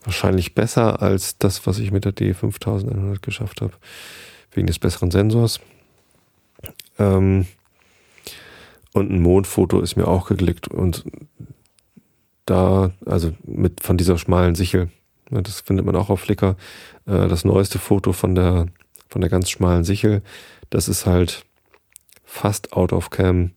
wahrscheinlich 0.04 0.54
besser 0.54 1.02
als 1.02 1.38
das, 1.38 1.66
was 1.66 1.78
ich 1.78 1.90
mit 1.90 2.04
der 2.04 2.12
D5100 2.12 3.20
geschafft 3.20 3.60
habe, 3.60 3.72
wegen 4.52 4.66
des 4.66 4.78
besseren 4.78 5.10
Sensors. 5.10 5.60
Ähm, 6.98 7.46
und 8.92 9.10
ein 9.10 9.20
Mondfoto 9.20 9.80
ist 9.80 9.96
mir 9.96 10.08
auch 10.08 10.26
geklickt 10.26 10.68
und 10.68 11.04
da, 12.46 12.90
also 13.06 13.32
mit 13.44 13.82
von 13.82 13.96
dieser 13.96 14.18
schmalen 14.18 14.54
Sichel, 14.54 14.90
das 15.30 15.60
findet 15.60 15.86
man 15.86 15.94
auch 15.94 16.10
auf 16.10 16.20
Flickr, 16.20 16.56
äh, 17.06 17.28
das 17.28 17.44
neueste 17.44 17.78
Foto 17.78 18.12
von 18.12 18.34
der, 18.34 18.66
von 19.08 19.20
der 19.20 19.30
ganz 19.30 19.50
schmalen 19.50 19.84
Sichel, 19.84 20.22
das 20.70 20.88
ist 20.88 21.06
halt 21.06 21.44
fast 22.24 22.72
out 22.72 22.92
of 22.92 23.10
cam. 23.10 23.52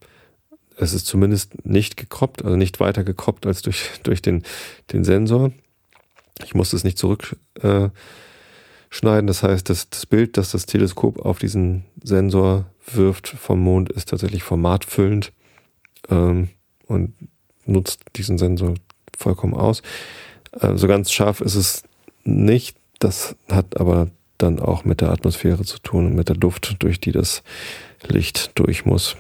Es 0.76 0.94
ist 0.94 1.06
zumindest 1.06 1.66
nicht 1.66 1.98
gekroppt, 1.98 2.44
also 2.44 2.58
nicht 2.58 2.80
weiter 2.80 3.04
gekroppt 3.04 3.46
als 3.46 3.62
durch, 3.62 3.90
durch 4.04 4.22
den, 4.22 4.44
den 4.92 5.04
Sensor. 5.04 5.52
Ich 6.44 6.56
musste 6.56 6.76
es 6.76 6.84
nicht 6.84 6.98
zurückschneiden. 6.98 7.92
Äh, 9.02 9.26
das 9.26 9.44
heißt, 9.44 9.70
das, 9.70 9.90
das 9.90 10.06
Bild, 10.06 10.38
das 10.38 10.52
das 10.52 10.66
Teleskop 10.66 11.20
auf 11.24 11.38
diesen 11.40 11.86
Sensor 12.04 12.66
wirft 12.86 13.28
vom 13.30 13.60
Mond, 13.62 13.90
ist 13.92 14.10
tatsächlich 14.10 14.44
formatfüllend 14.44 15.32
ähm, 16.10 16.50
und 16.88 17.14
nutzt 17.66 18.02
diesen 18.16 18.38
Sensor 18.38 18.76
vollkommen 19.18 19.54
aus. 19.54 19.82
Äh, 20.60 20.76
so 20.76 20.88
ganz 20.88 21.12
scharf 21.12 21.42
ist 21.42 21.56
es 21.56 21.84
nicht. 22.24 22.78
Das 23.00 23.36
hat 23.50 23.80
aber 23.80 24.08
dann 24.38 24.60
auch 24.60 24.86
mit 24.86 25.02
der 25.02 25.12
Atmosphäre 25.12 25.64
zu 25.64 25.80
tun 25.80 26.08
und 26.08 26.16
mit 26.16 26.30
der 26.30 26.36
Luft, 26.36 26.76
durch 26.80 27.00
die 27.00 27.12
das 27.12 27.44
Licht 28.04 28.52
durch 28.56 28.86
muss. 28.86 29.16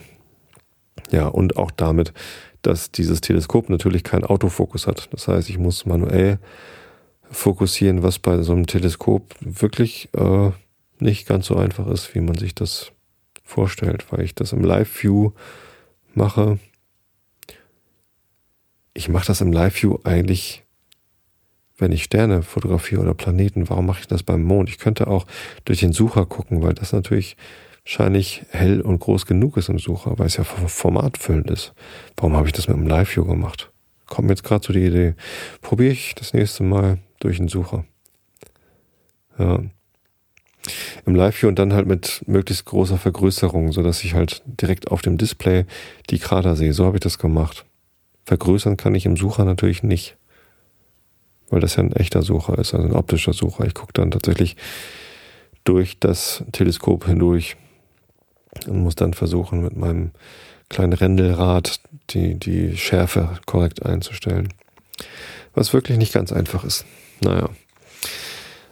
Ja, 1.12 1.28
und 1.28 1.58
auch 1.58 1.72
damit, 1.72 2.14
dass 2.62 2.92
dieses 2.92 3.22
Teleskop 3.22 3.70
natürlich 3.70 4.04
keinen 4.04 4.24
Autofokus 4.24 4.88
hat. 4.88 5.10
Das 5.12 5.28
heißt, 5.28 5.50
ich 5.50 5.58
muss 5.58 5.86
manuell 5.86 6.40
fokussieren, 7.30 8.04
was 8.04 8.20
bei 8.20 8.42
so 8.42 8.54
einem 8.54 8.68
Teleskop 8.68 9.36
wirklich 9.40 10.10
äh, 10.14 10.52
nicht 11.00 11.28
ganz 11.28 11.48
so 11.48 11.56
einfach 11.56 11.88
ist, 11.88 12.16
wie 12.16 12.22
man 12.22 12.36
sich 12.36 12.56
das 12.56 12.92
vorstellt, 13.44 14.12
weil 14.12 14.22
ich 14.22 14.36
das 14.36 14.54
im 14.54 14.64
Live-View 14.64 15.32
mache. 16.14 16.60
Ich 18.94 19.10
mache 19.10 19.28
das 19.28 19.42
im 19.42 19.52
Live-View 19.52 20.00
eigentlich, 20.04 20.64
wenn 21.78 21.92
ich 21.92 22.04
Sterne 22.04 22.44
fotografiere 22.44 23.02
oder 23.02 23.14
Planeten. 23.14 23.70
Warum 23.70 23.86
mache 23.86 24.02
ich 24.02 24.08
das 24.08 24.24
beim 24.24 24.44
Mond? 24.44 24.70
Ich 24.70 24.78
könnte 24.78 25.08
auch 25.08 25.26
durch 25.66 25.80
den 25.80 25.94
Sucher 25.94 26.26
gucken, 26.26 26.62
weil 26.62 26.74
das 26.74 26.94
natürlich 26.94 27.36
wahrscheinlich 27.84 28.46
hell 28.50 28.82
und 28.82 29.00
groß 29.00 29.26
genug 29.26 29.58
ist 29.58 29.70
im 29.70 29.80
Sucher, 29.80 30.18
weil 30.18 30.28
es 30.28 30.38
ja 30.38 30.44
formatfüllend 30.44 31.50
ist. 31.50 31.74
Warum 32.16 32.36
habe 32.36 32.48
ich 32.48 32.54
das 32.54 32.68
mit 32.68 32.78
dem 32.78 32.88
Live-View 32.88 33.26
gemacht? 33.26 33.72
Kommt 34.08 34.28
mir 34.28 34.34
jetzt 34.34 34.44
gerade 34.44 34.62
zu 34.62 34.74
die 34.74 34.86
Idee. 34.86 35.16
Probiere 35.62 35.92
ich 35.92 36.16
das 36.16 36.34
nächste 36.34 36.64
Mal 36.64 37.00
durch 37.20 37.38
den 37.38 37.48
Sucher. 37.48 37.86
Ja. 39.38 39.60
Im 41.06 41.16
Live-View 41.16 41.50
und 41.50 41.60
dann 41.60 41.74
halt 41.74 41.88
mit 41.88 42.24
möglichst 42.26 42.66
großer 42.66 42.98
Vergrößerung, 42.98 43.72
sodass 43.72 44.04
ich 44.04 44.14
halt 44.14 44.42
direkt 44.46 44.92
auf 44.92 45.02
dem 45.02 45.18
Display 45.18 45.66
die 46.10 46.20
Krater 46.20 46.56
sehe. 46.56 46.74
So 46.74 46.86
habe 46.86 46.98
ich 46.98 47.02
das 47.02 47.18
gemacht. 47.18 47.66
Vergrößern 48.26 48.78
kann 48.78 48.96
ich 48.96 49.06
im 49.06 49.18
Sucher 49.18 49.46
natürlich 49.46 49.84
nicht. 49.84 50.16
Weil 51.50 51.60
das 51.60 51.76
ja 51.76 51.84
ein 51.84 51.94
echter 51.94 52.22
Sucher 52.22 52.58
ist, 52.58 52.74
also 52.74 52.88
ein 52.88 52.94
optischer 52.94 53.34
Sucher. 53.34 53.66
Ich 53.66 53.74
gucke 53.74 53.94
dann 53.94 54.12
tatsächlich 54.12 54.56
durch 55.66 56.00
das 56.00 56.44
Teleskop 56.52 57.06
hindurch 57.06 57.58
und 58.68 58.84
muss 58.84 58.96
dann 58.96 59.14
versuchen, 59.14 59.62
mit 59.62 59.76
meinem 59.76 60.12
kleinen 60.70 60.94
Rändelrad 60.94 61.80
die, 62.12 62.36
die 62.36 62.78
Schärfe 62.78 63.38
korrekt 63.46 63.86
einzustellen. 63.86 64.50
Was 65.54 65.74
wirklich 65.74 65.98
nicht 65.98 66.14
ganz 66.14 66.32
einfach 66.32 66.64
ist. 66.64 66.86
Naja. 67.22 67.50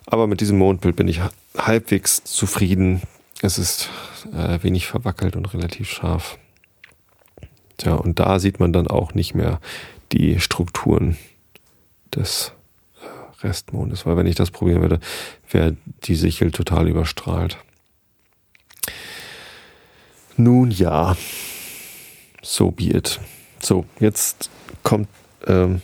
Aber 0.05 0.27
mit 0.27 0.41
diesem 0.41 0.57
Mondbild 0.57 0.95
bin 0.95 1.07
ich 1.07 1.21
halbwegs 1.57 2.23
zufrieden. 2.23 3.01
Es 3.41 3.57
ist 3.57 3.89
äh, 4.33 4.61
wenig 4.61 4.87
verwackelt 4.87 5.35
und 5.35 5.53
relativ 5.53 5.89
scharf. 5.89 6.37
Tja, 7.77 7.93
und 7.95 8.19
da 8.19 8.39
sieht 8.39 8.59
man 8.59 8.73
dann 8.73 8.87
auch 8.87 9.13
nicht 9.13 9.33
mehr 9.33 9.59
die 10.11 10.39
Strukturen 10.39 11.17
des 12.13 12.51
äh, 13.01 13.45
Restmondes, 13.45 14.05
weil 14.05 14.17
wenn 14.17 14.27
ich 14.27 14.35
das 14.35 14.51
probieren 14.51 14.81
würde, 14.81 14.99
wäre 15.49 15.75
die 16.03 16.15
Sichel 16.15 16.51
total 16.51 16.87
überstrahlt. 16.87 17.57
Nun 20.37 20.71
ja, 20.71 21.15
so 22.41 22.71
be 22.71 22.85
it. 22.85 23.19
So, 23.59 23.85
jetzt 23.99 24.49
kommt 24.83 25.07
ähm, 25.45 25.81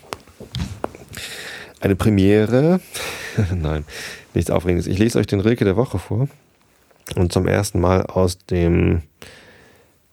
eine 1.81 1.95
Premiere. 1.95 2.79
Nein, 3.55 3.85
nichts 4.33 4.51
Aufregendes. 4.51 4.87
Ich 4.87 4.97
lese 4.97 5.19
euch 5.19 5.27
den 5.27 5.39
Rilke 5.39 5.65
der 5.65 5.75
Woche 5.75 5.99
vor. 5.99 6.27
Und 7.15 7.31
zum 7.31 7.47
ersten 7.47 7.79
Mal 7.79 8.05
aus 8.05 8.37
dem 8.39 9.03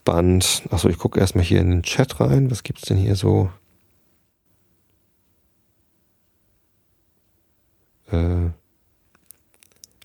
Band, 0.04 0.62
achso, 0.70 0.88
ich 0.88 0.98
gucke 0.98 1.18
erstmal 1.18 1.44
hier 1.44 1.60
in 1.60 1.70
den 1.70 1.82
Chat 1.82 2.20
rein. 2.20 2.50
Was 2.50 2.62
gibt's 2.62 2.82
denn 2.82 2.98
hier 2.98 3.16
so? 3.16 3.50
Äh, 8.08 8.50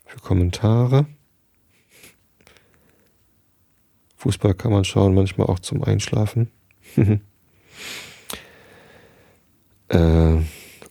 für 0.06 0.20
Kommentare. 0.22 1.06
Fußball 4.18 4.54
kann 4.54 4.72
man 4.72 4.84
schauen, 4.84 5.14
manchmal 5.14 5.48
auch 5.48 5.60
zum 5.60 5.84
Einschlafen. 5.84 6.50
äh, 9.90 10.38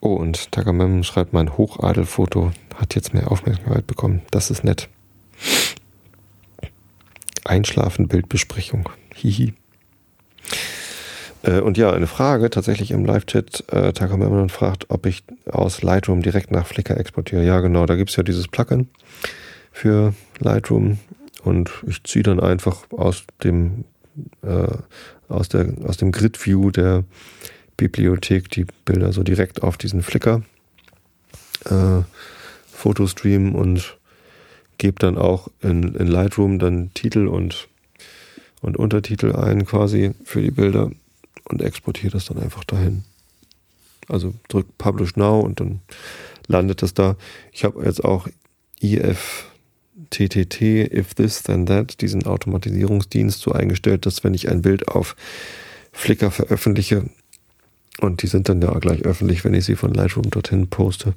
oh, 0.01 0.15
und 0.15 0.53
Tagamem 0.53 1.03
schreibt, 1.03 1.33
mein 1.33 1.57
Hochadelfoto 1.57 2.53
hat 2.77 2.95
jetzt 2.95 3.15
mehr 3.15 3.31
Aufmerksamkeit 3.31 3.87
bekommen. 3.87 4.23
Das 4.31 4.51
ist 4.51 4.65
nett. 4.65 4.89
Einschlafen, 7.45 8.09
Bildbesprechung. 8.09 8.89
Hihi. 9.15 9.55
Äh, 11.43 11.61
und 11.61 11.79
ja, 11.79 11.93
eine 11.93 12.07
Frage 12.07 12.51
tatsächlich 12.51 12.91
im 12.91 13.05
Live-Chat. 13.05 13.65
Äh, 13.73 13.93
Takamemnon 13.93 14.49
fragt, 14.49 14.91
ob 14.91 15.07
ich 15.07 15.25
aus 15.51 15.83
Lightroom 15.83 16.23
direkt 16.23 16.51
nach 16.51 16.67
Flickr 16.67 16.97
exportiere. 16.97 17.45
Ja, 17.45 17.61
genau, 17.61 17.87
da 17.87 17.97
gibt 17.97 18.11
es 18.11 18.17
ja 18.17 18.23
dieses 18.23 18.49
Plugin 18.49 18.89
für 19.73 20.15
Lightroom 20.41 20.99
und 21.45 21.71
ich 21.87 22.03
ziehe 22.05 22.23
dann 22.23 22.41
einfach 22.41 22.91
aus 22.91 23.25
dem 23.45 23.85
äh, 24.43 24.67
aus 25.29 25.49
aus 25.85 25.97
dem 25.99 26.11
Grid 26.11 26.45
View 26.45 26.71
der 26.71 27.05
Bibliothek 27.79 28.51
die 28.51 28.67
Bilder 28.85 29.15
so 29.15 29.23
direkt 29.23 29.63
auf 29.63 29.79
diesen 29.79 30.03
Flickr 30.03 30.43
äh, 31.65 32.03
Fotostream 32.71 33.55
und 33.55 33.97
gebe 34.77 34.99
dann 34.99 35.17
auch 35.17 35.49
in, 35.63 35.95
in 35.95 36.07
Lightroom 36.07 36.59
dann 36.59 36.93
Titel 36.93 37.27
und 37.27 37.69
und 38.61 38.77
Untertitel 38.77 39.35
ein 39.35 39.67
quasi 39.67 40.15
für 40.25 40.43
die 40.43 40.51
Bilder 40.51 40.91
und 41.45 41.63
exportiere 41.63 42.13
das 42.13 42.27
dann 42.27 42.39
einfach 42.39 42.65
dahin. 42.65 43.05
Also 44.09 44.35
drück 44.49 44.67
Publish 44.79 45.17
Now 45.17 45.41
und 45.41 45.61
dann 45.61 45.81
landet 46.47 46.83
das 46.83 46.95
da. 46.95 47.17
Ich 47.53 47.65
habe 47.65 47.85
jetzt 47.85 48.05
auch 48.05 48.27
IF 48.81 49.47
TTT, 50.11 50.63
If 50.63 51.15
This 51.15 51.43
Then 51.43 51.67
That, 51.67 52.01
diesen 52.01 52.25
Automatisierungsdienst 52.25 53.41
so 53.41 53.53
eingestellt, 53.53 54.07
dass 54.07 54.25
wenn 54.25 54.35
ich 54.35 54.49
ein 54.49 54.63
Bild 54.63 54.89
auf 54.89 55.17
Flickr 55.93 56.31
veröffentliche, 56.31 57.05
und 58.01 58.23
die 58.23 58.27
sind 58.27 58.49
dann 58.49 58.63
ja 58.63 58.73
gleich 58.79 59.03
öffentlich, 59.03 59.45
wenn 59.45 59.55
ich 59.55 59.65
sie 59.65 59.77
von 59.77 59.93
Lightroom 59.93 60.31
dorthin 60.31 60.69
poste, 60.69 61.15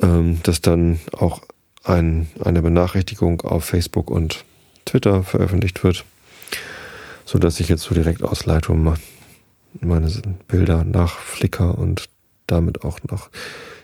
ähm, 0.00 0.40
dass 0.42 0.60
dann 0.60 1.00
auch 1.12 1.40
ein, 1.84 2.28
eine 2.42 2.62
Benachrichtigung 2.62 3.40
auf 3.42 3.64
Facebook 3.64 4.10
und 4.10 4.44
Twitter 4.84 5.22
veröffentlicht 5.22 5.82
wird, 5.84 6.04
so 7.24 7.38
dass 7.38 7.60
ich 7.60 7.68
jetzt 7.68 7.82
so 7.82 7.94
direkt 7.94 8.22
aus 8.22 8.46
Lightroom 8.46 8.94
meine 9.80 10.10
Bilder 10.48 10.84
nach 10.84 11.18
Flickr 11.18 11.78
und 11.78 12.08
damit 12.46 12.84
auch 12.84 12.98
nach 13.10 13.30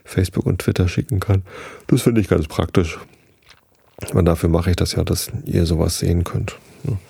Facebook 0.05 0.47
und 0.47 0.61
Twitter 0.61 0.89
schicken 0.89 1.21
kann. 1.21 1.43
Das 1.87 2.03
finde 2.03 2.21
ich 2.21 2.29
ganz 2.29 2.47
praktisch. 2.47 2.99
Aber 4.11 4.23
dafür 4.23 4.49
mache 4.49 4.71
ich 4.71 4.77
das 4.77 4.93
ja, 4.93 5.05
dass 5.05 5.31
ihr 5.45 5.67
sowas 5.67 5.99
sehen 5.99 6.25
könnt. 6.25 6.57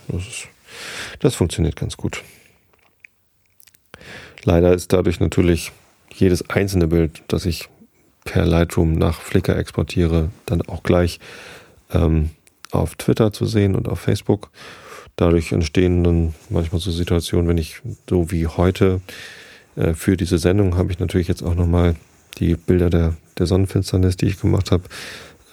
Das, 0.08 0.26
ist, 0.26 0.48
das 1.20 1.34
funktioniert 1.34 1.76
ganz 1.76 1.96
gut. 1.96 2.22
Leider 4.48 4.72
ist 4.72 4.94
dadurch 4.94 5.20
natürlich 5.20 5.72
jedes 6.10 6.48
einzelne 6.48 6.86
Bild, 6.86 7.22
das 7.28 7.44
ich 7.44 7.68
per 8.24 8.46
Lightroom 8.46 8.94
nach 8.94 9.20
Flickr 9.20 9.54
exportiere, 9.58 10.30
dann 10.46 10.62
auch 10.62 10.82
gleich 10.82 11.20
ähm, 11.92 12.30
auf 12.70 12.94
Twitter 12.94 13.30
zu 13.30 13.44
sehen 13.44 13.76
und 13.76 13.90
auf 13.90 14.00
Facebook. 14.00 14.48
Dadurch 15.16 15.52
entstehen 15.52 16.02
dann 16.02 16.34
manchmal 16.48 16.80
so 16.80 16.90
Situationen, 16.90 17.46
wenn 17.46 17.58
ich 17.58 17.82
so 18.08 18.30
wie 18.30 18.46
heute 18.46 19.02
äh, 19.76 19.92
für 19.92 20.16
diese 20.16 20.38
Sendung 20.38 20.78
habe 20.78 20.92
ich 20.92 20.98
natürlich 20.98 21.28
jetzt 21.28 21.42
auch 21.42 21.54
nochmal 21.54 21.94
die 22.38 22.54
Bilder 22.54 22.88
der, 22.88 23.16
der 23.36 23.44
Sonnenfinsternis, 23.44 24.16
die 24.16 24.28
ich 24.28 24.40
gemacht 24.40 24.70
habe, 24.70 24.84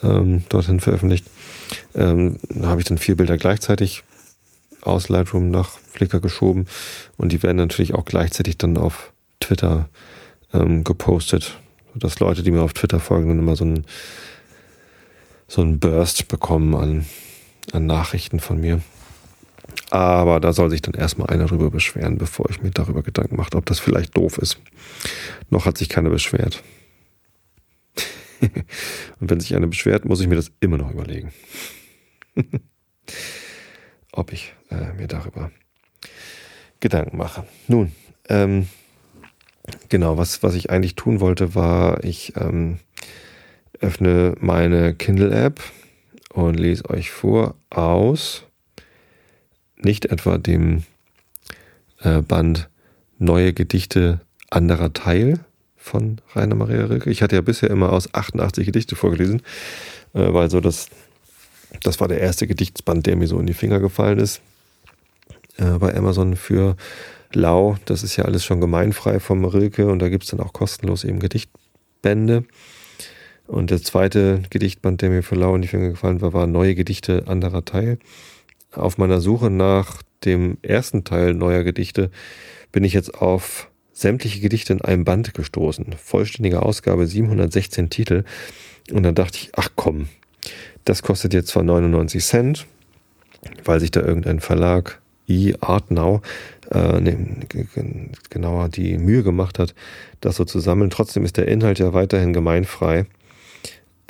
ähm, 0.04 0.46
dorthin 0.48 0.80
veröffentlicht. 0.80 1.26
Ähm, 1.96 2.38
da 2.48 2.70
habe 2.70 2.80
ich 2.80 2.88
dann 2.88 2.98
vier 2.98 3.18
Bilder 3.18 3.36
gleichzeitig 3.36 4.06
aus 4.86 5.10
Lightroom 5.10 5.50
nach 5.52 5.70
Flickr 5.70 6.20
geschoben 6.20 6.68
und 7.18 7.32
die 7.32 7.42
werden 7.44 7.58
natürlich 7.58 7.94
auch 7.94 8.06
gleichzeitig 8.06 8.58
dann 8.58 8.78
auf 8.78 9.14
Twitter 9.40 9.90
ähm, 10.54 10.84
gepostet, 10.84 11.60
sodass 11.94 12.20
Leute, 12.20 12.44
die 12.44 12.52
mir 12.52 12.62
auf 12.62 12.74
Twitter 12.74 13.00
folgen, 13.00 13.30
dann 13.30 13.40
immer 13.40 13.56
so 13.56 13.66
einen 13.66 13.86
so 15.48 15.64
Burst 15.66 16.28
bekommen 16.28 16.76
an, 16.76 17.06
an 17.72 17.86
Nachrichten 17.86 18.40
von 18.40 18.60
mir. 18.60 18.82
Aber 19.92 20.40
da 20.40 20.52
soll 20.54 20.70
sich 20.70 20.82
dann 20.82 20.94
erstmal 20.94 21.30
einer 21.30 21.46
drüber 21.46 21.70
beschweren, 21.70 22.18
bevor 22.18 22.50
ich 22.50 22.62
mir 22.62 22.72
darüber 22.72 23.04
Gedanken 23.04 23.36
mache, 23.36 23.56
ob 23.56 23.66
das 23.66 23.80
vielleicht 23.80 24.18
doof 24.18 24.38
ist. 24.38 24.58
Noch 25.50 25.66
hat 25.66 25.78
sich 25.78 25.90
keiner 25.90 26.10
beschwert. 26.10 26.64
Und 29.20 29.30
wenn 29.30 29.40
sich 29.40 29.56
einer 29.56 29.68
beschwert, 29.68 30.06
muss 30.06 30.22
ich 30.22 30.28
mir 30.28 30.36
das 30.36 30.52
immer 30.60 30.78
noch 30.78 30.92
überlegen. 30.92 31.32
Ob 34.16 34.32
ich 34.32 34.54
äh, 34.70 34.94
mir 34.94 35.08
darüber 35.08 35.52
Gedanken 36.80 37.18
mache. 37.18 37.46
Nun, 37.68 37.92
ähm, 38.30 38.68
genau, 39.90 40.18
was, 40.18 40.42
was 40.44 40.56
ich 40.56 40.70
eigentlich 40.70 40.96
tun 40.96 41.20
wollte, 41.20 41.56
war, 41.56 42.04
ich 42.04 42.34
ähm, 42.38 42.80
öffne 43.80 44.36
meine 44.40 44.94
Kindle-App 44.94 45.62
und 46.30 46.56
lese 46.56 46.90
euch 46.90 47.12
vor 47.12 47.56
aus, 47.70 48.44
nicht 49.78 50.06
etwa 50.06 50.38
dem 50.38 50.84
äh, 52.00 52.22
Band 52.22 52.70
Neue 53.18 53.54
Gedichte 53.54 54.22
anderer 54.50 54.92
Teil, 54.92 55.40
von 55.86 56.20
Rainer 56.34 56.56
Maria 56.56 56.86
Rilke. 56.86 57.12
Ich 57.12 57.22
hatte 57.22 57.36
ja 57.36 57.42
bisher 57.42 57.70
immer 57.70 57.94
aus 57.94 58.12
88 58.14 58.66
Gedichte 58.66 58.96
vorgelesen, 58.96 59.42
äh, 60.14 60.34
weil 60.34 60.50
so 60.50 60.60
das, 60.60 60.90
das 61.84 62.00
war 62.00 62.08
der 62.08 62.20
erste 62.20 62.48
Gedichtsband, 62.48 63.06
der 63.06 63.16
mir 63.16 63.28
so 63.28 63.40
in 63.40 63.46
die 63.46 63.54
Finger 63.54 63.80
gefallen 63.80 64.20
ist. 64.20 64.42
Äh, 65.58 65.78
bei 65.80 65.96
Amazon 65.96 66.36
für 66.36 66.76
Lau. 67.34 67.78
Das 67.86 68.04
ist 68.04 68.16
ja 68.16 68.26
alles 68.26 68.44
schon 68.44 68.62
gemeinfrei 68.62 69.20
vom 69.20 69.46
Rilke 69.46 69.88
und 69.88 70.00
da 70.00 70.10
gibt 70.10 70.24
es 70.24 70.32
dann 70.32 70.40
auch 70.40 70.54
kostenlos 70.54 71.04
eben 71.04 71.20
Gedichtbände. 71.20 72.46
Und 73.48 73.70
der 73.70 73.82
zweite 73.82 74.42
Gedichtband, 74.50 75.02
der 75.02 75.10
mir 75.10 75.24
für 75.24 75.36
Lau 75.36 75.56
in 75.56 75.62
die 75.62 75.68
Finger 75.68 75.90
gefallen 75.90 76.22
war, 76.22 76.34
war 76.34 76.48
Neue 76.48 76.76
Gedichte 76.76 77.24
anderer 77.28 77.64
Teil. 77.64 78.00
Auf 78.72 78.98
meiner 78.98 79.22
Suche 79.22 79.50
nach 79.50 80.02
dem 80.26 80.58
ersten 80.62 81.04
Teil 81.04 81.34
neuer 81.34 81.64
Gedichte 81.64 82.10
bin 82.72 82.84
ich 82.84 82.94
jetzt 82.94 83.14
auf 83.22 83.70
sämtliche 83.94 84.42
Gedichte 84.42 84.74
in 84.74 84.82
einem 84.82 85.06
Band 85.06 85.34
gestoßen. 85.34 85.96
Vollständige 85.98 86.64
Ausgabe, 86.64 87.08
716 87.08 87.90
Titel. 87.90 88.24
Und 88.92 89.04
dann 89.04 89.16
dachte 89.16 89.38
ich, 89.38 89.52
ach 89.56 89.70
komm, 89.76 90.10
das 90.86 91.02
kostet 91.04 91.34
jetzt 91.34 91.50
zwar 91.50 91.64
99 91.64 92.24
Cent, 92.24 92.66
weil 93.64 93.80
sich 93.80 93.92
da 93.92 94.02
irgendein 94.02 94.40
Verlag, 94.40 95.02
i 95.28 95.56
Artnow, 95.60 96.22
äh, 96.72 97.00
ne, 97.00 97.40
genauer 98.30 98.70
die 98.70 98.98
Mühe 98.98 99.24
gemacht 99.24 99.60
hat, 99.60 99.74
das 100.22 100.36
so 100.36 100.46
zu 100.46 100.60
sammeln. 100.60 100.90
Trotzdem 100.90 101.26
ist 101.26 101.38
der 101.38 101.48
Inhalt 101.48 101.80
ja 101.80 101.94
weiterhin 101.94 102.34
gemeinfrei. 102.34 103.06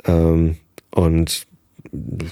Ähm, 0.04 0.56
und 0.90 1.46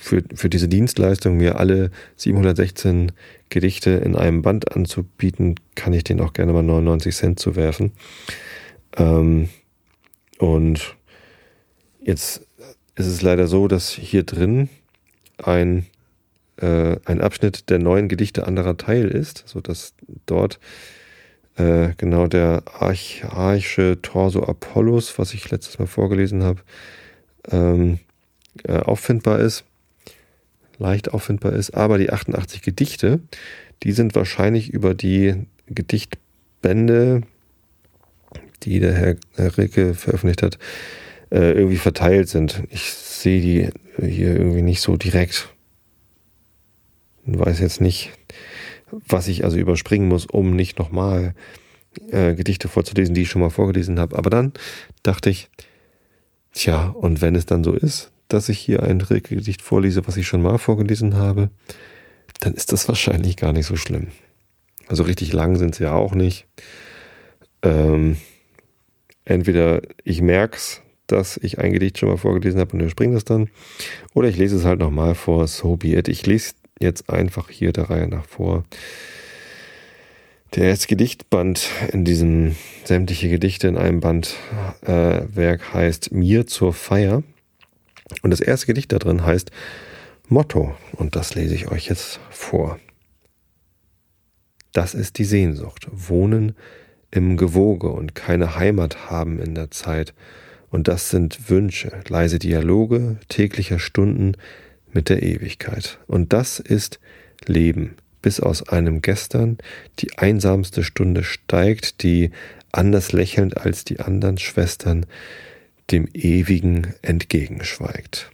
für, 0.01 0.23
für 0.35 0.49
diese 0.49 0.69
Dienstleistung, 0.69 1.37
mir 1.37 1.59
alle 1.59 1.91
716 2.17 3.13
Gedichte 3.49 3.91
in 3.91 4.17
einem 4.17 4.43
Band 4.43 4.75
anzubieten, 4.75 5.55
kann 5.75 5.93
ich 5.93 6.05
den 6.05 6.21
auch 6.21 6.33
gerne 6.33 6.53
mal 6.53 6.63
99 6.63 7.15
Cent 7.15 7.41
zu 7.41 7.57
werfen. 7.57 7.93
Ähm, 8.97 9.49
und 10.39 10.97
jetzt 12.03 12.47
ist 12.97 13.07
es 13.07 13.23
leider 13.23 13.47
so, 13.47 13.69
dass 13.69 13.91
hier 13.91 14.23
drin 14.23 14.69
ein, 15.43 15.87
äh, 16.57 16.97
ein 17.05 17.21
Abschnitt 17.21 17.71
der 17.71 17.79
neuen 17.79 18.09
Gedichte 18.09 18.47
anderer 18.47 18.77
Teil 18.77 19.09
ist, 19.09 19.45
sodass 19.47 19.95
dort 20.27 20.61
äh, 21.57 21.91
genau 21.97 22.27
der 22.27 22.63
archaische 22.79 23.99
Torso 24.03 24.43
Apollos, 24.45 25.19
was 25.19 25.35
ich 25.35 25.51
letztes 25.51 25.79
Mal 25.79 25.87
vorgelesen 25.87 26.43
habe, 26.43 26.61
ähm, 27.51 27.99
äh, 28.65 28.79
auffindbar 28.79 29.41
ist, 29.41 29.65
leicht 30.79 31.13
auffindbar 31.13 31.53
ist, 31.53 31.75
aber 31.75 31.99
die 31.99 32.11
88 32.11 32.63
Gedichte, 32.63 33.21
die 33.83 33.93
sind 33.93 34.15
wahrscheinlich 34.15 34.71
über 34.71 34.95
die 34.95 35.47
Gedichtbände, 35.67 37.23
die 38.63 38.81
der 38.81 38.95
Herr, 38.95 39.17
Herr 39.37 39.59
Ricke 39.59 39.95
veröffentlicht 39.95 40.43
hat, 40.43 40.59
äh, 41.35 41.53
irgendwie 41.53 41.79
verteilt 41.79 42.29
sind. 42.29 42.63
Ich 42.71 42.93
sehe 42.93 43.41
die 43.41 43.69
hier 44.01 44.37
irgendwie 44.37 44.63
nicht 44.63 44.81
so 44.81 44.97
direkt. 44.97 45.49
Und 47.27 47.39
weiß 47.39 47.59
jetzt 47.59 47.81
nicht, 47.81 48.13
was 48.91 49.27
ich 49.27 49.45
also 49.45 49.57
überspringen 49.57 50.09
muss, 50.09 50.27
um 50.27 50.55
nicht 50.55 50.79
nochmal 50.79 51.35
äh, 52.11 52.35
Gedichte 52.35 52.69
vorzulesen, 52.69 53.15
die 53.15 53.23
ich 53.23 53.31
schon 53.31 53.41
mal 53.41 53.51
vorgelesen 53.51 53.99
habe. 53.99 54.17
Aber 54.17 54.31
dann 54.31 54.53
dachte 55.03 55.29
ich, 55.29 55.51
tja, 56.53 56.89
und 56.91 57.21
wenn 57.21 57.35
es 57.35 57.47
dann 57.47 57.65
so 57.65 57.73
ist, 57.73 58.13
dass 58.29 58.49
ich 58.49 58.59
hier 58.59 58.85
ein 58.85 59.01
Rilke-Gedicht 59.01 59.61
vorlese, 59.61 60.07
was 60.07 60.17
ich 60.17 60.29
schon 60.29 60.43
mal 60.43 60.59
vorgelesen 60.59 61.17
habe, 61.17 61.51
dann 62.41 62.55
ist 62.55 62.73
das 62.73 62.89
wahrscheinlich 62.89 63.37
gar 63.37 63.53
nicht 63.53 63.67
so 63.67 63.77
schlimm. 63.77 64.09
Also 64.87 65.03
richtig 65.03 65.33
lang 65.33 65.57
sind 65.57 65.75
sie 65.75 65.85
ja 65.85 65.95
auch 65.95 66.15
nicht. 66.15 66.47
Ähm, 67.63 68.19
entweder 69.25 69.83
ich 70.05 70.21
merke 70.21 70.57
es, 70.57 70.83
dass 71.07 71.37
ich 71.37 71.59
ein 71.59 71.73
Gedicht 71.73 71.99
schon 71.99 72.09
mal 72.09 72.17
vorgelesen 72.17 72.61
habe 72.61 72.73
und 72.73 72.81
überspringe 72.81 73.15
das 73.15 73.25
dann, 73.25 73.49
oder 74.15 74.29
ich 74.29 74.37
lese 74.37 74.57
es 74.57 74.65
halt 74.65 74.79
nochmal 74.79 75.15
vor, 75.15 75.47
so 75.47 75.77
be 75.77 75.97
it. 75.97 76.09
Ich 76.09 76.27
lese 76.27 76.55
jetzt 76.81 77.11
einfach 77.11 77.51
hier 77.51 77.73
der 77.73 77.91
Reihe 77.91 78.09
nach 78.09 78.27
vor. 78.27 78.65
Der 80.55 80.65
erste 80.65 80.87
Gedichtband 80.87 81.69
in 81.93 82.05
diesem 82.05 82.55
sämtliche 82.85 83.29
Gedichte 83.29 83.67
in 83.67 83.77
einem 83.77 84.01
Bandwerk 84.01 84.41
äh, 84.87 85.59
heißt 85.73 86.13
Mir 86.13 86.47
zur 86.47 86.73
Feier. 86.73 87.25
Und 88.23 88.31
das 88.31 88.41
erste 88.41 88.67
Gedicht 88.67 88.93
da 88.93 88.99
drin 88.99 89.25
heißt 89.25 89.51
Motto. 90.29 90.77
Und 90.93 91.17
das 91.17 91.35
lese 91.35 91.57
ich 91.57 91.73
euch 91.73 91.89
jetzt 91.89 92.21
vor. 92.31 92.79
Das 94.73 94.95
ist 94.95 95.19
die 95.19 95.25
Sehnsucht. 95.25 95.89
Wohnen 95.91 96.55
im 97.11 97.37
Gewoge 97.37 97.89
und 97.89 98.15
keine 98.15 98.57
Heimat 98.57 99.11
haben 99.11 99.41
in 99.41 99.57
der 99.57 99.73
Zeit. 99.73 100.15
Und 100.75 100.89
das 100.89 101.09
sind 101.09 101.51
Wünsche, 101.51 102.01
leise 102.09 102.41
Dialoge 102.41 103.19
täglicher 103.29 103.79
Stunden 103.79 104.33
mit 104.93 105.09
der 105.09 105.23
Ewigkeit. 105.23 106.01
Und 106.09 106.33
das 106.33 106.59
ist 106.59 106.99
Leben, 107.47 107.95
bis 108.23 108.41
aus 108.41 108.69
einem 108.69 109.01
Gestern 109.01 109.59
die 110.01 110.19
einsamste 110.19 110.83
Stunde 110.83 111.23
steigt, 111.23 112.03
die 112.03 112.33
anders 112.73 113.13
lächelnd 113.13 113.57
als 113.57 113.85
die 113.85 114.01
anderen 114.01 114.37
Schwestern 114.37 115.07
dem 115.93 116.09
Ewigen 116.13 116.93
entgegenschweigt. 117.03 118.33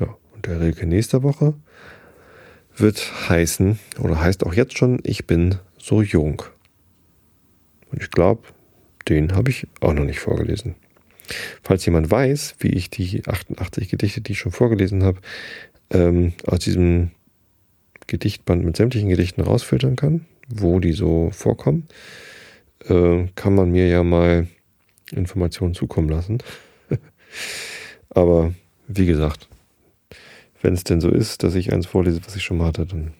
Ja, 0.00 0.16
und 0.34 0.46
der 0.46 0.60
Rilke 0.60 0.84
nächste 0.84 1.22
Woche 1.22 1.54
wird 2.76 3.28
heißen, 3.28 3.78
oder 4.00 4.20
heißt 4.20 4.44
auch 4.46 4.54
jetzt 4.54 4.76
schon, 4.76 4.98
ich 5.04 5.28
bin 5.28 5.60
so 5.78 6.02
jung. 6.02 6.42
Und 7.92 8.02
ich 8.02 8.10
glaube, 8.10 8.48
den 9.08 9.34
habe 9.34 9.50
ich 9.50 9.66
auch 9.80 9.92
noch 9.92 10.04
nicht 10.04 10.20
vorgelesen. 10.20 10.74
Falls 11.62 11.86
jemand 11.86 12.10
weiß, 12.10 12.56
wie 12.58 12.68
ich 12.68 12.90
die 12.90 13.22
88 13.26 13.88
Gedichte, 13.88 14.20
die 14.20 14.32
ich 14.32 14.38
schon 14.38 14.52
vorgelesen 14.52 15.02
habe, 15.02 15.20
ähm, 15.90 16.32
aus 16.46 16.60
diesem 16.60 17.10
Gedichtband 18.06 18.64
mit 18.64 18.76
sämtlichen 18.76 19.08
Gedichten 19.08 19.40
rausfiltern 19.40 19.96
kann, 19.96 20.26
wo 20.48 20.80
die 20.80 20.92
so 20.92 21.30
vorkommen, 21.30 21.88
äh, 22.88 23.26
kann 23.34 23.54
man 23.54 23.70
mir 23.70 23.88
ja 23.88 24.02
mal 24.02 24.46
Informationen 25.10 25.74
zukommen 25.74 26.08
lassen. 26.08 26.38
Aber 28.10 28.52
wie 28.86 29.06
gesagt, 29.06 29.48
wenn 30.60 30.74
es 30.74 30.84
denn 30.84 31.00
so 31.00 31.10
ist, 31.10 31.42
dass 31.42 31.54
ich 31.54 31.72
eins 31.72 31.86
vorlese, 31.86 32.20
was 32.26 32.36
ich 32.36 32.42
schon 32.42 32.58
mal 32.58 32.66
hatte, 32.66 32.86
dann 32.86 33.14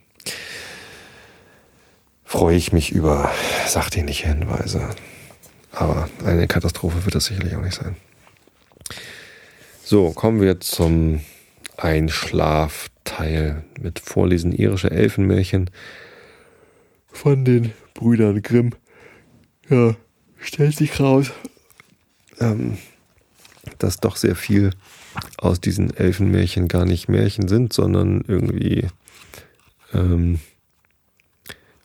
freue 2.25 2.57
ich 2.57 2.73
mich 2.73 2.93
über 2.93 3.31
sachdienliche 3.67 4.29
Hinweise. 4.29 4.91
Aber 5.75 6.09
eine 6.25 6.47
Katastrophe 6.47 7.05
wird 7.05 7.15
das 7.15 7.27
sicherlich 7.27 7.57
auch 7.57 7.63
nicht 7.63 7.75
sein. 7.75 7.97
So, 9.83 10.13
kommen 10.13 10.41
wir 10.41 10.61
zum 10.61 11.21
Einschlafteil 11.77 13.65
mit 13.81 13.99
Vorlesen 13.99 14.53
irischer 14.53 14.93
Elfenmärchen 14.93 15.71
von 17.13 17.45
den 17.45 17.73
Brüdern 17.95 18.43
Grimm. 18.43 18.71
Ja, 19.69 19.95
stellt 20.39 20.77
sich 20.77 21.01
raus, 21.01 21.33
ähm, 22.41 22.79
dass 23.79 23.99
doch 23.99 24.17
sehr 24.17 24.37
viel 24.37 24.71
aus 25.39 25.61
diesen 25.61 25.95
Elfenmärchen 25.97 26.69
gar 26.69 26.85
nicht 26.85 27.09
Märchen 27.09 27.49
sind, 27.49 27.73
sondern 27.73 28.23
irgendwie 28.27 28.89
ähm, 29.93 30.41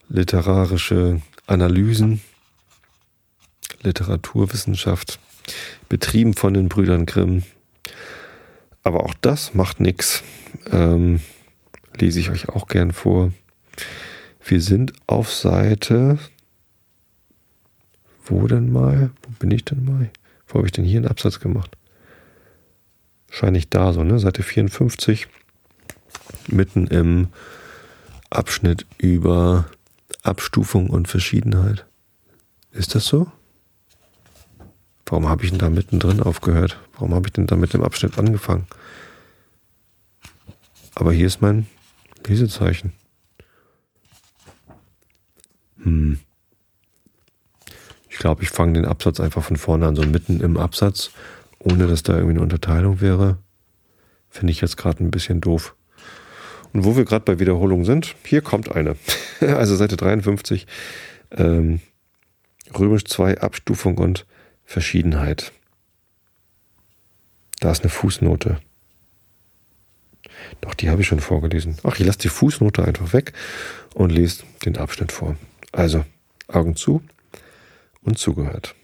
literarische 0.09 1.21
Analysen, 1.47 2.21
Literaturwissenschaft, 3.81 5.19
betrieben 5.87 6.33
von 6.33 6.53
den 6.53 6.69
Brüdern 6.69 7.05
Grimm. 7.05 7.43
Aber 8.83 9.03
auch 9.03 9.13
das 9.21 9.53
macht 9.53 9.79
nichts. 9.79 10.23
Ähm, 10.71 11.21
lese 11.95 12.19
ich 12.19 12.29
euch 12.29 12.49
auch 12.49 12.67
gern 12.67 12.91
vor. 12.91 13.31
Wir 14.45 14.61
sind 14.61 14.93
auf 15.07 15.33
Seite. 15.33 16.17
Wo 18.25 18.47
denn 18.47 18.71
mal? 18.71 19.11
Wo 19.23 19.31
bin 19.39 19.51
ich 19.51 19.65
denn 19.65 19.85
mal? 19.85 20.09
Wo 20.47 20.55
habe 20.55 20.67
ich 20.67 20.71
denn 20.71 20.85
hier 20.85 20.99
einen 20.99 21.07
Absatz 21.07 21.39
gemacht? 21.39 21.77
Wahrscheinlich 23.27 23.69
da 23.69 23.93
so, 23.93 24.03
ne? 24.03 24.19
Seite 24.19 24.43
54. 24.43 25.27
Mitten 26.47 26.87
im 26.87 27.27
Abschnitt 28.29 28.85
über 28.97 29.65
Abstufung 30.23 30.89
und 30.89 31.07
Verschiedenheit. 31.07 31.85
Ist 32.71 32.95
das 32.95 33.05
so? 33.05 33.31
Warum 35.09 35.27
habe 35.27 35.43
ich 35.43 35.49
denn 35.49 35.59
da 35.59 35.71
mittendrin 35.71 36.21
aufgehört? 36.21 36.79
Warum 36.93 37.15
habe 37.15 37.27
ich 37.27 37.33
denn 37.33 37.47
da 37.47 37.55
mit 37.55 37.73
dem 37.73 37.83
Abschnitt 37.83 38.19
angefangen? 38.19 38.67
Aber 40.93 41.11
hier 41.11 41.25
ist 41.25 41.41
mein 41.41 41.65
Lesezeichen. 42.27 42.93
Hm. 45.81 46.19
Ich 48.07 48.17
glaube, 48.17 48.43
ich 48.43 48.49
fange 48.49 48.73
den 48.73 48.85
Absatz 48.85 49.19
einfach 49.19 49.43
von 49.43 49.55
vorne 49.55 49.87
an, 49.87 49.95
so 49.95 50.03
mitten 50.03 50.41
im 50.41 50.57
Absatz, 50.57 51.09
ohne 51.57 51.87
dass 51.87 52.03
da 52.03 52.13
irgendwie 52.13 52.33
eine 52.33 52.41
Unterteilung 52.41 53.01
wäre. 53.01 53.37
Finde 54.29 54.51
ich 54.51 54.61
jetzt 54.61 54.77
gerade 54.77 55.03
ein 55.03 55.09
bisschen 55.09 55.41
doof. 55.41 55.75
Und 56.71 56.83
wo 56.83 56.95
wir 56.95 57.05
gerade 57.05 57.25
bei 57.25 57.39
Wiederholung 57.39 57.83
sind, 57.83 58.15
hier 58.25 58.41
kommt 58.41 58.75
eine. 58.75 58.95
also 59.39 59.75
Seite 59.75 59.97
53, 59.97 60.67
ähm, 61.31 61.79
Römisch 62.77 63.05
2, 63.05 63.41
Abstufung 63.41 63.97
und 63.97 64.27
Verschiedenheit. 64.69 65.51
Da 67.59 67.71
ist 67.71 67.81
eine 67.81 67.89
Fußnote. 67.89 68.61
Doch, 70.61 70.75
die 70.75 70.91
habe 70.91 71.01
ich 71.01 71.07
schon 71.07 71.21
vorgelesen. 71.21 71.79
Ach, 71.81 71.99
ich 71.99 72.05
lasse 72.05 72.19
die 72.19 72.29
Fußnote 72.29 72.85
einfach 72.85 73.11
weg 73.11 73.33
und 73.95 74.11
lese 74.11 74.43
den 74.65 74.77
Abschnitt 74.77 75.11
vor. 75.11 75.37
Also, 75.71 76.05
Augen 76.47 76.75
zu 76.75 77.01
und 78.03 78.19
zugehört. 78.19 78.75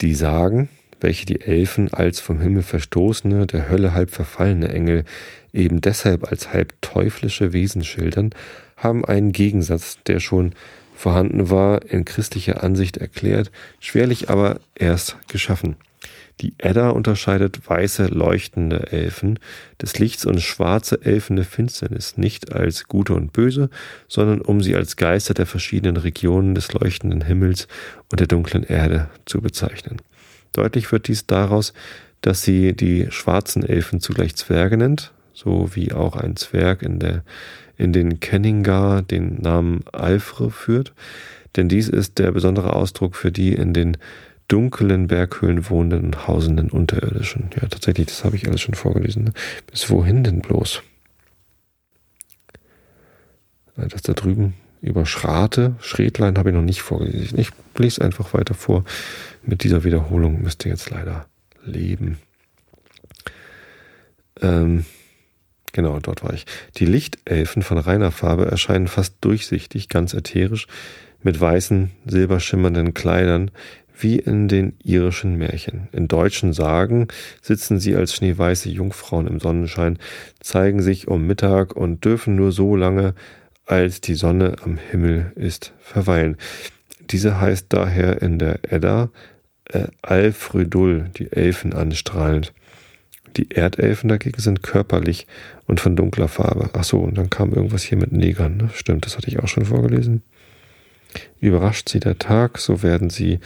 Die 0.00 0.14
Sagen, 0.14 0.68
welche 1.00 1.26
die 1.26 1.40
Elfen 1.40 1.92
als 1.92 2.20
vom 2.20 2.40
Himmel 2.40 2.62
verstoßene, 2.62 3.48
der 3.48 3.68
Hölle 3.68 3.94
halb 3.94 4.10
verfallene 4.10 4.68
Engel 4.68 5.04
eben 5.52 5.80
deshalb 5.80 6.30
als 6.30 6.52
halb 6.52 6.80
teuflische 6.82 7.52
Wesen 7.52 7.82
schildern, 7.82 8.30
haben 8.76 9.04
einen 9.04 9.32
Gegensatz, 9.32 9.98
der 10.06 10.20
schon 10.20 10.54
vorhanden 10.98 11.48
war, 11.48 11.84
in 11.90 12.04
christlicher 12.04 12.62
Ansicht 12.62 12.96
erklärt, 12.96 13.50
schwerlich 13.78 14.28
aber 14.30 14.60
erst 14.74 15.16
geschaffen. 15.28 15.76
Die 16.40 16.54
Edda 16.58 16.90
unterscheidet 16.90 17.68
weiße, 17.68 18.06
leuchtende 18.06 18.92
Elfen 18.92 19.38
des 19.82 19.98
Lichts 19.98 20.24
und 20.24 20.40
schwarze 20.40 21.00
Elfen 21.04 21.36
der 21.36 21.44
Finsternis 21.44 22.16
nicht 22.16 22.52
als 22.52 22.86
gute 22.86 23.14
und 23.14 23.32
böse, 23.32 23.70
sondern 24.06 24.40
um 24.40 24.60
sie 24.60 24.76
als 24.76 24.96
Geister 24.96 25.34
der 25.34 25.46
verschiedenen 25.46 25.96
Regionen 25.96 26.54
des 26.54 26.72
leuchtenden 26.72 27.22
Himmels 27.22 27.66
und 28.10 28.20
der 28.20 28.28
dunklen 28.28 28.62
Erde 28.62 29.08
zu 29.24 29.40
bezeichnen. 29.40 30.00
Deutlich 30.52 30.90
wird 30.92 31.08
dies 31.08 31.26
daraus, 31.26 31.72
dass 32.20 32.42
sie 32.42 32.72
die 32.72 33.08
schwarzen 33.10 33.64
Elfen 33.64 34.00
zugleich 34.00 34.36
Zwerge 34.36 34.76
nennt, 34.76 35.12
so 35.32 35.74
wie 35.74 35.92
auch 35.92 36.16
ein 36.16 36.36
Zwerg 36.36 36.82
in, 36.82 36.98
der, 36.98 37.22
in 37.78 37.92
den 37.92 38.20
Kenningar 38.20 39.02
den 39.02 39.40
Namen 39.40 39.84
Alfre 39.92 40.50
führt, 40.50 40.92
denn 41.56 41.68
dies 41.68 41.88
ist 41.88 42.18
der 42.18 42.32
besondere 42.32 42.74
Ausdruck 42.74 43.16
für 43.16 43.32
die 43.32 43.54
in 43.54 43.72
den 43.72 43.96
dunklen 44.48 45.06
Berghöhlen 45.06 45.70
wohnenden 45.70 46.06
und 46.06 46.26
hausenden 46.26 46.70
Unterirdischen. 46.70 47.50
Ja, 47.54 47.68
tatsächlich, 47.68 48.06
das 48.06 48.24
habe 48.24 48.36
ich 48.36 48.48
alles 48.48 48.60
schon 48.60 48.74
vorgelesen. 48.74 49.24
Ne? 49.24 49.32
Bis 49.70 49.88
wohin 49.90 50.24
denn 50.24 50.40
bloß? 50.40 50.82
Das 53.76 54.02
da 54.02 54.12
drüben 54.12 54.54
über 54.80 55.06
Schrate, 55.06 55.76
Schrätlein 55.80 56.36
habe 56.36 56.50
ich 56.50 56.54
noch 56.54 56.62
nicht 56.62 56.82
vorgelesen. 56.82 57.38
Ich 57.38 57.50
lese 57.76 58.02
einfach 58.02 58.34
weiter 58.34 58.54
vor. 58.54 58.84
Mit 59.42 59.62
dieser 59.62 59.84
Wiederholung 59.84 60.42
müsst 60.42 60.64
ihr 60.64 60.72
jetzt 60.72 60.90
leider 60.90 61.26
leben. 61.64 62.18
Ähm, 64.40 64.84
genau, 65.72 65.98
dort 66.00 66.22
war 66.22 66.32
ich. 66.32 66.46
Die 66.76 66.86
Lichtelfen 66.86 67.62
von 67.62 67.78
reiner 67.78 68.10
Farbe 68.10 68.46
erscheinen 68.46 68.88
fast 68.88 69.16
durchsichtig, 69.20 69.88
ganz 69.88 70.14
ätherisch, 70.14 70.66
mit 71.22 71.40
weißen, 71.40 71.90
silberschimmernden 72.06 72.94
Kleidern, 72.94 73.50
wie 74.00 74.16
in 74.18 74.48
den 74.48 74.74
irischen 74.82 75.36
Märchen. 75.36 75.88
In 75.92 76.08
deutschen 76.08 76.52
Sagen 76.52 77.08
sitzen 77.42 77.80
sie 77.80 77.96
als 77.96 78.14
schneeweiße 78.14 78.68
Jungfrauen 78.68 79.26
im 79.26 79.40
Sonnenschein, 79.40 79.98
zeigen 80.40 80.80
sich 80.82 81.08
um 81.08 81.26
Mittag 81.26 81.74
und 81.74 82.04
dürfen 82.04 82.36
nur 82.36 82.52
so 82.52 82.76
lange, 82.76 83.14
als 83.66 84.00
die 84.00 84.14
Sonne 84.14 84.56
am 84.64 84.78
Himmel 84.78 85.32
ist, 85.34 85.72
verweilen. 85.80 86.36
Diese 87.10 87.40
heißt 87.40 87.66
daher 87.70 88.22
in 88.22 88.38
der 88.38 88.60
Edda 88.72 89.10
äh, 89.64 89.88
Alfrödul, 90.02 91.10
die 91.16 91.32
Elfen, 91.32 91.74
anstrahlend. 91.74 92.52
Die 93.38 93.52
Erdelfen 93.52 94.08
dagegen 94.08 94.40
sind 94.40 94.64
körperlich 94.64 95.28
und 95.66 95.78
von 95.78 95.94
dunkler 95.94 96.26
Farbe. 96.26 96.70
Ach 96.72 96.82
so, 96.82 96.98
und 96.98 97.16
dann 97.16 97.30
kam 97.30 97.52
irgendwas 97.52 97.84
hier 97.84 97.96
mit 97.96 98.10
Negern. 98.10 98.56
Ne? 98.56 98.70
Stimmt, 98.74 99.06
das 99.06 99.16
hatte 99.16 99.28
ich 99.28 99.38
auch 99.38 99.46
schon 99.46 99.64
vorgelesen. 99.64 100.22
Überrascht 101.40 101.88
sie 101.88 102.00
der 102.00 102.18
Tag, 102.18 102.58
so 102.58 102.82
werden 102.82 103.10
sie 103.10 103.38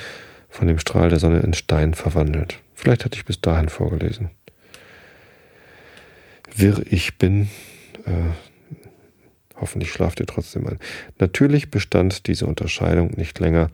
von 0.49 0.66
dem 0.66 0.78
Strahl 0.78 1.11
der 1.11 1.18
Sonne 1.18 1.40
in 1.40 1.53
Stein 1.53 1.93
verwandelt. 1.93 2.59
Vielleicht 2.74 3.05
hatte 3.05 3.16
ich 3.16 3.26
bis 3.26 3.40
dahin 3.40 3.68
vorgelesen. 3.68 4.30
Wirr 6.57 6.82
ich 6.90 7.18
bin, 7.18 7.51
äh, 8.07 8.32
hoffentlich 9.62 9.90
schlaft 9.90 10.20
ihr 10.20 10.26
trotzdem 10.26 10.66
ein. 10.66 10.78
Natürlich 11.18 11.70
bestand 11.70 12.26
diese 12.26 12.46
Unterscheidung 12.46 13.12
nicht 13.16 13.38
länger, 13.38 13.70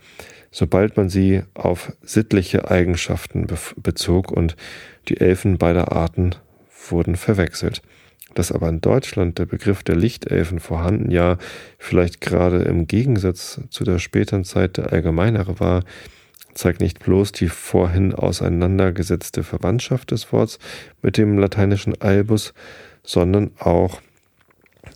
sobald 0.52 0.96
man 0.96 1.08
sie 1.08 1.42
auf 1.54 1.92
sittliche 2.02 2.70
Eigenschaften 2.70 3.48
bezog 3.76 4.30
und 4.30 4.54
die 5.08 5.20
Elfen 5.20 5.58
beider 5.58 5.90
Arten 5.90 6.36
wurden 6.88 7.16
verwechselt. 7.16 7.82
Dass 8.34 8.52
aber 8.52 8.68
in 8.68 8.80
Deutschland 8.80 9.38
der 9.38 9.46
Begriff 9.46 9.82
der 9.82 9.96
Lichtelfen 9.96 10.60
vorhanden, 10.60 11.10
ja 11.10 11.38
vielleicht 11.78 12.20
gerade 12.20 12.62
im 12.62 12.86
Gegensatz 12.86 13.60
zu 13.70 13.84
der 13.84 13.98
späteren 13.98 14.44
Zeit 14.44 14.76
der 14.76 14.92
allgemeinere 14.92 15.58
war, 15.58 15.82
zeigt 16.54 16.80
nicht 16.80 16.98
bloß 16.98 17.32
die 17.32 17.48
vorhin 17.48 18.14
auseinandergesetzte 18.14 19.42
Verwandtschaft 19.44 20.10
des 20.10 20.32
Worts 20.32 20.58
mit 21.02 21.16
dem 21.16 21.38
lateinischen 21.38 22.00
Albus, 22.00 22.52
sondern 23.02 23.52
auch 23.58 24.02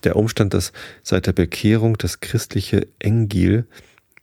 der 0.04 0.16
Umstand, 0.16 0.54
dass 0.54 0.72
seit 1.02 1.26
der 1.26 1.32
Bekehrung 1.32 1.96
das 1.98 2.20
christliche 2.20 2.86
Engil 2.98 3.66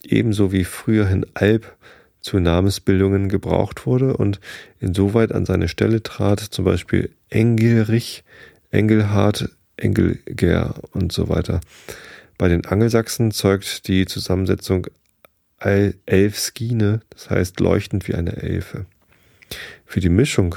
ebenso 0.04 0.52
wie 0.52 0.64
früherhin 0.64 1.26
Alb 1.34 1.76
zu 2.22 2.40
Namensbildungen 2.40 3.30
gebraucht 3.30 3.86
wurde 3.86 4.18
und 4.18 4.40
insoweit 4.80 5.32
an 5.32 5.46
seine 5.46 5.68
Stelle 5.68 6.04
trat, 6.04 6.40
zum 6.40 6.66
Beispiel 6.66 7.12
Engelrich, 7.30 8.24
Engelhard, 8.72 9.50
Engelger 9.78 10.76
und 10.92 11.12
so 11.12 11.30
weiter. 11.30 11.62
Bei 12.38 12.48
den 12.48 12.66
Angelsachsen 12.66 13.32
zeugt 13.32 13.88
die 13.88 14.06
Zusammensetzung 14.06 14.88
Elfskine, 15.60 17.02
das 17.10 17.30
heißt 17.30 17.60
leuchtend 17.60 18.08
wie 18.08 18.16
eine 18.16 18.38
Elfe. 18.38 18.86
Für 19.86 20.00
die 20.00 20.10
Mischung 20.10 20.56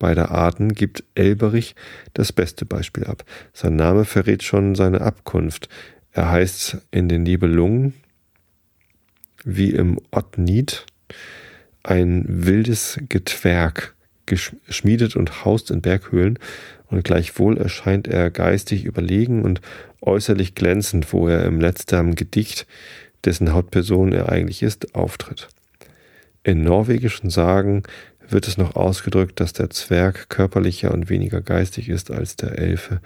beider 0.00 0.32
Arten 0.32 0.74
gibt 0.74 1.04
Elberich 1.14 1.76
das 2.14 2.32
beste 2.32 2.64
Beispiel 2.64 3.04
ab. 3.04 3.24
Sein 3.52 3.76
Name 3.76 4.04
verrät 4.04 4.42
schon 4.42 4.74
seine 4.74 5.02
Abkunft. 5.02 5.68
Er 6.10 6.30
heißt 6.32 6.78
in 6.90 7.08
den 7.08 7.22
Nibelungen 7.22 7.94
wie 9.44 9.70
im 9.70 10.00
Ottnied 10.10 10.84
ein 11.82 12.24
wildes 12.26 12.98
Getwerk, 13.08 13.94
geschmiedet 14.26 15.16
und 15.16 15.44
haust 15.44 15.70
in 15.70 15.80
Berghöhlen, 15.80 16.38
und 16.88 17.04
gleichwohl 17.04 17.56
erscheint 17.56 18.08
er 18.08 18.30
geistig 18.30 18.84
überlegen 18.84 19.44
und 19.44 19.60
äußerlich 20.00 20.56
glänzend, 20.56 21.12
wo 21.12 21.28
er 21.28 21.44
im 21.44 21.60
letzten 21.60 22.16
Gedicht, 22.16 22.66
dessen 23.24 23.52
Hauptperson 23.52 24.12
er 24.12 24.28
eigentlich 24.28 24.62
ist, 24.62 24.94
auftritt. 24.94 25.48
In 26.42 26.62
norwegischen 26.62 27.30
Sagen 27.30 27.84
wird 28.32 28.48
es 28.48 28.56
noch 28.56 28.76
ausgedrückt, 28.76 29.40
dass 29.40 29.52
der 29.52 29.70
Zwerg 29.70 30.28
körperlicher 30.28 30.92
und 30.92 31.08
weniger 31.08 31.40
geistig 31.40 31.88
ist 31.88 32.10
als 32.10 32.36
der 32.36 32.58
Elfe. 32.58 33.00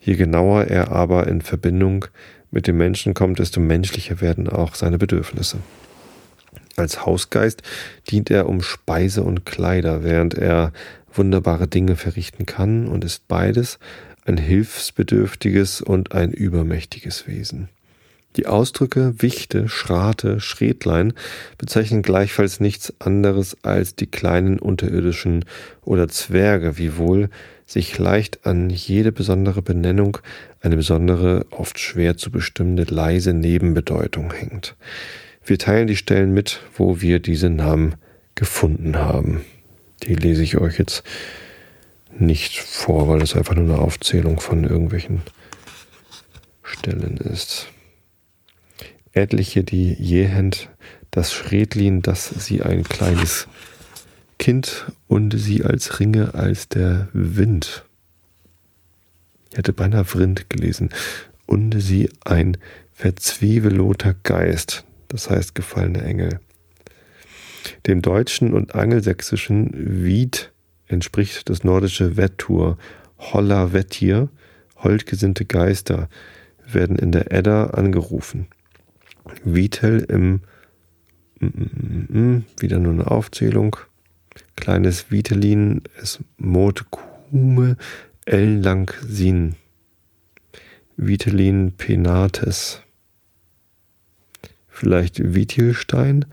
Je 0.00 0.14
genauer 0.14 0.64
er 0.64 0.92
aber 0.92 1.26
in 1.26 1.42
Verbindung 1.42 2.06
mit 2.50 2.66
dem 2.66 2.76
Menschen 2.76 3.14
kommt, 3.14 3.38
desto 3.38 3.60
menschlicher 3.60 4.20
werden 4.20 4.48
auch 4.48 4.74
seine 4.74 4.98
Bedürfnisse. 4.98 5.58
Als 6.76 7.04
Hausgeist 7.04 7.62
dient 8.08 8.30
er 8.30 8.48
um 8.48 8.62
Speise 8.62 9.22
und 9.22 9.44
Kleider, 9.44 10.04
während 10.04 10.34
er 10.34 10.72
wunderbare 11.12 11.66
Dinge 11.66 11.96
verrichten 11.96 12.46
kann 12.46 12.86
und 12.86 13.04
ist 13.04 13.26
beides 13.28 13.78
ein 14.24 14.36
hilfsbedürftiges 14.36 15.80
und 15.80 16.12
ein 16.12 16.32
übermächtiges 16.32 17.26
Wesen. 17.26 17.68
Die 18.36 18.46
Ausdrücke 18.46 19.14
Wichte, 19.18 19.68
Schrate, 19.68 20.38
Schredlein 20.40 21.12
bezeichnen 21.56 22.02
gleichfalls 22.02 22.60
nichts 22.60 22.92
anderes 23.00 23.56
als 23.62 23.96
die 23.96 24.06
kleinen 24.06 24.58
unterirdischen 24.58 25.44
oder 25.82 26.08
Zwerge, 26.08 26.78
wiewohl 26.78 27.30
sich 27.66 27.98
leicht 27.98 28.46
an 28.46 28.70
jede 28.70 29.12
besondere 29.12 29.62
Benennung 29.62 30.18
eine 30.60 30.76
besondere, 30.76 31.46
oft 31.50 31.78
schwer 31.78 32.16
zu 32.16 32.30
bestimmende 32.30 32.84
leise 32.84 33.32
Nebenbedeutung 33.32 34.32
hängt. 34.32 34.76
Wir 35.44 35.58
teilen 35.58 35.86
die 35.86 35.96
Stellen 35.96 36.32
mit, 36.32 36.60
wo 36.76 37.00
wir 37.00 37.20
diese 37.20 37.50
Namen 37.50 37.94
gefunden 38.34 38.96
haben. 38.96 39.42
Die 40.04 40.14
lese 40.14 40.42
ich 40.42 40.58
euch 40.58 40.78
jetzt 40.78 41.02
nicht 42.16 42.58
vor, 42.58 43.08
weil 43.08 43.20
das 43.20 43.34
einfach 43.34 43.54
nur 43.54 43.64
eine 43.64 43.78
Aufzählung 43.78 44.40
von 44.40 44.64
irgendwelchen 44.64 45.22
Stellen 46.62 47.16
ist. 47.16 47.68
Etliche, 49.18 49.64
die 49.64 49.94
jehend 49.94 50.70
das 51.10 51.32
Schredlin, 51.32 52.02
dass 52.02 52.28
sie 52.28 52.62
ein 52.62 52.84
kleines 52.84 53.48
Kind 54.38 54.92
und 55.08 55.38
sie 55.38 55.64
als 55.64 56.00
Ringe 56.00 56.34
als 56.34 56.68
der 56.68 57.08
Wind. 57.12 57.84
Ich 59.50 59.58
hätte 59.58 59.72
beinahe 59.72 60.04
Vrind 60.04 60.48
gelesen. 60.50 60.90
Und 61.46 61.80
sie 61.80 62.10
ein 62.24 62.58
verzwieveloter 62.92 64.14
Geist 64.22 64.84
das 65.08 65.30
heißt 65.30 65.54
gefallene 65.54 66.02
Engel. 66.02 66.40
Dem 67.86 68.02
deutschen 68.02 68.52
und 68.54 68.74
angelsächsischen 68.74 70.04
Wied 70.04 70.52
entspricht 70.86 71.48
das 71.48 71.64
nordische 71.64 72.16
Wettur, 72.16 72.78
Holla 73.18 73.72
Wettier, 73.72 74.28
holdgesinnte 74.76 75.44
Geister, 75.44 76.08
werden 76.66 76.96
in 76.96 77.12
der 77.12 77.32
Edda 77.32 77.68
angerufen. 77.68 78.46
Vitel 79.44 80.04
im 80.08 80.40
mm, 81.40 81.46
mm, 81.46 82.06
mm, 82.08 82.44
wieder 82.58 82.78
nur 82.78 82.92
eine 82.92 83.10
Aufzählung. 83.10 83.76
Kleines 84.56 85.10
Vitelin 85.10 85.82
es 86.00 86.20
Mot 86.36 86.86
Kume 86.90 87.76
L 88.24 88.60
lang 88.60 88.92
sin. 89.06 89.54
Vitelin 90.96 91.72
penates 91.72 92.82
vielleicht 94.68 95.34
Withilstein 95.34 96.24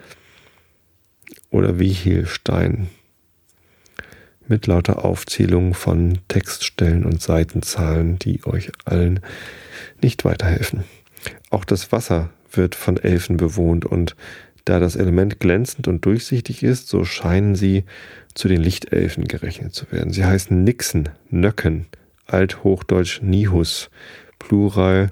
oder 1.50 1.80
Wihilstein 1.80 2.90
mit 4.48 4.68
lauter 4.68 5.04
Aufzählung 5.04 5.74
von 5.74 6.20
Textstellen 6.28 7.06
und 7.06 7.22
Seitenzahlen, 7.22 8.20
die 8.20 8.46
euch 8.46 8.72
allen 8.86 9.20
nicht 10.02 10.26
weiterhelfen. 10.26 10.84
Auch 11.50 11.66
das 11.66 11.92
Wasser 11.92 12.30
wird 12.58 12.76
von 12.76 12.98
Elfen 12.98 13.38
bewohnt 13.38 13.86
und 13.86 14.16
da 14.66 14.80
das 14.80 14.96
Element 14.96 15.40
glänzend 15.40 15.88
und 15.88 16.06
durchsichtig 16.06 16.64
ist, 16.64 16.88
so 16.88 17.06
scheinen 17.06 17.56
sie 17.56 17.84
zu 18.34 18.48
den 18.48 18.62
Lichtelfen 18.62 19.26
gerechnet 19.26 19.74
zu 19.74 19.92
werden. 19.92 20.12
Sie 20.12 20.26
heißen 20.26 20.64
Nixen, 20.64 21.10
Nöcken, 21.30 21.86
Althochdeutsch 22.26 23.22
Nihus, 23.22 23.90
Plural 24.40 25.12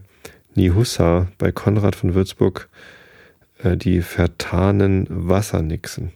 Nihussa 0.56 1.28
bei 1.38 1.52
Konrad 1.52 1.96
von 1.96 2.16
Würzburg 2.16 2.68
äh, 3.64 3.78
die 3.78 4.02
vertanen 4.02 5.08
Wassernixen. 5.10 6.12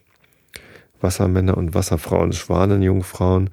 Wassermänner 1.00 1.58
und 1.58 1.76
Wasserfrauen, 1.76 2.34
Schwanenjungfrauen. 2.34 3.52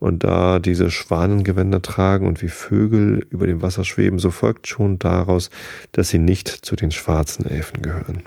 Und 0.00 0.24
da 0.24 0.58
diese 0.58 0.90
Schwanengewänder 0.90 1.82
tragen 1.82 2.26
und 2.26 2.42
wie 2.42 2.48
Vögel 2.48 3.26
über 3.30 3.46
dem 3.46 3.62
Wasser 3.62 3.84
schweben, 3.84 4.18
so 4.18 4.30
folgt 4.30 4.66
schon 4.66 4.98
daraus, 4.98 5.50
dass 5.92 6.08
sie 6.08 6.18
nicht 6.18 6.48
zu 6.48 6.74
den 6.74 6.90
schwarzen 6.90 7.46
Elfen 7.46 7.82
gehören. 7.82 8.22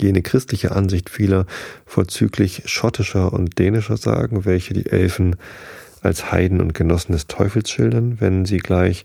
Jene 0.00 0.22
christliche 0.22 0.72
Ansicht 0.72 1.10
vieler 1.10 1.46
vorzüglich 1.84 2.62
schottischer 2.66 3.32
und 3.32 3.58
dänischer 3.58 3.96
Sagen, 3.96 4.44
welche 4.44 4.72
die 4.72 4.86
Elfen 4.86 5.36
als 6.00 6.30
Heiden 6.30 6.60
und 6.60 6.74
Genossen 6.74 7.12
des 7.12 7.26
Teufels 7.26 7.70
schildern, 7.70 8.20
wenn 8.20 8.44
sie 8.44 8.58
gleich 8.58 9.04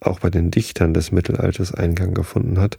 auch 0.00 0.20
bei 0.20 0.28
den 0.28 0.50
Dichtern 0.50 0.92
des 0.92 1.10
Mittelalters 1.10 1.72
Eingang 1.72 2.12
gefunden 2.12 2.60
hat, 2.60 2.78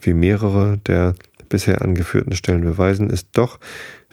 wie 0.00 0.14
mehrere 0.14 0.78
der 0.86 1.14
bisher 1.50 1.82
angeführten 1.82 2.34
Stellen 2.34 2.62
beweisen, 2.62 3.10
ist 3.10 3.28
doch 3.32 3.60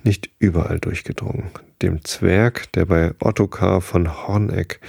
nicht 0.05 0.29
überall 0.39 0.79
durchgedrungen. 0.79 1.51
Dem 1.81 2.03
Zwerg, 2.03 2.71
der 2.73 2.85
bei 2.85 3.13
Ottokar 3.19 3.81
von 3.81 4.27
Horneck, 4.27 4.79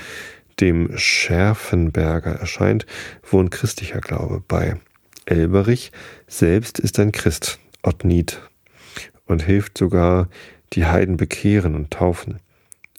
dem 0.60 0.96
Scherfenberger 0.96 2.32
erscheint, 2.32 2.86
wohnt 3.28 3.50
christlicher 3.50 4.00
Glaube 4.00 4.42
bei. 4.46 4.76
Elberich 5.24 5.92
selbst 6.26 6.78
ist 6.78 6.98
ein 6.98 7.12
Christ, 7.12 7.58
Ottnied, 7.82 8.40
und 9.26 9.42
hilft 9.42 9.78
sogar, 9.78 10.28
die 10.72 10.86
Heiden 10.86 11.16
bekehren 11.16 11.74
und 11.74 11.90
taufen. 11.90 12.38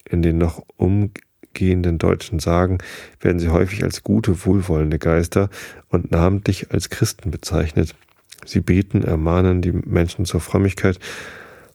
In 0.09 0.22
den 0.22 0.38
noch 0.38 0.64
umgehenden 0.78 1.97
deutschen 1.97 2.39
Sagen 2.39 2.78
werden 3.20 3.39
sie 3.39 3.49
häufig 3.49 3.84
als 3.84 4.03
gute, 4.03 4.45
wohlwollende 4.45 4.99
Geister 4.99 5.49
und 5.89 6.11
namentlich 6.11 6.72
als 6.72 6.89
Christen 6.89 7.32
bezeichnet. 7.32 7.95
Sie 8.45 8.59
beten, 8.61 9.03
ermahnen 9.03 9.61
die 9.61 9.72
Menschen 9.72 10.26
zur 10.26 10.41
Frömmigkeit, 10.41 10.99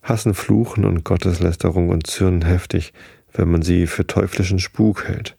hassen 0.08 0.34
Fluchen 0.34 0.84
und 0.84 1.04
Gotteslästerung 1.04 1.90
und 1.90 2.06
zürnen 2.06 2.42
heftig, 2.42 2.92
wenn 3.32 3.50
man 3.50 3.62
sie 3.62 3.86
für 3.86 4.06
teuflischen 4.06 4.58
Spuk 4.58 5.06
hält. 5.06 5.36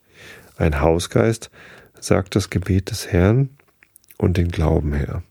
Ein 0.58 0.82
Hausgeist 0.82 1.50
sagt 2.00 2.36
das 2.36 2.50
Gebet 2.50 2.92
des 2.92 3.12
Herrn 3.12 3.50
und 4.18 4.38
den 4.38 4.50
Glauben 4.50 4.94
her, 4.94 5.24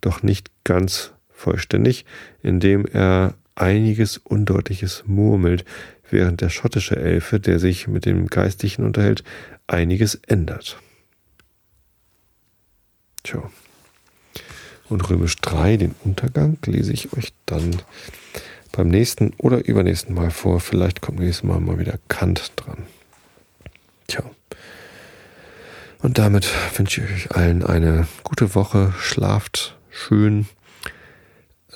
doch 0.00 0.22
nicht 0.22 0.50
ganz 0.64 1.12
vollständig, 1.30 2.04
indem 2.42 2.86
er 2.86 3.34
einiges 3.54 4.18
Undeutliches 4.18 5.04
murmelt, 5.06 5.64
während 6.10 6.40
der 6.40 6.50
schottische 6.50 6.96
Elfe, 6.96 7.40
der 7.40 7.58
sich 7.58 7.88
mit 7.88 8.04
dem 8.04 8.26
Geistlichen 8.26 8.84
unterhält, 8.84 9.24
einiges 9.66 10.16
ändert. 10.26 10.78
Tja. 13.22 13.50
Und 14.88 15.08
Römisch 15.08 15.36
3, 15.36 15.78
den 15.78 15.94
Untergang, 16.04 16.58
lese 16.66 16.92
ich 16.92 17.12
euch 17.14 17.32
dann 17.46 17.76
beim 18.76 18.88
nächsten 18.88 19.32
oder 19.38 19.64
übernächsten 19.64 20.14
Mal 20.14 20.30
vor. 20.30 20.60
Vielleicht 20.60 21.00
kommt 21.00 21.20
nächstes 21.20 21.44
Mal 21.44 21.60
mal 21.60 21.78
wieder 21.78 21.98
Kant 22.08 22.52
dran. 22.56 22.86
Tja. 24.08 24.24
Und 26.00 26.18
damit 26.18 26.48
wünsche 26.76 27.02
ich 27.02 27.10
euch 27.10 27.36
allen 27.36 27.64
eine 27.64 28.06
gute 28.24 28.54
Woche. 28.54 28.92
Schlaft 28.98 29.76
schön. 29.90 30.46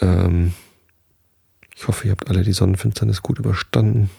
Ähm, 0.01 0.55
ich 1.77 1.87
hoffe, 1.87 2.07
ihr 2.07 2.11
habt 2.11 2.29
alle 2.29 2.43
die 2.43 2.53
Sonnenfinsternis 2.53 3.23
gut 3.23 3.39
überstanden. 3.39 4.11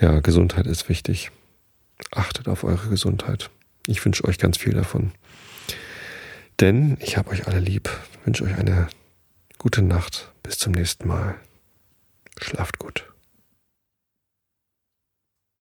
Ja, 0.00 0.20
Gesundheit 0.20 0.66
ist 0.66 0.88
wichtig. 0.88 1.30
Achtet 2.10 2.48
auf 2.48 2.64
eure 2.64 2.88
Gesundheit. 2.88 3.50
Ich 3.86 4.02
wünsche 4.04 4.24
euch 4.24 4.38
ganz 4.38 4.56
viel 4.56 4.72
davon. 4.72 5.12
Denn 6.60 6.96
ich 7.00 7.18
habe 7.18 7.30
euch 7.30 7.46
alle 7.46 7.60
lieb. 7.60 7.90
Ich 8.12 8.26
wünsche 8.26 8.44
euch 8.44 8.56
eine 8.56 8.88
gute 9.60 9.82
Nacht. 9.82 10.32
Bis 10.42 10.56
zum 10.58 10.72
nächsten 10.72 11.06
Mal. 11.06 11.38
Schlaft 12.40 12.78
gut. 12.78 13.09